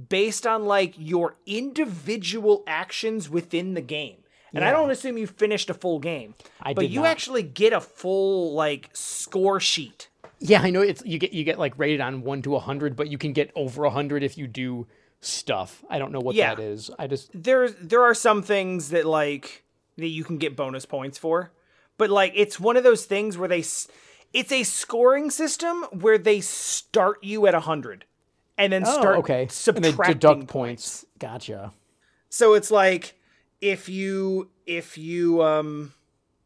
[0.10, 4.18] based on like your individual actions within the game.
[4.54, 6.34] And I don't assume you finished a full game.
[6.62, 7.08] I but you not.
[7.10, 10.08] actually get a full like score sheet.
[10.40, 12.96] Yeah, I know it's you get you get like rated on one to a hundred,
[12.96, 14.88] but you can get over a hundred if you do
[15.20, 15.84] stuff.
[15.90, 16.56] I don't know what Yeah.
[16.56, 16.90] that is.
[16.98, 19.64] I just there there are some things that like
[19.98, 21.52] that you can get bonus points for
[21.98, 23.64] but like it's one of those things where they
[24.34, 28.06] it's a scoring system where they start you at 100
[28.58, 31.04] and then start oh, okay, and subtracting they deduct points.
[31.04, 31.06] points.
[31.20, 31.74] Gotcha.
[32.30, 33.16] so it's like
[33.62, 35.94] if you if you um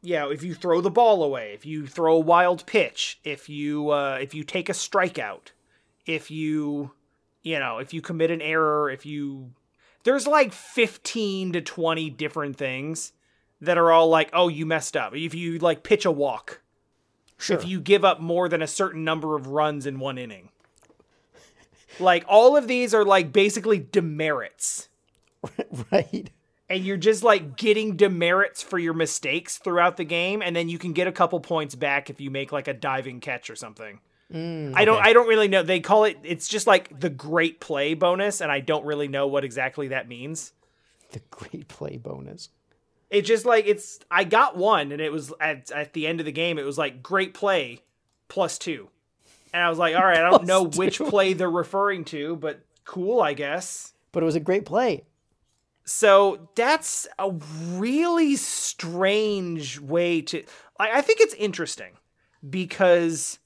[0.02, 3.90] yeah if you throw the ball away if you throw a wild pitch if you
[3.90, 5.52] uh if you take a strikeout
[6.06, 6.92] if you
[7.42, 9.52] you know if you commit an error if you
[10.04, 13.12] there's like 15 to 20 different things
[13.62, 16.62] that are all like oh you messed up if you like pitch a walk
[17.40, 17.58] Sure.
[17.58, 20.50] if you give up more than a certain number of runs in one inning
[22.00, 24.90] like all of these are like basically demerits
[25.92, 26.30] right.
[26.70, 30.78] and you're just like getting demerits for your mistakes throughout the game and then you
[30.78, 34.00] can get a couple points back if you make like a diving catch or something
[34.32, 37.60] mm, i don't i don't really know they call it it's just like the great
[37.60, 40.52] play bonus and i don't really know what exactly that means
[41.12, 42.50] The great play bonus.
[43.10, 46.26] It's just like it's i got one and it was at, at the end of
[46.26, 47.82] the game it was like great play
[48.28, 48.90] plus two
[49.54, 52.36] and i was like all right i don't know Plus which play they're referring to
[52.36, 55.04] but cool i guess But it was a great play.
[55.86, 57.32] So that's a
[57.74, 60.44] really strange way to.
[60.80, 61.94] I, I think it's interesting
[62.48, 63.40] because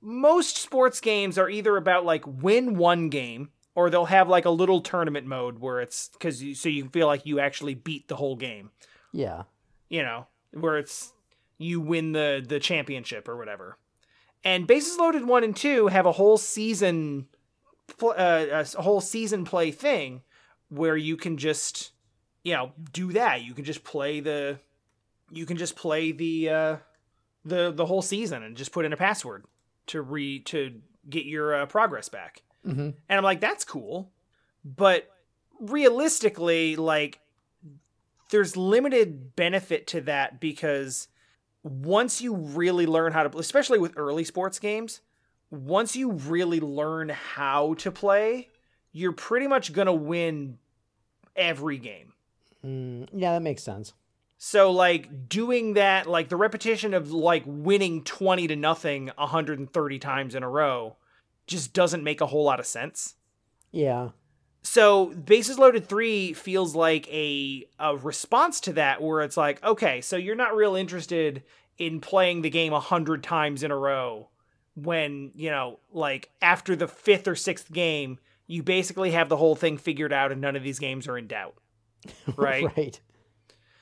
[0.00, 4.50] most sports games are either about like win one game or they'll have like a
[4.50, 8.16] little tournament mode where it's because you, so you feel like you actually beat the
[8.16, 8.70] whole game.
[9.12, 9.44] Yeah.
[9.88, 11.12] You know, where it's
[11.58, 13.78] you win the the championship or whatever.
[14.44, 17.26] And bases loaded one and two have a whole season,
[18.02, 20.22] uh, a whole season play thing
[20.68, 21.92] where you can just
[22.44, 24.58] you know do that you can just play the
[25.30, 26.76] you can just play the uh
[27.44, 29.44] the the whole season and just put in a password
[29.86, 34.10] to re to get your uh, progress back hmm and i'm like that's cool
[34.64, 35.08] but
[35.60, 37.20] realistically like
[38.30, 41.08] there's limited benefit to that because
[41.62, 45.00] once you really learn how to especially with early sports games
[45.50, 48.48] once you really learn how to play,
[48.92, 50.58] you're pretty much going to win
[51.36, 52.12] every game.
[52.64, 53.94] Mm, yeah, that makes sense.
[54.36, 60.34] So like doing that like the repetition of like winning 20 to nothing 130 times
[60.34, 60.96] in a row
[61.46, 63.14] just doesn't make a whole lot of sense.
[63.72, 64.10] Yeah.
[64.70, 70.02] So Bases Loaded 3 feels like a a response to that where it's like, okay,
[70.02, 71.42] so you're not real interested
[71.78, 74.28] in playing the game 100 times in a row
[74.74, 79.56] when, you know, like after the 5th or 6th game, you basically have the whole
[79.56, 81.54] thing figured out and none of these games are in doubt.
[82.36, 82.64] Right?
[82.76, 83.00] right.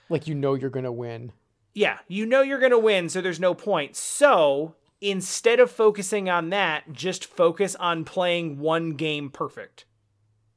[0.09, 1.33] Like you know you're going to win.
[1.75, 3.97] Yeah, you know you're going to win, so there's no point.
[3.97, 9.85] So instead of focusing on that, just focus on playing one game perfect.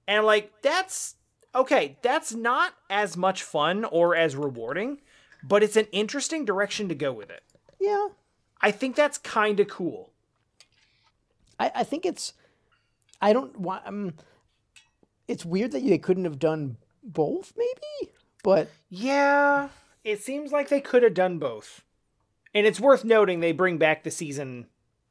[0.10, 1.15] And like, that's
[1.53, 5.02] okay, that's not as much fun or as rewarding,
[5.44, 7.44] but it's an interesting direction to go with it.
[7.80, 8.07] Yeah.
[8.60, 10.10] I think that's kind of cool.
[11.60, 12.34] I, I think it's,
[13.22, 14.15] I don't want, um,
[15.27, 18.11] it's weird that they couldn't have done both, maybe,
[18.44, 19.69] but Yeah,
[20.03, 21.84] it seems like they could have done both.
[22.56, 24.65] And it's worth noting they bring back the season,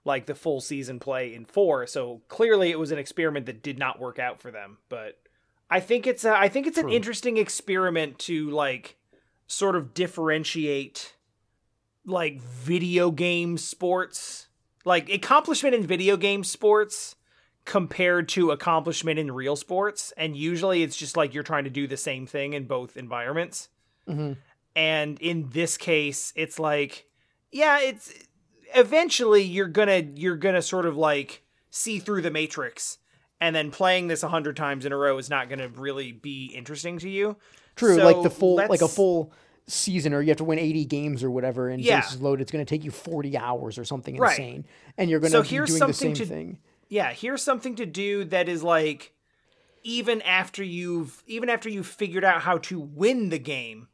[0.09, 1.87] like the full season play in four.
[1.87, 4.79] So clearly it was an experiment that did not work out for them.
[4.89, 5.21] But
[5.71, 8.97] I think it's a, I think it's an interesting experiment to like
[9.47, 11.15] sort of differentiate
[12.05, 14.49] like video game sports,
[14.85, 17.15] like accomplishment in video game sports
[17.65, 20.13] compared to accomplishment in real sports.
[20.17, 23.69] And usually it's just like you're trying to do the same thing in both environments.
[24.09, 24.39] Mhm.
[24.75, 27.05] And in this case, it's like,
[27.53, 28.13] yeah, it's
[28.75, 32.99] eventually you're gonna you're gonna sort of like see through the matrix
[33.41, 36.47] and then playing this a hundred times in a row is not gonna really be
[36.55, 37.37] interesting to you.
[37.77, 37.97] true.
[37.97, 39.33] So like the full, like a full
[39.67, 42.01] season, or you have to win 80 games or whatever, and Yeah.
[42.01, 42.41] bases loaded.
[42.43, 44.31] It's going to take you 40 hours or something Right.
[44.31, 44.65] insane,
[44.97, 46.59] and you're going So to be here's doing the something same to- thing.
[46.89, 49.13] yeah here's something to do that is like
[49.85, 53.89] even after you've even after you've figured out how to win the game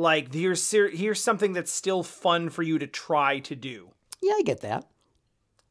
[0.00, 3.90] like here's ser- here's something that's still fun for you to try to do
[4.20, 4.86] Yeah, I get that.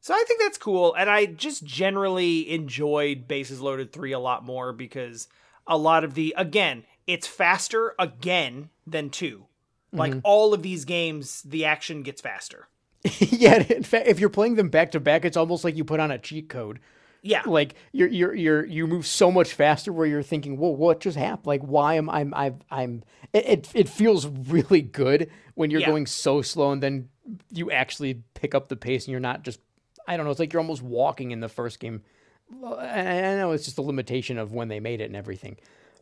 [0.01, 4.45] so i think that's cool and i just generally enjoyed bases loaded 3 a lot
[4.45, 5.27] more because
[5.67, 9.45] a lot of the again it's faster again than 2
[9.91, 10.19] like mm-hmm.
[10.23, 12.67] all of these games the action gets faster
[13.19, 16.01] yeah, in fact, if you're playing them back to back, it's almost like you put
[16.01, 16.79] on a cheat code.
[17.21, 20.99] Yeah Like you're you're you're you move so much faster where you're thinking, "Whoa, what
[21.01, 21.47] just happened?
[21.47, 25.87] Like, why am I'm I'm I'm?" It it, feels really good when you're Yeah.
[25.87, 27.09] going so slow, and then
[27.51, 29.59] you actually pick up the pace, and you're not just.
[30.07, 30.31] I don't know.
[30.31, 32.01] It's like you're almost walking in the first game.
[32.49, 35.57] Well, I I know it's just a limitation of when they made it and everything.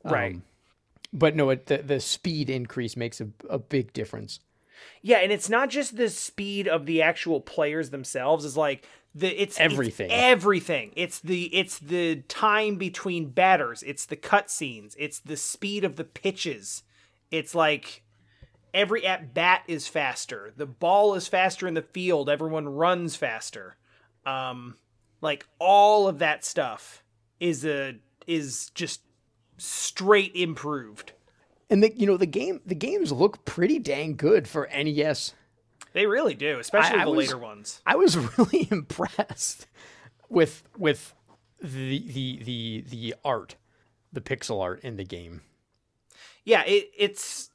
[0.05, 0.35] Right.
[0.35, 0.43] Um,
[1.11, 4.39] but no, it, the the speed increase makes a, a big difference.
[5.01, 8.45] Yeah, and it's not just the speed of the actual players themselves.
[8.45, 8.85] It's like
[9.17, 10.11] the it's it's Everything.
[10.11, 10.91] everything.
[10.95, 13.83] It's the it's the time between batters.
[13.83, 14.95] It's the cutscenes.
[14.97, 16.83] It's the speed of the pitches.
[17.31, 18.03] It's like
[18.73, 20.53] every at bat is faster.
[20.55, 22.29] The ball is faster in the field.
[22.29, 23.77] Everyone runs faster.
[24.25, 24.75] Um,
[25.21, 27.03] like all of that stuff
[27.39, 27.95] is a
[28.27, 29.01] is just
[29.57, 31.13] straight improved.
[31.69, 35.33] And the you know the game the games look pretty dang good for NES.
[35.93, 37.81] They really do, especially I the was- later ones.
[37.85, 39.67] I was really impressed
[40.29, 41.13] with with
[41.61, 43.55] the the the the art,
[44.13, 45.41] the pixel art in the game,
[46.43, 47.49] Yeah, it, it's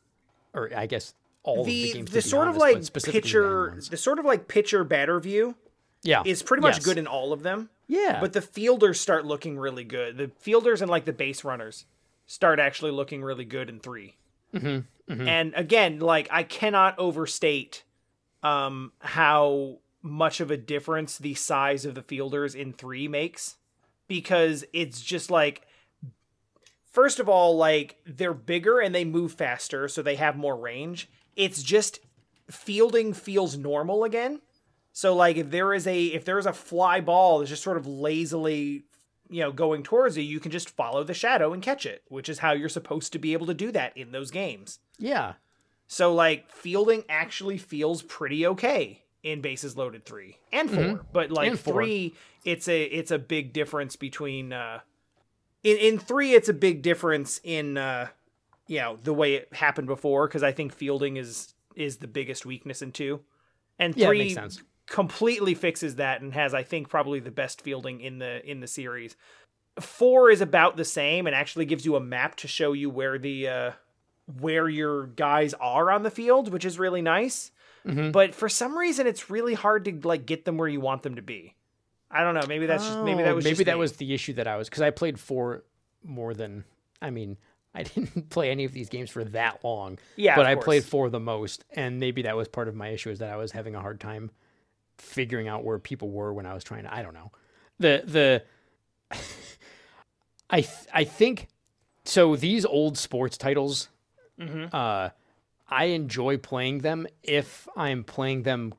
[0.54, 1.14] or I guess
[1.44, 2.10] all of the the games.
[2.10, 5.54] the sort of honest, but like the pitcher the sort of like pitcher batter view
[6.02, 6.84] yeah, is pretty much yes.
[6.84, 7.68] good in all of them.
[7.88, 10.16] Yeah, But the fielders start looking really good.
[10.16, 11.84] The fielders and like the base runners
[12.26, 14.14] start actually looking really good in 3
[14.54, 17.84] Mm-hmm, And again, like I cannot overstate
[18.42, 23.56] um how much of a difference the size of the fielders in 3 makes
[24.08, 25.66] because it's just like
[26.84, 31.08] first of all like they're bigger and they move faster so they have more range.
[31.36, 32.00] It's just
[32.50, 34.40] fielding feels normal again.
[34.92, 37.78] So like if there is a if there is a fly ball that's just sort
[37.78, 38.84] of lazily
[39.30, 42.28] you know going towards you, you can just follow the shadow and catch it, which
[42.28, 44.78] is how you're supposed to be able to do that in those games.
[44.98, 45.34] yeah,
[45.92, 51.04] So like fielding actually feels pretty okay in bases loaded 3 and 4.
[51.12, 51.74] But like four.
[51.74, 52.14] 3
[52.46, 54.80] it's a it's a big difference between uh
[55.62, 58.08] in in 3 it's a big difference in uh
[58.68, 62.46] you know the way it happened before cuz I think fielding is is the biggest
[62.46, 63.20] weakness in 2.
[63.78, 64.62] And 3 yeah, makes sense.
[64.86, 68.66] completely fixes that and has I think probably the best fielding in the in the
[68.66, 69.14] series.
[69.78, 73.18] 4 is about the same and actually gives you a map to show you where
[73.18, 73.72] the uh
[74.40, 77.50] where your guys are on the field, which is really nice.
[77.86, 78.12] Mhm.
[78.12, 81.16] But for some reason it's really hard to like get them where you want them
[81.16, 81.54] to be.
[82.10, 82.46] I don't know.
[82.46, 83.80] Maybe that's just maybe that Oh, was maybe that me.
[83.80, 85.64] was the issue that I was because I played four
[86.04, 86.64] more than
[87.00, 87.36] I mean
[87.74, 89.98] I didn't play any of these games for that long.
[90.16, 93.08] Yeah, but I played four the most, and maybe that was part of my issue
[93.08, 94.30] is that I was having a hard time
[94.98, 96.94] figuring out where people were when I was trying to.
[96.94, 97.32] I don't know.
[97.78, 98.42] The the
[100.50, 101.48] I th- I think
[102.04, 102.36] so.
[102.36, 103.88] These old sports titles,
[104.38, 104.72] Mhm.
[104.72, 105.10] uh,
[105.68, 108.74] I enjoy playing them if I'm playing them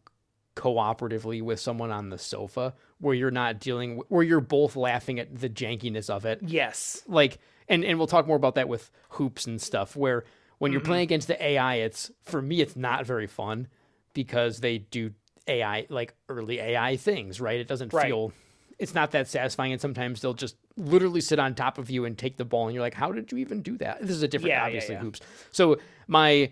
[0.56, 5.40] cooperatively with someone on the sofa, where you're not dealing, where you're both laughing at
[5.40, 7.02] the jankiness of it Yes.
[7.08, 10.24] like and and we'll talk more about that with hoops and stuff where
[10.60, 13.68] when you're playing against the AI it's for me it's not very fun
[14.14, 15.12] because they do
[15.48, 17.60] AI like early AI things, right?
[17.60, 18.08] It doesn't Right.
[18.08, 18.32] feel
[18.80, 22.18] it's not that satisfying and sometimes they'll just literally sit on top of you and
[22.18, 24.02] take the ball and you're like how did you even do that?
[24.02, 25.02] This is a different Yeah, yeah, obviously yeah.
[25.02, 25.22] hoops.
[25.52, 25.78] So
[26.08, 26.52] my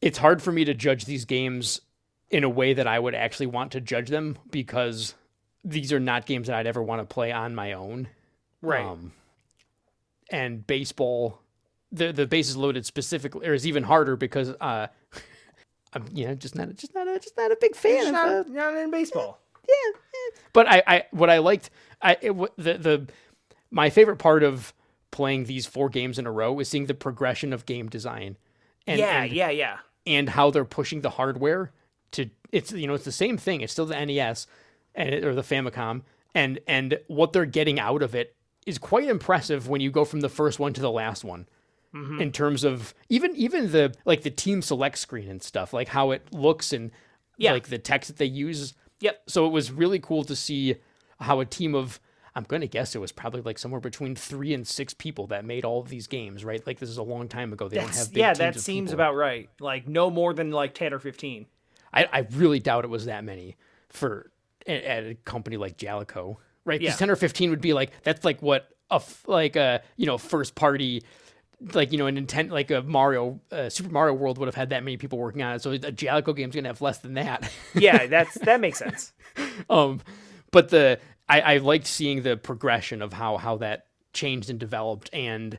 [0.00, 1.80] it's hard for me to judge these games
[2.30, 5.14] in a way that I would actually want to judge them because
[5.64, 8.08] these are not games that I'd ever want to play on my own.
[8.62, 8.84] Right.
[8.84, 9.12] Um,
[10.30, 11.40] and baseball,
[11.92, 14.88] the the bases loaded specifically, or is even harder because uh,
[15.92, 18.12] I'm you know just not just not a, just not a big fan It's of
[18.12, 19.40] not, uh, not in baseball.
[20.52, 21.70] But I, I what I liked
[22.02, 23.08] I it, the the
[23.70, 24.72] my favorite part of
[25.10, 28.36] playing these four games in a row is seeing the progression of game design.
[28.86, 29.78] And, yeah, and, yeah, yeah.
[30.06, 31.72] and how they're pushing the hardware
[32.12, 34.46] to it's you know it's the same thing it's still the NES
[34.94, 36.02] and or the Famicom
[36.34, 40.20] and and what they're getting out of it is quite impressive when you go from
[40.20, 41.46] the first one to the last one
[41.94, 42.20] Mm-hmm.
[42.20, 46.10] in terms of even even the like the team select screen and stuff like how
[46.10, 46.90] it looks and
[47.38, 47.52] Yeah.
[47.52, 49.22] like the text that they use Yep.
[49.26, 50.76] so it was really cool to see
[51.20, 52.00] how a team of
[52.34, 55.44] I'm going to guess it was probably like somewhere between 3 and 6 people that
[55.44, 57.94] made all of these games right like this is a long time ago they don't
[57.94, 58.94] have big yeah, that seems people.
[58.94, 59.48] about right.
[59.60, 61.46] Like no more than like ten or fifteen.
[61.94, 63.56] I, I really doubt it was that many
[63.88, 64.30] for
[64.66, 66.36] at, at a company like Jaleco,
[66.66, 66.78] right?
[66.78, 66.98] Because Yeah.
[66.98, 70.54] ten or fifteen would be like that's like what a like a you know first
[70.54, 71.02] party,
[71.72, 74.70] like you know an intent like a Mario uh, Super Mario World would have had
[74.70, 75.62] that many people working on it.
[75.62, 77.50] So a Jaleco game's gonna have less than that.
[77.74, 79.12] Yeah, that's that makes sense.
[79.70, 80.00] um,
[80.50, 85.10] but the I, I liked seeing the progression of how how that changed and developed,
[85.12, 85.58] and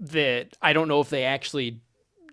[0.00, 1.80] that I don't know if they actually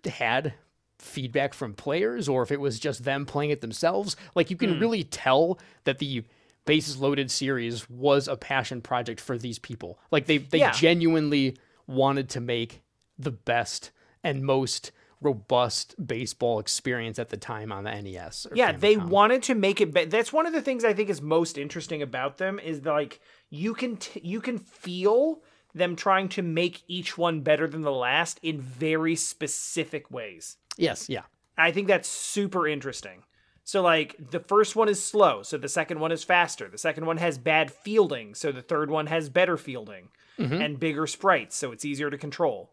[0.06, 0.54] had
[1.00, 4.16] feedback from players or if it was just them playing it themselves.
[4.34, 6.24] Like you can really tell that the
[6.66, 10.00] bases loaded series was a passion project for these people.
[10.12, 10.72] Like they they Yeah.
[10.72, 11.58] genuinely
[11.88, 12.82] wanted to make
[13.18, 13.92] the best
[14.24, 18.46] and most robust baseball experience at the time on the NES.
[18.46, 19.94] or Yeah, they wanted to make it.
[19.94, 23.20] Be- that's one of the things I think is most interesting about them is like
[23.50, 25.42] you can t- you can feel
[25.74, 30.58] them trying to make each one better than the last in very specific ways.
[30.78, 31.24] Yes, yeah.
[31.58, 33.24] I think that's super interesting.
[33.64, 36.70] So like the first one is slow, so the second one is faster.
[36.70, 40.10] The second one has bad fielding, so the third one has better fielding
[40.40, 40.62] mm-hmm.
[40.62, 42.72] and bigger sprites, so it's easier to control.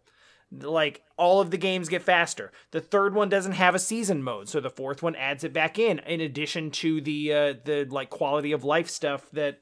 [0.61, 2.53] Like all of the games get faster.
[2.73, 5.79] The third one doesn't have a season mode, so the fourth one adds it back
[5.79, 9.61] in in addition to the uh the like quality of life stuff that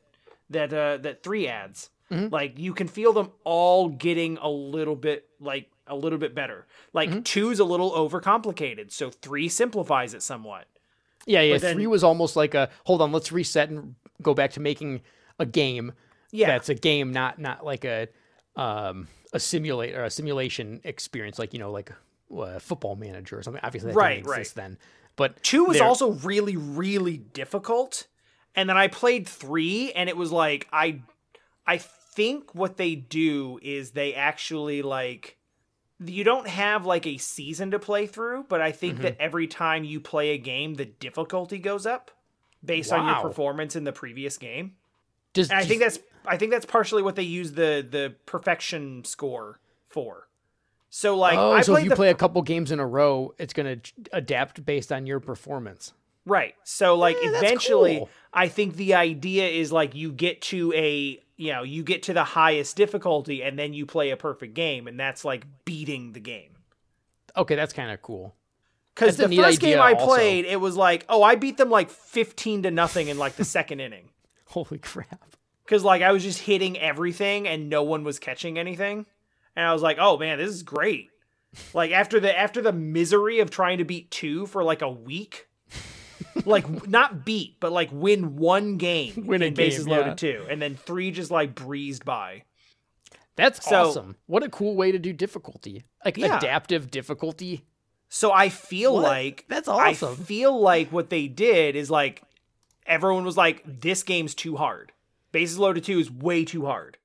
[0.50, 1.90] that uh that 3 adds.
[2.10, 6.66] Like you can feel them all getting a little bit like a little bit better.
[6.92, 10.66] Like two's a little overcomplicated, so three simplifies it somewhat.
[11.26, 11.58] Yeah, yeah.
[11.58, 15.02] Then- three was almost like a hold on, let's reset and go back to making
[15.38, 15.92] a game.
[16.32, 16.48] Yeah.
[16.48, 18.08] that's a game, not not like a
[18.60, 21.92] um a simulate or a simulation experience, like you know, like
[22.36, 23.60] uh, football manager or something.
[23.64, 24.52] Obviously, that Right, didn't right.
[24.54, 24.78] then.
[25.16, 28.06] But Two was also really, really difficult.
[28.54, 31.02] And then I played three, and it was like I,
[31.66, 35.36] I think what they do is they actually like,
[36.04, 39.84] you don't have like a season to play through, but I think that every time
[39.84, 42.10] you play a game, the difficulty goes up
[42.64, 44.72] based on your performance in the previous game.
[45.32, 49.04] does, And I think that's I think that's partially what they use the the perfection
[49.04, 50.28] score for.
[50.90, 53.32] So like oh, I so if you the play a couple games in a row,
[53.38, 53.76] it's gonna
[54.12, 55.92] adapt based on your performance.
[56.26, 56.54] Right.
[56.64, 58.10] So like that's eventually cool.
[58.32, 62.12] I think the idea is like you get to a you know, you get to
[62.12, 66.20] the highest difficulty and then you play a perfect game and that's like beating the
[66.20, 66.50] game.
[67.36, 68.34] Okay, that's kind of cool.
[68.96, 70.06] Cuz the first game I also.
[70.06, 73.44] played it was like, "Oh, I beat them like 15 to nothing in like the
[73.56, 74.10] second inning."
[74.46, 75.29] Holy crap!
[75.70, 79.06] Cuz like I was just hitting everything and no one was catching anything.
[79.56, 81.08] And I was like, "Oh man, this is great."
[81.72, 85.48] Like after the after the misery of trying to beat 2 for like a week,
[86.44, 90.60] like not beat, but like win one game Win a bases game, loaded two, and
[90.60, 92.42] then three just like breezed by.
[93.36, 94.16] That's So- awesome.
[94.26, 96.36] What a cool way to do difficulty, like Yeah.
[96.36, 97.64] adaptive difficulty.
[98.08, 99.02] So I feel What?
[99.04, 100.12] like That's awesome.
[100.12, 102.22] I feel like what they did is like
[102.86, 104.92] everyone was like, "This game's too hard."
[105.32, 106.98] Bases Loaded 2 is way too hard.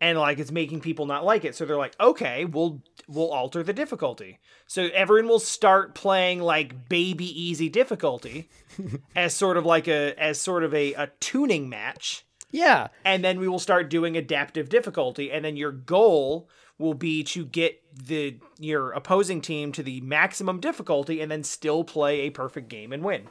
[0.00, 1.54] And like it's making people not like it.
[1.54, 6.88] So they're like, "Okay, we'll we'll alter the difficulty." So everyone will start playing like
[6.88, 8.48] baby easy difficulty
[9.14, 12.24] as sort of like a as sort of a, a tuning match.
[12.50, 12.88] Yeah.
[13.04, 16.48] And then we will start doing adaptive difficulty and then your goal
[16.78, 21.84] will be to get the your opposing team to the maximum difficulty and then still
[21.84, 23.28] play a perfect game and win.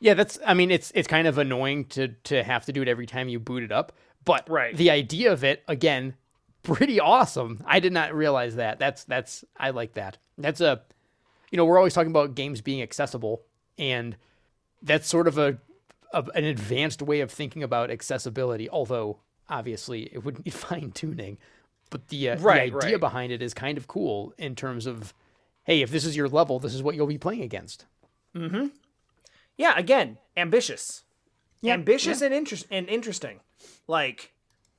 [0.00, 2.88] Yeah, that's I mean it's it's kind of annoying to to have to do it
[2.88, 3.92] every time you boot it up,
[4.24, 4.76] but Right.
[4.76, 6.14] the idea of it again
[6.62, 7.62] pretty awesome.
[7.66, 8.78] I did not realize that.
[8.78, 10.18] That's that's I like that.
[10.38, 10.82] That's a
[11.50, 13.42] you know, we're always talking about games being accessible
[13.78, 14.16] and
[14.82, 15.58] that's sort of a,
[16.12, 19.18] a an advanced way of thinking about accessibility, although
[19.48, 21.38] obviously it would need fine tuning.
[21.90, 23.00] But the, uh, Right, the idea right.
[23.00, 25.14] behind it is kind of cool in terms of
[25.64, 27.86] hey, if this is your level, this is what you'll be playing against.
[29.56, 31.04] Yeah, again, ambitious.
[31.60, 33.40] Yeah, ambitious and interest and interesting.
[33.88, 34.32] Like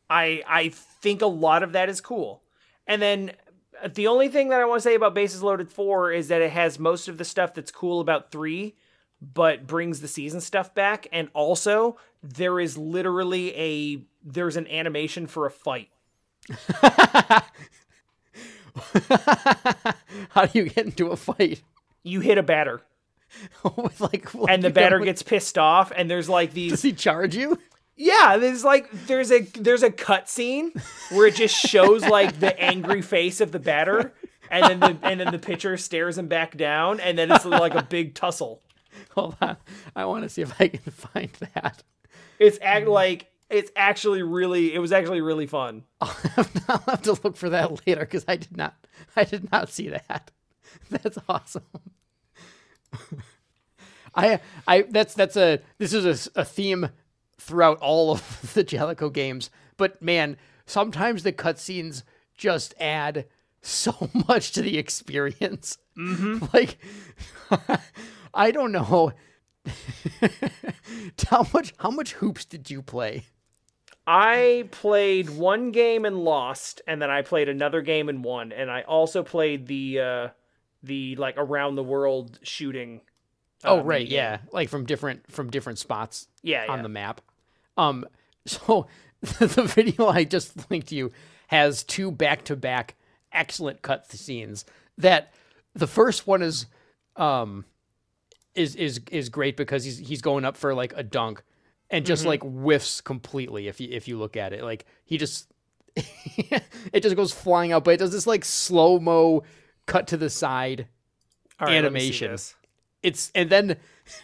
[0.10, 2.44] I I think a lot of that is cool.
[2.88, 3.32] And then
[3.82, 6.42] uh, the only thing that I want to say about Bases Loaded 4 is that
[6.42, 8.76] it has most of the stuff that's cool about 3
[9.22, 15.26] but brings the season stuff back and also there is literally a there's an animation
[15.26, 15.90] for a fight.
[20.30, 21.64] How do you get into a fight
[22.04, 22.82] You hit a batter
[23.78, 26.94] with like, like and the batter gets pissed off and there's like these Does he
[26.94, 27.60] charge you?
[27.98, 30.74] Yeah, there's like there's a there's a cut scene
[31.12, 34.14] where it just shows like the angry face of the batter,
[34.52, 37.74] and then the and then the pitcher stares him back down, and then it's like
[37.74, 38.62] a big tussle.
[39.12, 39.56] Hold on,
[39.96, 41.84] I want to see if I can find that.
[42.38, 45.84] It's act like it's actually really it was actually really fun.
[46.02, 48.76] I'll have, I'll have to look for that later because I did not,
[49.16, 50.32] I did not see that.
[50.90, 51.64] That's awesome.
[54.16, 56.90] I, I, that's that's a this is a theme
[57.38, 59.50] throughout all of the Jaleco games.
[59.78, 62.04] But man, sometimes the cutscenes
[62.38, 63.26] just add
[63.62, 65.78] so much to the experience.
[65.98, 66.46] Mm-hmm.
[66.54, 66.78] Like,
[68.34, 69.14] I don't know.
[71.28, 73.26] how much how much hoops did you play?
[74.08, 78.70] I played one game and lost, and then I played another game and won, and
[78.70, 80.28] I also played the uh
[80.86, 83.02] the like around the world shooting.
[83.64, 86.84] Oh uh, right, yeah, like from different from different spots Yeah, on yeah.
[86.84, 87.22] the map.
[87.78, 88.06] Um,
[88.46, 88.88] so
[89.22, 91.12] the video I just linked you
[91.48, 92.96] has two back to back
[93.32, 94.66] excellent cut scenes.
[94.98, 95.34] That
[95.74, 96.68] the first one is
[97.16, 97.66] um
[98.54, 101.44] is is is great because he's he's going up for like a dunk
[101.90, 105.52] and just like whiffs completely if you if you look at it like he just
[105.96, 109.44] it just goes flying out but it does this like slow mo
[109.86, 110.88] cut to the side
[111.60, 112.38] right, let me see animation.
[113.04, 113.78] it's and then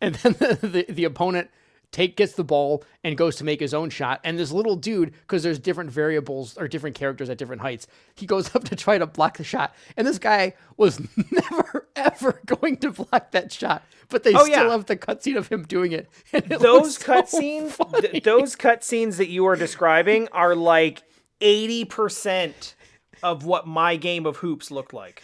[0.00, 1.50] and then the, the, the opponent
[1.90, 4.20] take gets the ball and goes to make his own shot.
[4.22, 8.26] And this little dude because there's different variables or different characters at different heights he
[8.26, 9.74] goes up to try to block the shot.
[9.96, 11.00] And this guy was
[11.30, 14.70] never ever going to block that shot but they Oh, still yeah.
[14.70, 16.08] have the cutscene of him doing it.
[16.32, 21.02] It those looks so cutscenes, th- those cutscenes that you are describing are like
[21.42, 22.74] eighty percent
[23.22, 25.22] of what my game of hoops looked like.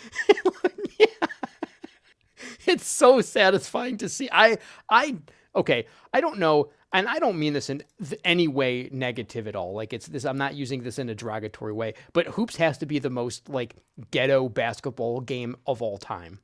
[2.67, 4.29] it's so satisfying to see.
[4.33, 4.59] I
[4.89, 5.17] I
[5.55, 7.83] okay, I don't know and I don't mean this in
[8.25, 9.75] any way negative at all.
[9.75, 12.87] Like it's this I'm not using this in a derogatory way, but hoops has to
[12.87, 13.75] be the most like
[14.13, 16.39] ghetto basketball game of all time.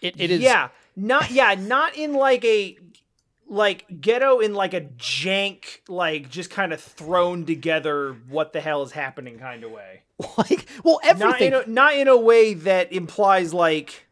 [0.00, 2.78] It it is Yeah, not yeah, not in like a
[3.46, 8.16] like ghetto in like a jank, like just kind of thrown together.
[8.28, 10.04] What the hell is happening kind of way.
[10.38, 14.06] like well Not everything in a, not in a way that implies like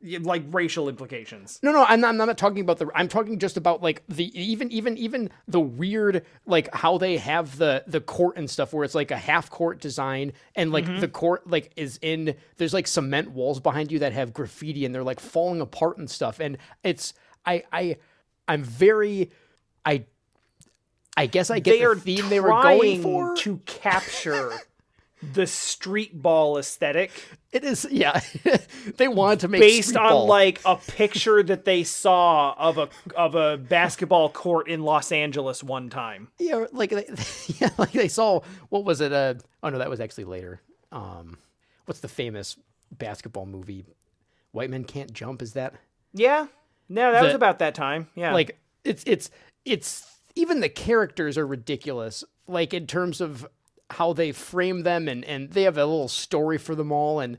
[0.00, 1.58] like racial implications.
[1.60, 2.88] No, no, I'm not, I'm not talking about the.
[2.94, 7.58] I'm talking just about like the even even even the weird like how they have
[7.58, 11.00] the the court and stuff where it's like a half court design and like mm-hmm.
[11.00, 14.94] the court like is in there's like cement walls behind you that have graffiti and
[14.94, 17.12] they're like falling apart and stuff and it's
[17.44, 17.96] I I
[18.46, 19.32] I'm very
[19.84, 20.04] I
[21.16, 23.34] I guess I get They the theme they were going for.
[23.38, 24.52] to capture
[25.22, 27.10] the street ball aesthetic.
[27.52, 28.20] It is yeah.
[28.96, 30.26] they wanted to make based on ball.
[30.26, 35.62] like a picture that they saw of a of a basketball court in Los Angeles
[35.62, 36.28] one time.
[36.38, 37.06] Yeah, like they,
[37.58, 39.12] yeah, like they saw what was it?
[39.12, 40.60] Uh, oh no, that was actually later.
[40.92, 41.38] Um,
[41.86, 42.56] what's the famous
[42.92, 43.86] basketball movie?
[44.52, 45.42] White men can't jump.
[45.42, 45.74] Is that
[46.12, 46.46] Yeah.
[46.88, 48.08] No, that was about that time.
[48.14, 48.32] Yeah.
[48.32, 49.30] like it's it's
[49.64, 52.24] it's even the characters are ridiculous.
[52.46, 53.46] Like in terms of
[53.90, 57.38] how they frame them and and they have a little story for them all and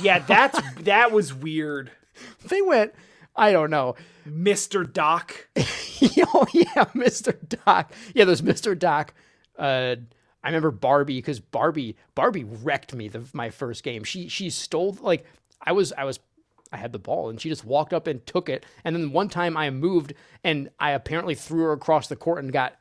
[0.00, 1.90] yeah, that's that was weird.
[2.48, 2.94] they went
[3.36, 3.96] I don't know.
[4.26, 4.90] Mr.
[4.90, 5.48] Doc.
[5.56, 7.36] oh yeah, Mr.
[7.64, 7.92] Doc.
[8.14, 8.78] Yeah, there's Mr.
[8.78, 9.12] Doc.
[9.58, 9.96] Uh,
[10.42, 14.04] I remember Barbie because Barbie Barbie wrecked me the, my first game.
[14.04, 15.26] She she stole like
[15.60, 16.18] I was I was
[16.72, 18.64] I had the ball and she just walked up and took it.
[18.84, 22.52] And then one time I moved and I apparently threw her across the court and
[22.52, 22.76] got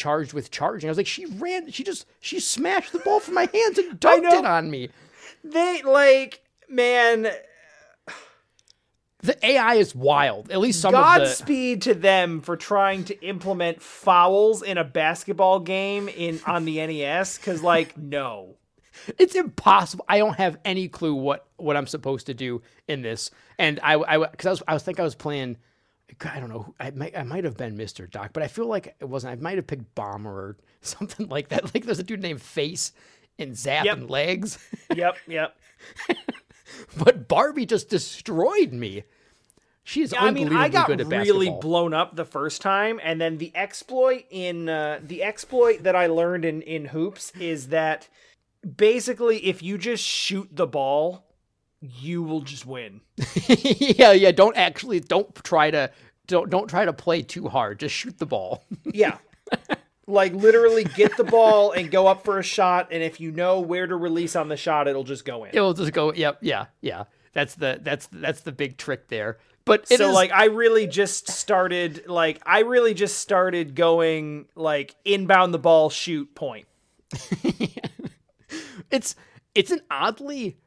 [0.00, 0.88] charged with charging.
[0.88, 4.00] I was like, she ran, she just she smashed the ball from my hands and
[4.00, 4.88] dunked it on me.
[5.44, 7.28] They like man.
[9.22, 10.50] The AI is wild.
[10.50, 11.92] At least some Godspeed the...
[11.92, 17.36] to them for trying to implement fouls in a basketball game in on the NES.
[17.36, 18.56] Because like no,
[19.18, 20.06] it's impossible.
[20.08, 23.30] I don't have any clue what what I'm supposed to do in this.
[23.58, 25.58] And I I because I was I was think I was playing.
[26.20, 26.74] I don't know.
[26.78, 28.10] I might I might have been Mr.
[28.10, 29.32] Doc, but I feel like it wasn't.
[29.32, 31.74] I might have picked Bomber or something like that.
[31.74, 32.92] Like there's a dude named Face
[33.38, 33.96] and Zap yep.
[33.96, 34.58] and Legs.
[34.94, 35.56] Yep, yep.
[36.96, 39.04] but Barbie just destroyed me.
[39.84, 43.52] She's yeah, I mean, I got really blown up the first time, and then the
[43.54, 48.08] exploit in uh, the exploit that I learned in in hoops is that
[48.76, 51.29] basically if you just shoot the ball,
[51.80, 53.00] you will just win.
[53.48, 54.32] yeah, yeah.
[54.32, 55.90] Don't actually don't try to
[56.26, 57.80] don't don't try to play too hard.
[57.80, 58.64] Just shoot the ball.
[58.84, 59.18] yeah.
[60.06, 63.60] Like literally get the ball and go up for a shot, and if you know
[63.60, 65.50] where to release on the shot, it'll just go in.
[65.54, 66.12] It'll just go.
[66.12, 66.38] Yep.
[66.40, 66.66] Yeah.
[66.80, 67.04] Yeah.
[67.32, 69.38] That's the that's that's the big trick there.
[69.64, 70.14] But so is...
[70.14, 75.90] like I really just started like I really just started going like inbound the ball
[75.90, 76.66] shoot point.
[78.90, 79.14] it's
[79.54, 80.58] it's an oddly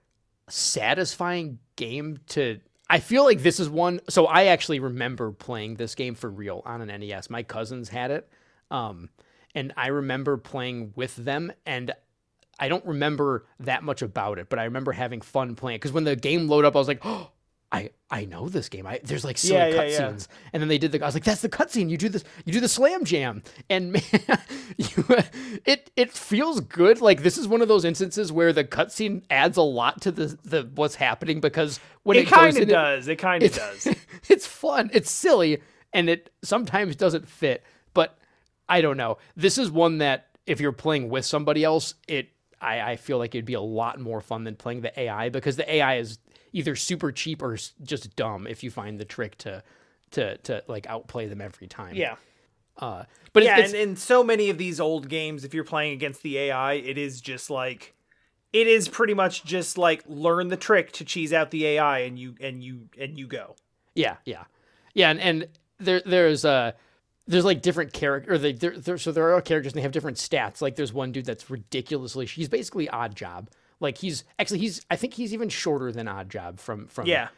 [0.49, 2.59] satisfying game to
[2.89, 6.61] I feel like this is one so I actually remember playing this game for real
[6.65, 7.29] on an NES.
[7.29, 8.29] My cousins had it.
[8.69, 9.09] Um
[9.55, 11.93] and I remember playing with them and
[12.59, 16.03] I don't remember that much about it, but I remember having fun playing because when
[16.03, 17.31] the game loaded up, I was like, "Oh,
[17.73, 18.85] I I know this game.
[18.85, 20.49] I there's like silly yeah, yeah, cutscenes, yeah.
[20.53, 21.01] and then they did the.
[21.01, 21.89] I was like, that's the cutscene.
[21.89, 22.23] You do this.
[22.45, 24.03] You do the slam jam, and man,
[24.77, 25.05] you,
[25.65, 27.01] it it feels good.
[27.01, 30.37] Like this is one of those instances where the cutscene adds a lot to the
[30.43, 33.87] the what's happening because when it, it kind of does, it, it kind of does.
[34.29, 34.89] It's fun.
[34.93, 37.61] It's silly, and it sometimes doesn't fit.
[37.93, 38.17] But
[38.69, 39.17] I don't know.
[39.35, 42.29] This is one that if you're playing with somebody else, it
[42.61, 45.57] I, I feel like it'd be a lot more fun than playing the AI because
[45.57, 46.19] the AI is
[46.53, 49.63] either super cheap or just dumb if you find the trick to
[50.11, 51.95] to to like outplay them every time.
[51.95, 52.15] Yeah.
[52.77, 53.03] Uh,
[53.33, 56.37] but yeah, and in so many of these old games, if you're playing against the
[56.37, 57.93] AI, it is just like
[58.51, 62.17] it is pretty much just like learn the trick to cheese out the AI, and
[62.17, 63.55] you and you and you go.
[63.93, 64.45] Yeah, yeah,
[64.93, 65.47] yeah, and and
[65.79, 66.71] there there's uh
[67.27, 70.17] there's like different character or they there, so there are characters and they have different
[70.17, 70.61] stats.
[70.61, 73.47] Like there's one dude that's ridiculously he's basically Oddjob
[73.79, 77.29] like he's actually he's I think he's even shorter than Oddjob from from yeah.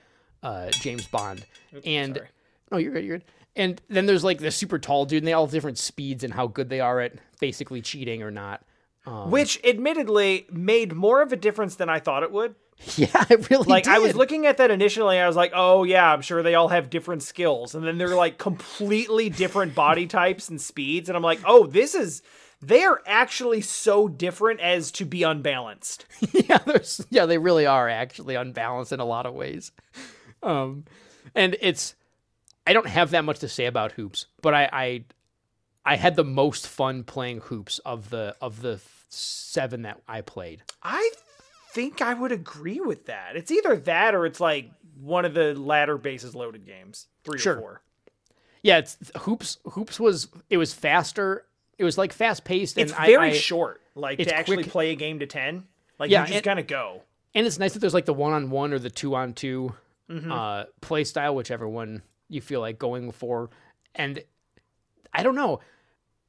[0.44, 1.46] uh, James Bond.
[1.76, 2.28] Oops, and sorry.
[2.72, 3.26] oh, you're good, you're good.
[3.56, 6.34] And then there's like the super tall dude, and they all have different speeds and
[6.34, 8.64] how good they are at basically cheating or not.
[9.06, 12.56] Um, Which, admittedly, made more of a difference than I thought it would.
[12.98, 13.94] Yeah, it really like did.
[13.94, 15.18] I was looking at that initially.
[15.18, 18.16] I was like, "Oh yeah, I'm sure they all have different skills," and then they're
[18.16, 22.22] like completely different body types and speeds, and I'm like, "Oh, this is
[22.68, 26.06] they are actually so different as to be unbalanced.
[26.34, 29.72] yeah, there's yeah, they really are actually unbalanced in a lot of ways.
[30.42, 30.86] Um,
[31.34, 31.96] and it's
[32.66, 35.04] I don't have that much to say about hoops, but I I,
[35.86, 38.80] I had the most fun playing hoops of the of the
[39.10, 40.64] seven that I played.
[40.82, 41.12] I
[41.72, 43.36] think I would agree with that.
[43.36, 47.58] It's either that or it's like one of the latter bases loaded games, three sure.
[47.58, 47.82] or four.
[48.64, 49.60] Yeah, it's hoops.
[49.74, 51.46] Hoops was it was faster
[51.78, 52.78] it was like fast paced.
[52.78, 53.82] It's very I, I, short.
[53.96, 54.70] Like to actually quick.
[54.70, 55.66] play a game to ten.
[56.00, 57.02] Like yeah, you just gotta go.
[57.34, 59.74] And it's nice that there's like the one on one or the two on 2
[60.10, 60.32] mm-hmm.
[60.32, 63.50] uh, play style, whichever one you feel like going for.
[63.94, 64.24] And
[65.14, 65.60] I don't know.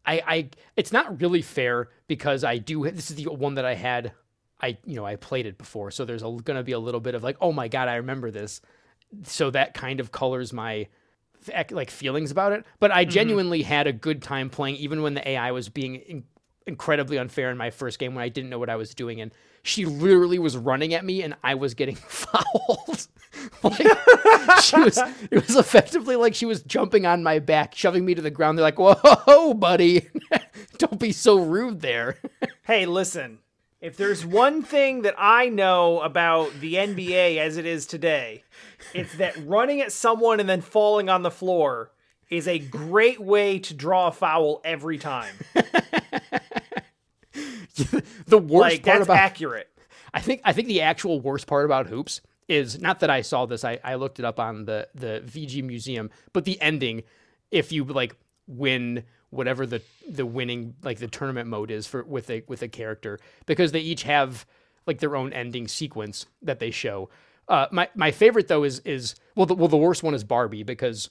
[0.04, 3.74] I, I it's not really fair because I do this is the one that I
[3.74, 4.12] had
[4.60, 7.16] I you know I played it before so there's going to be a little bit
[7.16, 8.60] of like oh my god I remember this
[9.24, 10.86] so that kind of colors my
[11.70, 13.10] like feelings about it, but I mm-hmm.
[13.10, 13.68] genuinely mm-hmm.
[13.68, 16.24] had a good time playing, even when the AI was being in-
[16.66, 19.32] incredibly unfair in my first game when I didn't know what I was doing, and
[19.62, 23.08] she literally was running at me, and I was getting fouled.
[23.62, 23.86] like
[24.62, 24.98] she was,
[25.30, 28.58] it was effectively like she was jumping on my back, shoving me to the ground.
[28.58, 30.08] They're like, "Whoa, buddy,
[30.78, 32.18] don't be so rude there."
[32.62, 33.38] hey, listen.
[33.86, 38.42] If there's one thing that I know about the NBA as it is today,
[38.92, 41.92] it's that running at someone and then falling on the floor
[42.28, 45.32] is a great way to draw a foul every time.
[48.26, 49.68] the worst like, part that's about accurate.
[50.12, 53.46] I think I think the actual worst part about hoops is not that I saw
[53.46, 53.64] this.
[53.64, 57.04] I, I looked it up on the the VG Museum, but the ending,
[57.52, 58.16] if you like
[58.48, 62.68] win whatever the the winning like the tournament mode is for with a with a
[62.68, 64.46] character, because they each have
[64.86, 67.08] like their own ending sequence that they show.
[67.48, 70.62] Uh, my my favorite though is is well the, well the worst one is Barbie
[70.62, 71.10] because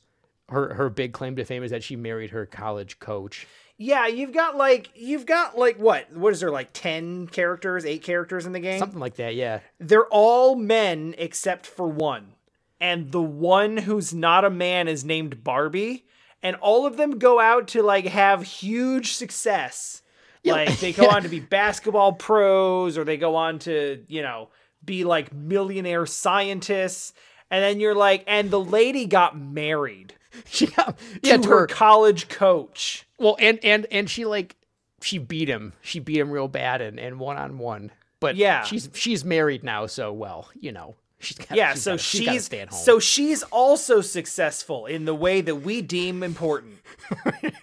[0.49, 3.47] her her big claim to fame is that she married her college coach.
[3.77, 6.13] Yeah, you've got like you've got like what?
[6.13, 8.79] What is there like 10 characters, 8 characters in the game?
[8.79, 9.59] Something like that, yeah.
[9.79, 12.33] They're all men except for one.
[12.79, 16.04] And the one who's not a man is named Barbie,
[16.45, 20.03] and all of them go out to like have huge success.
[20.45, 24.49] Like they go on to be basketball pros or they go on to, you know,
[24.83, 27.13] be like millionaire scientists.
[27.49, 30.13] And then you're like, and the lady got married
[30.45, 33.07] She got yeah, to to her her college coach.
[33.17, 34.55] Well, and and and she like
[35.01, 35.73] she beat him.
[35.81, 37.91] She beat him real bad and and one on one.
[38.19, 38.63] But Yeah.
[38.63, 40.95] she's she's married now, so well, you know,
[41.25, 42.79] she's got, Yeah, she's so gotta, she's, gotta stay at home.
[42.79, 46.77] so she's also successful in the way that we deem important.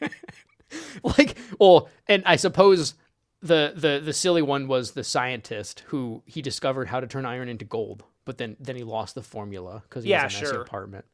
[1.03, 2.95] like, well, and I suppose
[3.41, 7.49] the the the silly one was the scientist who he discovered how to turn iron
[7.49, 10.53] into gold, but then then he lost the formula because he Yeah, has a messy
[10.53, 10.63] sure.
[10.63, 11.05] apartment.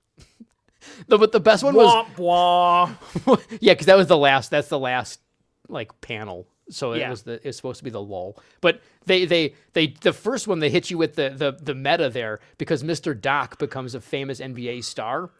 [1.08, 2.96] no, but the best one was Womp
[3.26, 3.42] womp.
[3.60, 4.50] yeah, because that was the last.
[4.50, 5.20] That's the last
[5.68, 6.46] like panel.
[6.70, 8.36] So it was the it's supposed to be the lull.
[8.60, 12.10] But they they they the first one they hit you with the the the meta
[12.10, 13.18] there because Mr.
[13.18, 15.30] Doc becomes a famous NBA star,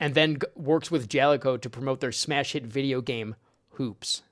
[0.00, 3.36] and then g- works with Jaleco to promote their smash hit video game
[3.74, 4.22] Hoops.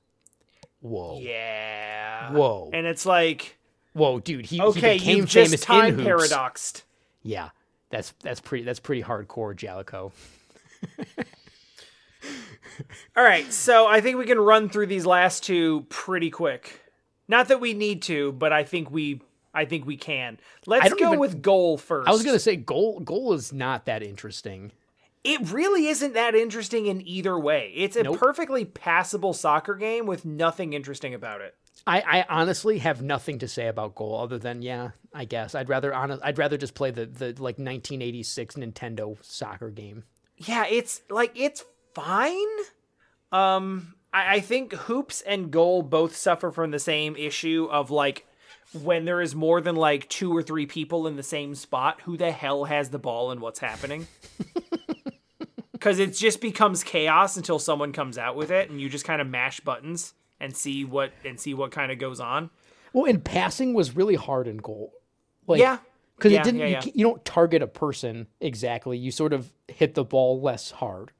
[0.80, 2.32] Whoa, Yeah.
[2.32, 2.70] Whoa.
[2.72, 3.58] And it's like,
[3.92, 6.04] whoa, dude, he, okay, he became you've famous time in Hoops.
[6.06, 6.84] paradoxed.
[7.22, 7.50] Yeah,
[7.90, 10.12] that's that's pretty that's pretty hardcore, Jaleco.
[13.16, 16.80] All right, so I think we can run through these last two pretty quick.
[17.28, 20.38] Not that we need to, but I think we I think we can.
[20.66, 22.08] Let's go even- with goal first.
[22.08, 24.72] I was gonna say goal goal is not that interesting.
[25.22, 27.72] It really isn't that interesting in either way.
[27.76, 28.18] It's a Nope.
[28.18, 31.54] perfectly passable soccer game with nothing interesting about it.
[31.86, 35.68] I, I honestly have nothing to say about Goal other than yeah, I guess I'd
[35.68, 40.04] rather honest, I'd rather just play the the like 1986 Nintendo soccer game.
[40.36, 41.64] Yeah, it's like it's
[41.94, 42.46] fine.
[43.32, 48.26] Um, I, I think hoops and goal both suffer from the same issue of like
[48.82, 52.16] when there is more than like two or three people in the same spot, who
[52.16, 54.06] the hell has the ball and what's happening?
[55.72, 59.18] Because it just becomes chaos until someone comes out with it, and you just kind
[59.18, 62.50] of mash buttons and see what and see what kind of goes on.
[62.92, 64.92] Well, and passing was really hard in Goal.
[65.46, 65.78] Like, Yeah.
[66.16, 66.60] because Yeah, it didn't.
[66.60, 66.80] yeah, yeah.
[66.82, 68.98] ca- you don't target a person exactly.
[68.98, 71.12] You sort of hit the ball less hard,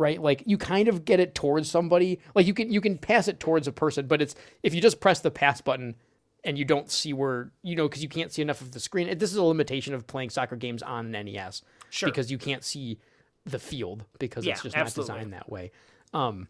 [0.00, 0.20] right?
[0.20, 2.18] Like you kind of get it towards somebody.
[2.34, 4.98] Like you can you can pass it towards a person, but it's if you just
[5.00, 5.94] press the pass button
[6.42, 9.16] and you don't see where you know because you can't see enough of the screen.
[9.18, 12.08] This is a limitation of playing soccer games on an NES, Sure.
[12.08, 12.98] because you can't see
[13.44, 15.12] the field because Yeah, it's just absolutely.
[15.12, 15.70] not designed that way.
[16.14, 16.48] Um,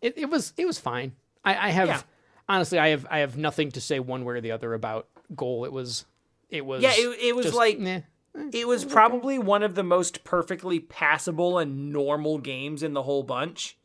[0.00, 1.12] it, it was it was fine.
[1.44, 2.02] I, I have Yeah.
[2.48, 5.64] honestly I have I have nothing to say one way or the other about goal.
[5.64, 6.06] It was
[6.48, 8.02] it was Yeah, it, it was just, like meh.
[8.52, 13.22] It was probably one of the most perfectly passable and normal games in the whole
[13.22, 13.76] bunch.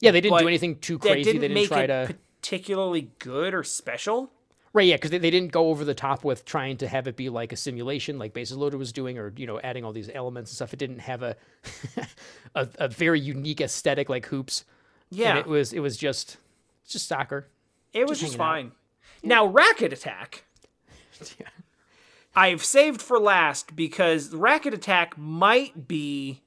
[0.00, 1.24] yeah they didn't but do anything too crazy.
[1.24, 4.30] didn't they didn't make try it to particularly good or special.
[4.72, 7.16] right yeah because they, they didn't go over the top with trying to have it
[7.16, 10.10] be like a simulation like Bases Loaded was doing or you know adding all these
[10.14, 10.72] elements and stuff.
[10.72, 11.36] It didn't have a
[12.54, 14.64] a, a very unique aesthetic like hoops.
[15.10, 16.36] Yeah, and it was it was just
[16.86, 17.48] just soccer.
[17.92, 18.52] It was just, hanging out.
[18.52, 18.72] fine.
[19.22, 20.44] Now, Racket Attack,
[21.40, 21.46] Yeah.
[22.36, 26.42] I've saved for last because Racket Attack might be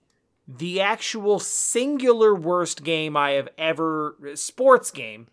[0.48, 5.28] the actual singular worst game I have ever sports game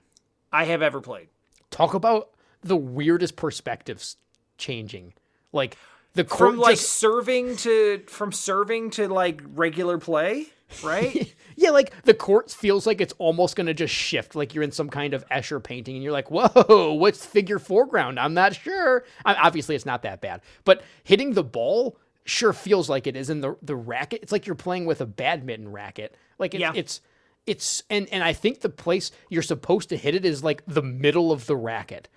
[0.51, 1.29] I have ever played.
[1.71, 2.31] Talk about
[2.63, 4.17] the weirdest perspectives
[4.57, 5.13] changing.
[5.53, 5.77] Like
[6.15, 10.47] the court From like just serving to from serving to like regular play,
[10.85, 11.35] right?
[11.59, 14.73] Yeah, like the court feels like it's almost going to just shift, like you're in
[14.73, 19.05] some kind of Escher painting, and you're like, "Whoa, what's figure foreground?" I'm not sure.
[19.25, 23.31] I, obviously, it's not that bad, but hitting the ball sure feels like it is.
[23.31, 26.15] in the the racket, it's like you're playing with a badminton racket.
[26.39, 26.73] Like it's Yeah.
[26.75, 27.01] it's
[27.47, 30.83] it's and and I think the place you're supposed to hit it is like the
[30.83, 32.11] middle of the racket,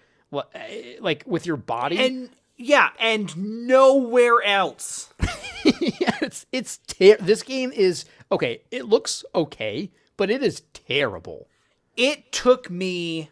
[0.53, 1.97] eh, like with your body.
[1.97, 5.13] and yeah, and nowhere else.
[5.63, 8.61] yeah, it's it's ter- this game is okay.
[8.72, 11.47] It looks okay, but it is terrible.
[11.97, 13.30] it took me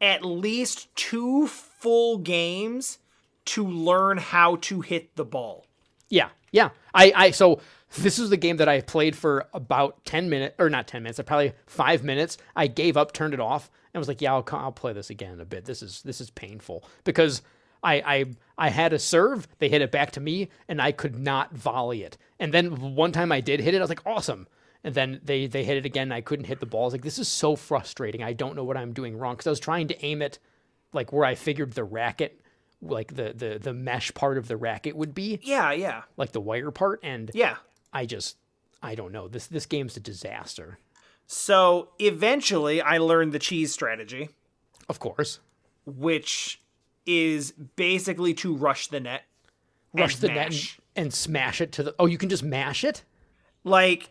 [0.00, 2.98] at least two full games
[3.46, 5.66] to learn how to hit the ball.
[6.08, 6.70] Yeah, yeah.
[6.94, 7.60] I, I so
[7.98, 11.20] this is the game that I played for about ten minutes, or not ten minutes,
[11.26, 12.38] probably five minutes.
[12.54, 15.32] I gave up, turned it off, and was like, "Yeah, I'll, I'll play this again
[15.32, 15.64] in a bit.
[15.64, 17.42] This is this is painful because
[17.84, 18.24] I, I
[18.56, 22.02] I had a serve, they hit it back to me, and I could not volley
[22.02, 22.16] it.
[22.38, 24.48] And then one time I did hit it, I was like, awesome.
[24.82, 26.82] And then they they hit it again, and I couldn't hit the ball.
[26.82, 28.22] I was like, this is so frustrating.
[28.22, 30.38] I don't know what I'm doing wrong because I was trying to aim it
[30.92, 32.40] like where I figured the racket,
[32.80, 36.40] like the the the mesh part of the racket would be, Yeah, yeah, like the
[36.40, 37.56] wire part, and yeah.
[37.92, 38.36] I just
[38.82, 39.28] I don't know.
[39.28, 40.78] This this game's a disaster.
[41.26, 44.28] So eventually, I learned the cheese strategy,
[44.88, 45.40] Of course,
[45.86, 46.60] which
[47.06, 49.22] is basically to rush the net.
[49.92, 51.94] rush the net and, and smash it to the.
[51.98, 53.02] Oh, you can just mash it.
[53.64, 54.10] Like,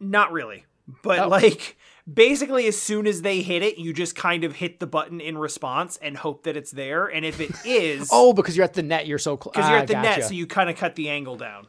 [0.00, 0.64] not really,
[1.02, 1.28] but Oh.
[1.28, 1.76] like
[2.12, 5.38] basically, as soon as they hit it, you just kind of hit the button in
[5.38, 7.06] response and hope that it's there.
[7.06, 9.52] And if it is, Oh, because you're at the net, you're so close.
[9.54, 11.66] because you're at ah, the net, so you kind of cut the angle down.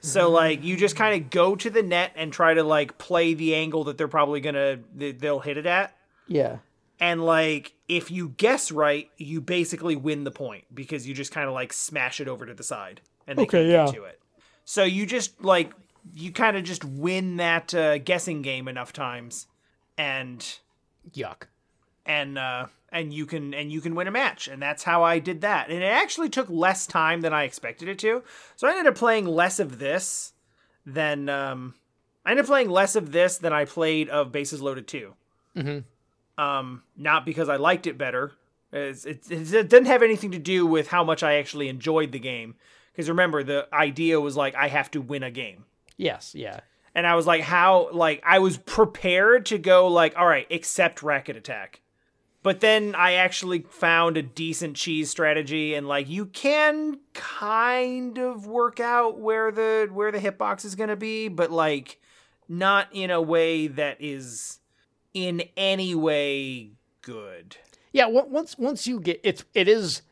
[0.00, 3.32] So like you just kind of go to the net and try to like play
[3.32, 5.96] the angle that they're probably gonna they'll hit it at.
[6.28, 6.58] yeah.
[7.00, 11.48] And like if you guess right, you basically win the point because you just kind
[11.48, 13.84] of like smash it over to the side and they Okay, can't yeah.
[13.86, 14.20] get to it.
[14.64, 15.72] So you just like
[16.14, 19.46] you kind of just win that uh, guessing game enough times,
[19.98, 20.58] and
[21.14, 21.44] Yuck.
[22.06, 25.18] and uh, and you can and you can win a match, and that's how I
[25.18, 25.68] did that.
[25.70, 28.22] And it actually took less time than I expected it to.
[28.56, 30.32] So I ended up playing less of this
[30.86, 31.74] than um,
[32.24, 35.14] I ended up playing less of this than I played of Bases Loaded Two.
[35.56, 35.84] Mhm.
[36.36, 38.32] Um, not because I liked it better.
[38.72, 42.18] It's, it, it didn't have anything to do with how much I actually enjoyed the
[42.18, 42.56] game.
[42.92, 45.64] Because remember, the idea was like I have to win a game
[45.96, 46.34] Yes.
[46.34, 46.60] Yeah.
[46.94, 51.02] and I was like, how like I was prepared to go like, all right, accept
[51.02, 51.80] racket attack.
[52.42, 58.46] But then I actually found a decent cheese strategy and like you can kind of
[58.46, 62.00] work out where the where the hitbox is gonna be, but like
[62.48, 64.58] not in a way that is
[65.14, 66.70] in any way
[67.02, 67.56] good.
[67.92, 68.06] Yeah.
[68.06, 70.02] Once once you get it's it is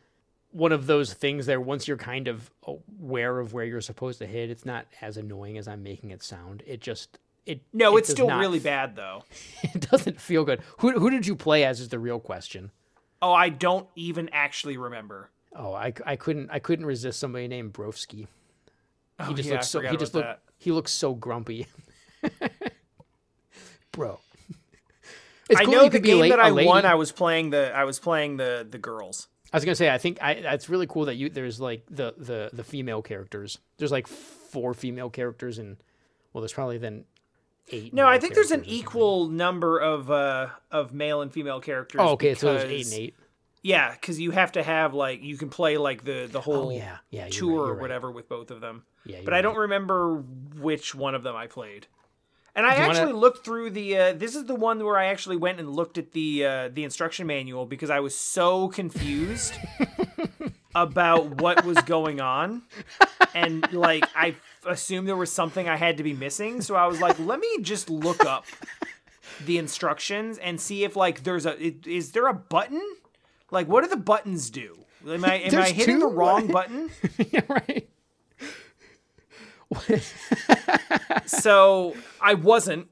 [0.52, 1.60] one of those things there.
[1.60, 5.58] Once you're kind of aware of where you're supposed to hit, it's not as annoying
[5.58, 6.62] as I'm making it sound.
[6.66, 9.24] It just it No, it it's still not- really bad though.
[9.74, 10.60] It doesn't feel good.
[10.78, 12.70] Who who did you play as is the real question.
[13.20, 15.30] Oh, I don't even actually remember.
[15.54, 18.26] Oh, I, I couldn't I couldn't resist somebody named Broski.
[19.18, 20.40] Oh, He just yeah, I looks so he just looked that.
[20.58, 21.66] he looks so grumpy.
[23.92, 24.20] Bro.
[25.51, 26.85] It's I cool know the game late- that I won.
[26.86, 29.28] I was playing the I was playing the the girls.
[29.52, 32.14] I was gonna say, I think I, that's really cool that you there's like the
[32.16, 33.59] the the female characters.
[33.77, 35.77] There's like four female characters, and
[36.32, 37.05] well, there's probably then
[37.69, 37.93] eight.
[37.93, 38.89] No, I think there's an characters or something.
[38.89, 42.01] equal number of uh of male and female characters.
[42.02, 43.14] Oh, okay, so there's eight and eight.
[43.64, 46.70] Yeah, because you have to have like you can play like the the whole Oh
[46.70, 47.28] yeah, yeah.
[47.28, 47.81] Tour right, or right.
[47.82, 48.85] whatever with both of them.
[49.05, 50.16] Yeah, But you're I don't remember
[50.60, 51.86] which one of them I played.
[52.54, 53.96] And I you wanna- actually looked through the.
[53.96, 56.84] Uh, this is the one where I actually went and looked at the uh, the
[56.84, 59.54] instruction manual because I was so confused
[60.74, 62.62] about what was going on,
[63.34, 64.34] and like I
[64.66, 66.60] assumed there was something I had to be missing.
[66.60, 68.44] So I was like, let me just look up
[69.46, 71.56] the instructions and see if like there's a
[71.88, 72.82] is there a button?
[73.50, 74.78] Like, what do the buttons do?
[75.08, 76.14] Am I am I There's hitting the two?
[76.14, 76.90] wrong button?
[77.30, 77.88] yeah, right.
[81.27, 82.89] so I wasn't,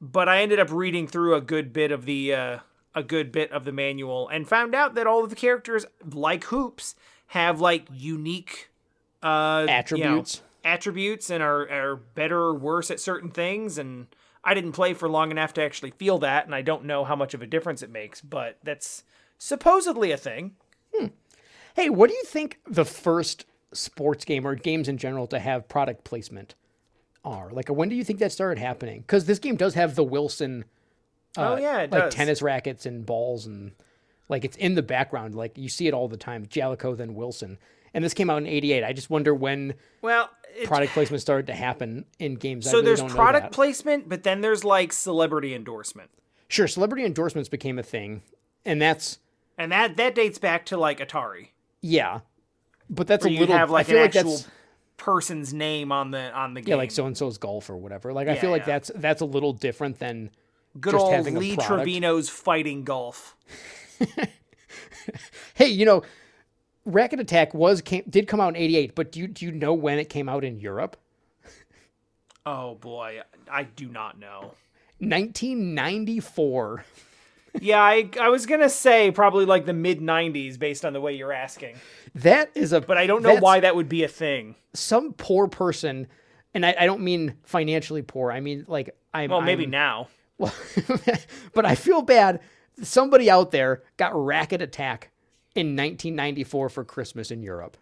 [0.00, 2.58] but I ended up reading through a good bit of the uh,
[2.94, 6.44] a good bit of the manual and found out that all of the characters, like
[6.44, 6.94] hoops,
[7.28, 8.70] have like unique
[9.22, 10.42] uh, you know, Attributes.
[10.64, 13.78] attributes and are are better or worse at certain things.
[13.78, 14.08] And
[14.44, 17.14] I didn't play for long enough to actually feel that, and I don't know how
[17.14, 19.04] much of a difference it makes, but that's
[19.38, 20.56] supposedly a thing.
[21.74, 25.68] Hey, what do you think the first sports game or games in general to have
[25.68, 26.54] product placement
[27.24, 27.50] are?
[27.50, 29.00] Like, when do you think that started happening?
[29.00, 30.64] Because this game does have the Wilson,
[31.36, 32.14] uh, oh yeah, it like does.
[32.14, 33.72] tennis rackets and balls, and
[34.28, 35.34] like it's in the background.
[35.34, 36.46] Like you see it all the time.
[36.46, 37.58] Jaleco, then Wilson,
[37.94, 38.84] and this came out in '88.
[38.84, 42.66] I just wonder when Well, it, product placement started to happen in games.
[42.66, 46.10] I so really there's product placement, but then there's like celebrity endorsement.
[46.48, 48.22] Sure, celebrity endorsements became a thing,
[48.66, 49.18] and that's
[49.56, 51.48] And that that dates back to like Atari.
[51.80, 52.20] yeah,
[52.92, 53.56] but that's a little.
[53.56, 54.48] have like I feel an like actual that's
[54.96, 56.70] person's name on the on the game.
[56.70, 58.12] yeah, like so and so's golf or whatever.
[58.12, 58.66] Like I feel like yeah.
[58.78, 60.30] that's that's a little different than
[60.80, 61.56] good just old having Lee.
[61.56, 63.36] Trevino's fighting golf.
[65.54, 66.02] hey, you know,
[66.84, 69.74] Racket Attack was came, did come out in '88, but do you do you know
[69.74, 70.96] when it came out in Europe?
[72.46, 74.54] Oh boy, I do not know.
[74.98, 76.84] 1994.
[77.60, 81.14] Yeah, I I was gonna say probably like the mid '90s based on the way
[81.14, 81.76] you're asking,
[82.14, 82.80] That is a.
[82.80, 84.54] but I don't know why that would be a thing.
[84.74, 86.06] some poor person,
[86.54, 88.32] and I, I don't mean financially poor.
[88.32, 89.30] I mean like I'm.
[89.30, 90.08] Well, maybe I'm- now.
[90.38, 90.54] Well,
[91.54, 92.40] but I feel bad.
[92.82, 95.10] Somebody out there got Racket Attack
[95.54, 97.76] in 1994 for Christmas in Europe,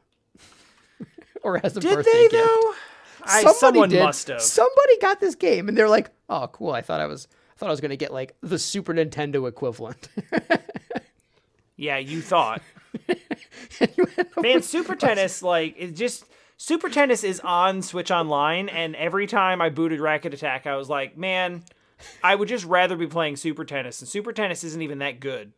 [1.43, 2.33] or as a Did birthday they gift.
[2.33, 2.75] though?
[3.23, 4.03] I, Somebody someone did.
[4.03, 4.41] must have.
[4.43, 6.73] Somebody got this game, and they're like, "Oh, cool!
[6.73, 7.29] I thought I was,
[7.61, 10.09] thought I was gonna get like the Super Nintendo equivalent."
[11.81, 12.63] Yeah, you thought.
[13.97, 14.07] You
[14.37, 16.25] Man, Super Tennis, like, it just
[16.59, 20.91] Super Tennis is on Switch Online, and every time I booted Racket Attack, I was
[20.91, 21.63] like, man,
[22.23, 25.53] I would just rather be playing Super Tennis, and Super Tennis isn't even that good.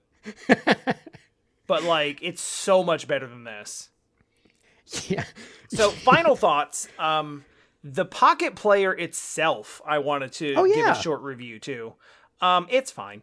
[1.66, 3.88] but like, it's so much better than this.
[5.08, 5.24] yeah,
[5.68, 6.86] So, final thoughts.
[7.00, 7.44] Um,
[7.84, 11.94] the Pocket Player itself, I wanted to Oh, give a short review too.
[12.40, 13.22] Um, it's fine.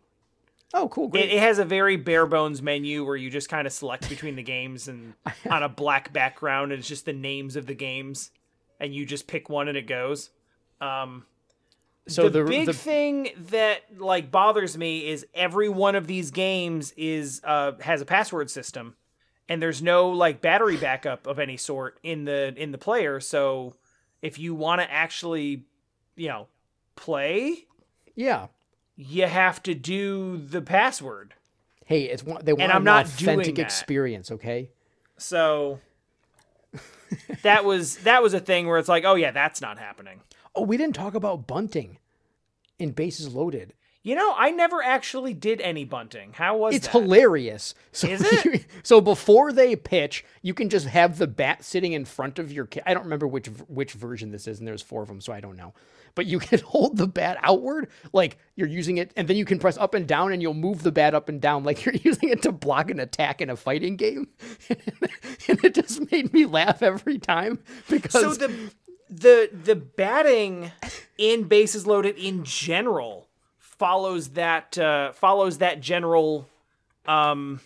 [0.74, 1.26] oh, cool, great.
[1.26, 4.36] It, it has a very bare bones menu where you just kind of select between
[4.36, 5.14] the games and
[5.50, 8.32] on a black background, and it's just the names of the games,
[8.80, 10.30] and you just pick one and it goes.
[10.82, 11.26] Um,
[12.08, 16.32] so the, the, big the thing that like bothers me is every one of these
[16.32, 18.96] games is uh has a password system,
[19.48, 23.20] and there's no like battery backup of any sort in the in the player.
[23.20, 23.76] So
[24.22, 25.66] if you want to actually,
[26.16, 26.48] you know,
[26.96, 27.66] play,
[28.16, 28.48] yeah.
[28.96, 31.34] you have to do the password.
[31.86, 32.44] Hey, it's one.
[32.44, 34.32] They want and I'm an not authentic experience.
[34.32, 34.70] Okay.
[35.18, 35.80] So
[37.42, 40.22] that was that was a thing where it's like, oh yeah, that's not happening.
[40.56, 41.98] Oh, we didn't talk about bunting
[42.78, 43.74] in bases loaded.
[44.02, 46.32] You know, I never actually did any bunting.
[46.34, 46.78] How was it?
[46.78, 46.94] It's that?
[47.02, 47.76] hilarious.
[47.92, 48.66] So, Is it?
[48.82, 52.66] so before they pitch, you can just have the bat sitting in front of your.
[52.66, 55.34] Ca- I don't remember which which version this is, and there's four of them, so
[55.34, 55.74] I don't know.
[56.16, 59.60] But you can hold the bat outward, like you're using it, and then you can
[59.60, 62.30] press up and down, and you'll move the bat up and down, like you're using
[62.30, 64.30] it to block an attack in a fighting game.
[64.70, 67.60] and it just made me laugh every time
[67.90, 68.72] because So the
[69.10, 70.72] the the batting
[71.18, 73.28] in bases loaded in general
[73.80, 76.48] follows that uh, follows that general
[77.08, 77.60] um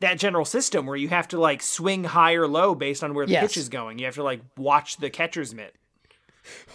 [0.00, 3.26] that general system where you have to like swing high or low based on where
[3.26, 3.42] the Yes.
[3.48, 3.98] pitch is going.
[3.98, 5.74] You have to like watch the catcher's mitt.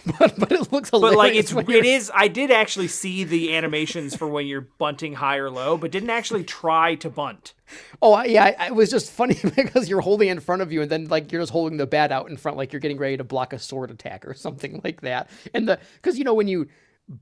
[0.18, 0.90] but, but it looks.
[0.90, 5.14] But like it's it is I did actually see the animations for when you're bunting
[5.14, 7.54] high or low, but didn't actually try to bunt.
[8.02, 11.06] Oh yeah, it was just funny because you're holding in front of you, and then
[11.06, 13.54] like you're just holding the bat out in front, like you're getting ready to block
[13.54, 15.30] a sword attack or something like that.
[15.54, 16.68] And the because you know when you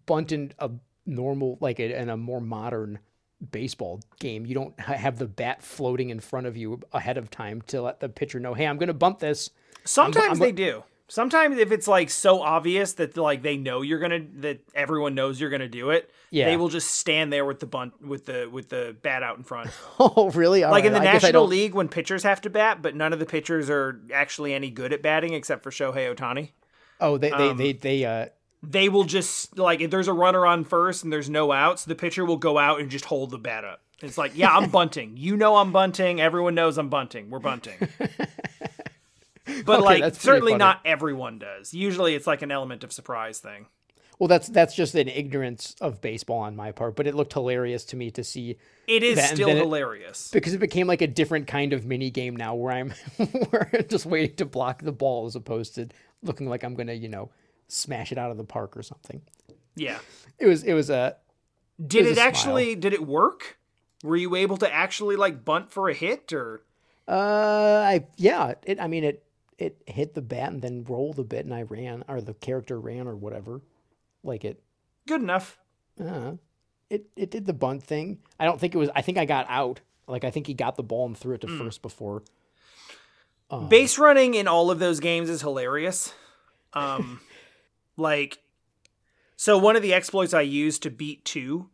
[0.07, 0.71] bunt in a
[1.07, 2.99] normal like a, in a more modern
[3.51, 7.63] baseball game, you don't have the bat floating in front of you ahead of time
[7.69, 9.51] to let the pitcher know, hey, I'm going to bump this.
[9.85, 10.85] Sometimes I'm- they do.
[11.09, 15.41] Sometimes if it's like so obvious that like they know you're gonna that everyone knows
[15.41, 16.45] you're gonna do it, Yeah.
[16.45, 19.43] they will just stand there with the bunt with the with the bat out in
[19.43, 19.71] front.
[19.99, 20.63] Oh really?
[20.63, 23.19] All like in the I National League when pitchers have to bat, but none of
[23.19, 26.51] the pitchers are actually any good at batting except for Shohei Ohtani.
[27.01, 28.27] Oh, they they um, they they uh
[28.63, 31.95] They will just like if there's a runner on first and there's no outs, the
[31.95, 33.81] pitcher will go out and just hold the bat up.
[34.03, 35.17] It's like, yeah, I'm bunting.
[35.17, 36.21] You know I'm bunting.
[36.21, 37.31] Everyone knows I'm bunting.
[37.31, 37.77] We're bunting.
[39.67, 40.59] But Okay, like certainly funny.
[40.61, 41.75] not everyone does.
[41.75, 43.67] Usually it's like an element of surprise thing.
[44.19, 47.85] well that's that's just an ignorance of baseball on my part, but it looked hilarious
[47.87, 48.57] to me to see
[48.87, 50.31] It is still then it- hilarious.
[50.33, 52.91] because it became like a different kind of mini game now where I'm
[53.51, 55.89] where I'm just waiting to block the ball as opposed to
[56.23, 57.31] looking like I'm gonna, you know,
[57.71, 59.23] smash it out of the park or something.
[59.75, 59.99] Yeah.
[60.39, 61.17] It was it was a
[61.85, 63.59] Did was it a actually did it work?
[64.03, 66.63] Were you able to actually like bunt for a hit or
[67.09, 69.25] uh I yeah, it I mean it
[69.59, 72.79] it hit the bat and then rolled a bit and I ran or the character
[72.81, 73.61] ran or whatever.
[74.25, 74.63] Like it
[75.07, 75.59] good enough?
[76.03, 76.33] uh
[76.89, 78.19] it it did the bunt thing.
[78.39, 79.81] I don't think it was I think I got out.
[80.09, 81.59] Like I think he got the ball and threw it to Hmm.
[81.59, 82.23] first before.
[83.51, 86.13] Um, Base running in all of those games is hilarious.
[86.73, 87.21] Um
[87.97, 88.39] like
[89.37, 91.69] so one of the exploits I use to beat 2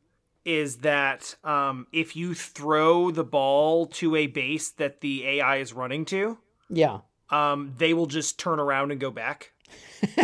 [0.44, 5.72] is that um if you throw the ball to a base that the AI is
[5.72, 6.38] running to,
[6.70, 6.98] Yeah.
[7.30, 9.52] um, they will just turn around and go back.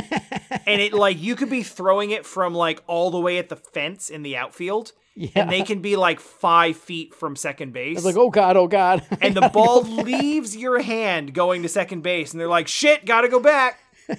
[0.66, 3.56] and it like you could be throwing it from like all the way at the
[3.56, 5.30] fence in the outfield, Yeah.
[5.34, 7.96] and they can be like five feet from second base.
[7.96, 9.04] It's like, oh god, oh god.
[9.20, 13.28] and the ball leaves your hand going to second base, and they're like, "Shit, gotta
[13.28, 13.80] go back."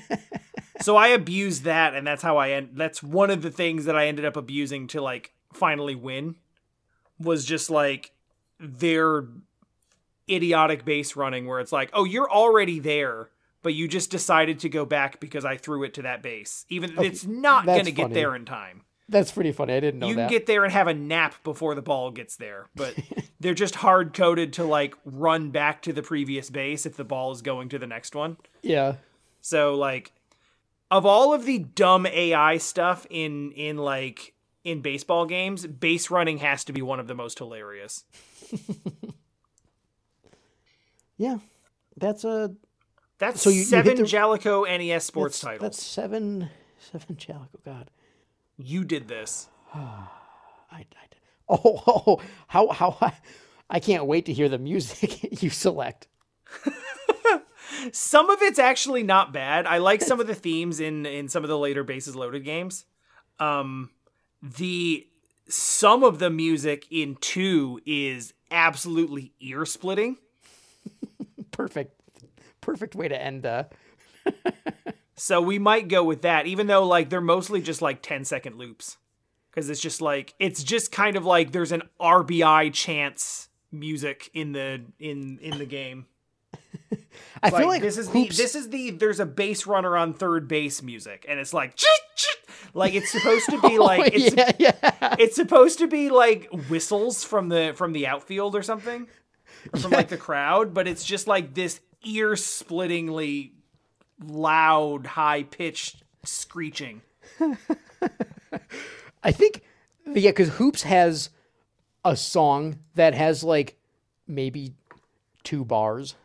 [0.81, 2.71] so I abused that, and that's how I end.
[2.73, 6.35] That's one of the things that I ended up abusing to like finally win.
[7.19, 8.11] Was just like
[8.59, 9.25] their
[10.29, 13.29] idiotic base running, where it's like, "Oh, you're already there."
[13.61, 16.65] But you just decided to go back because I threw it to that base.
[16.67, 19.73] Even it's not going to get there in time That's pretty funny.
[19.73, 20.29] I didn't know you that.
[20.29, 22.93] get there and have a nap before the ball gets there, but
[23.39, 27.31] they're just hard coded to like run back to the previous base if the ball
[27.31, 28.35] is going to the next one.
[28.61, 28.95] yeah.
[29.39, 30.11] So like
[30.91, 34.33] of all of the dumb AI stuff in in like
[34.63, 38.03] in baseball games, base running has to be one of the most hilarious.
[41.17, 41.37] Yeah,
[41.95, 42.55] that's a
[43.19, 45.61] That's So you- you seven the- Jaleco NES sports that's, titles.
[45.61, 46.49] That's seven
[46.79, 47.63] seven Jaleco.
[47.63, 47.91] God,
[48.57, 49.47] You did this.
[49.73, 50.07] I,
[50.71, 50.85] I
[51.47, 53.13] oh, oh how how I,
[53.69, 56.07] I can't wait to hear the music you select.
[57.91, 59.65] Some of it's actually not bad.
[59.65, 62.85] I like some of the themes in in some of the later bases loaded games.
[63.39, 63.89] Um
[64.41, 65.07] the
[65.49, 70.17] some of the music in 2 is absolutely ear splitting.
[71.51, 72.01] Perfect,
[72.61, 73.45] perfect way to end.
[73.45, 73.65] Uh,
[75.15, 78.57] So we might go with that even though like they're mostly just like 10 second
[78.57, 78.97] loops.
[79.51, 84.53] Cuz it's just like it's just kind of like there's an RBI chance music in
[84.53, 86.07] the in in the game.
[87.43, 90.13] I feel like this is hoops, the this is the there's a base runner on
[90.13, 91.77] third base music and it's like
[92.73, 95.15] like it's supposed to be oh, like Oh, it's yeah, yeah.
[95.19, 99.07] it's supposed to be like whistles from the from the outfield or something
[99.73, 103.51] or from like the crowd but it's just like this ear splittingly
[104.25, 107.01] loud high pitched screeching
[109.23, 109.61] I think
[110.05, 111.29] yeah, because Hoops has
[112.03, 113.77] a song that has like
[114.27, 114.73] maybe
[115.43, 116.15] two bars.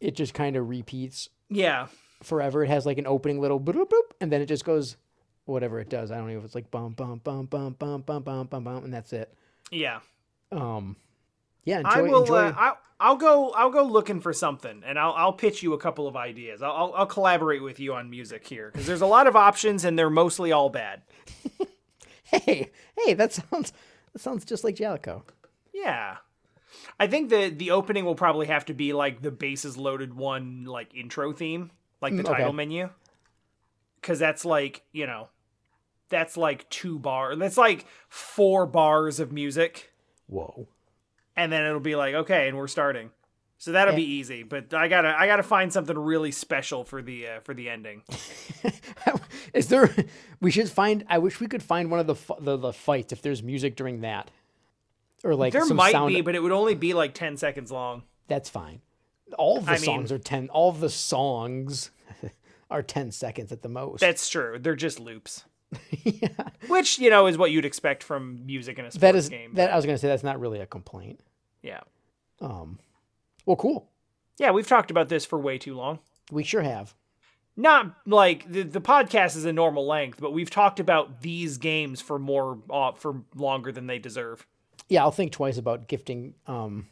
[0.00, 1.88] It just kind of repeats yeah
[2.22, 2.64] forever.
[2.64, 4.96] It has like an opening little boop boop, and then it just goes
[5.44, 6.10] whatever it does.
[6.10, 8.84] I don't know if it's like bum bum bum bum bum bum bum bum bum,
[8.84, 9.34] and that's it.
[9.70, 10.00] yeah
[10.52, 10.96] Um,
[11.64, 11.90] yeah, enjoy.
[11.90, 12.20] I will.
[12.22, 12.36] enjoy.
[12.36, 13.50] Uh, I, I'll go.
[13.50, 16.62] I'll go looking for something, and I'll I'll pitch you a couple of ideas.
[16.62, 19.84] I'll I'll, I'll collaborate with you on music here because there's a lot of options,
[19.84, 21.02] and they're mostly all bad.
[22.24, 23.72] hey, hey, that sounds
[24.12, 25.22] that sounds just like Jaleco.
[25.72, 26.16] Yeah,
[26.98, 30.64] I think the the opening will probably have to be like the bases loaded one
[30.64, 31.70] like intro theme,
[32.00, 32.38] like the Mm, okay.
[32.38, 32.90] title menu,
[34.00, 35.28] because that's like you know,
[36.08, 37.36] that's like two bar.
[37.36, 39.92] That's like four bars of music.
[40.26, 40.68] Whoa.
[41.36, 43.10] and then it'll be like okay and we're starting
[43.58, 47.26] so that'll be easy but i gotta i gotta find something really special for the
[47.26, 48.02] uh, for the ending
[49.52, 49.92] Is there?
[50.40, 51.04] We should find.
[51.08, 54.02] I wish we could find one of the the, the fights if there's music during
[54.02, 54.30] that,
[55.24, 56.14] or like there some might sound.
[56.14, 58.80] be but it would only be like 10 seconds long That's fine.
[59.38, 60.48] All the I mean- songs are ten.
[60.48, 61.90] All the songs
[62.70, 64.00] are ten seconds at the most.
[64.00, 65.44] that's true they're just loops
[66.02, 66.28] yeah.
[66.66, 69.54] which you know is what you'd expect from music in a sports That is game
[69.54, 69.70] that.
[69.72, 71.20] I was gonna say that's not really a complaint.
[71.62, 71.80] yeah
[72.40, 72.78] Um.
[73.46, 73.88] Well, cool.
[74.38, 76.00] yeah we've talked about this for way too long
[76.32, 76.94] We sure have.
[77.56, 82.00] not like the, the podcast is a normal length but we've talked about these games
[82.00, 84.46] for more uh, for longer than they deserve
[84.90, 86.88] Yeah, I'll think twice about gifting um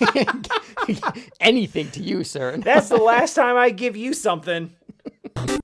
[1.40, 2.56] anything to you, sir.
[2.56, 4.70] that's the last time i give you something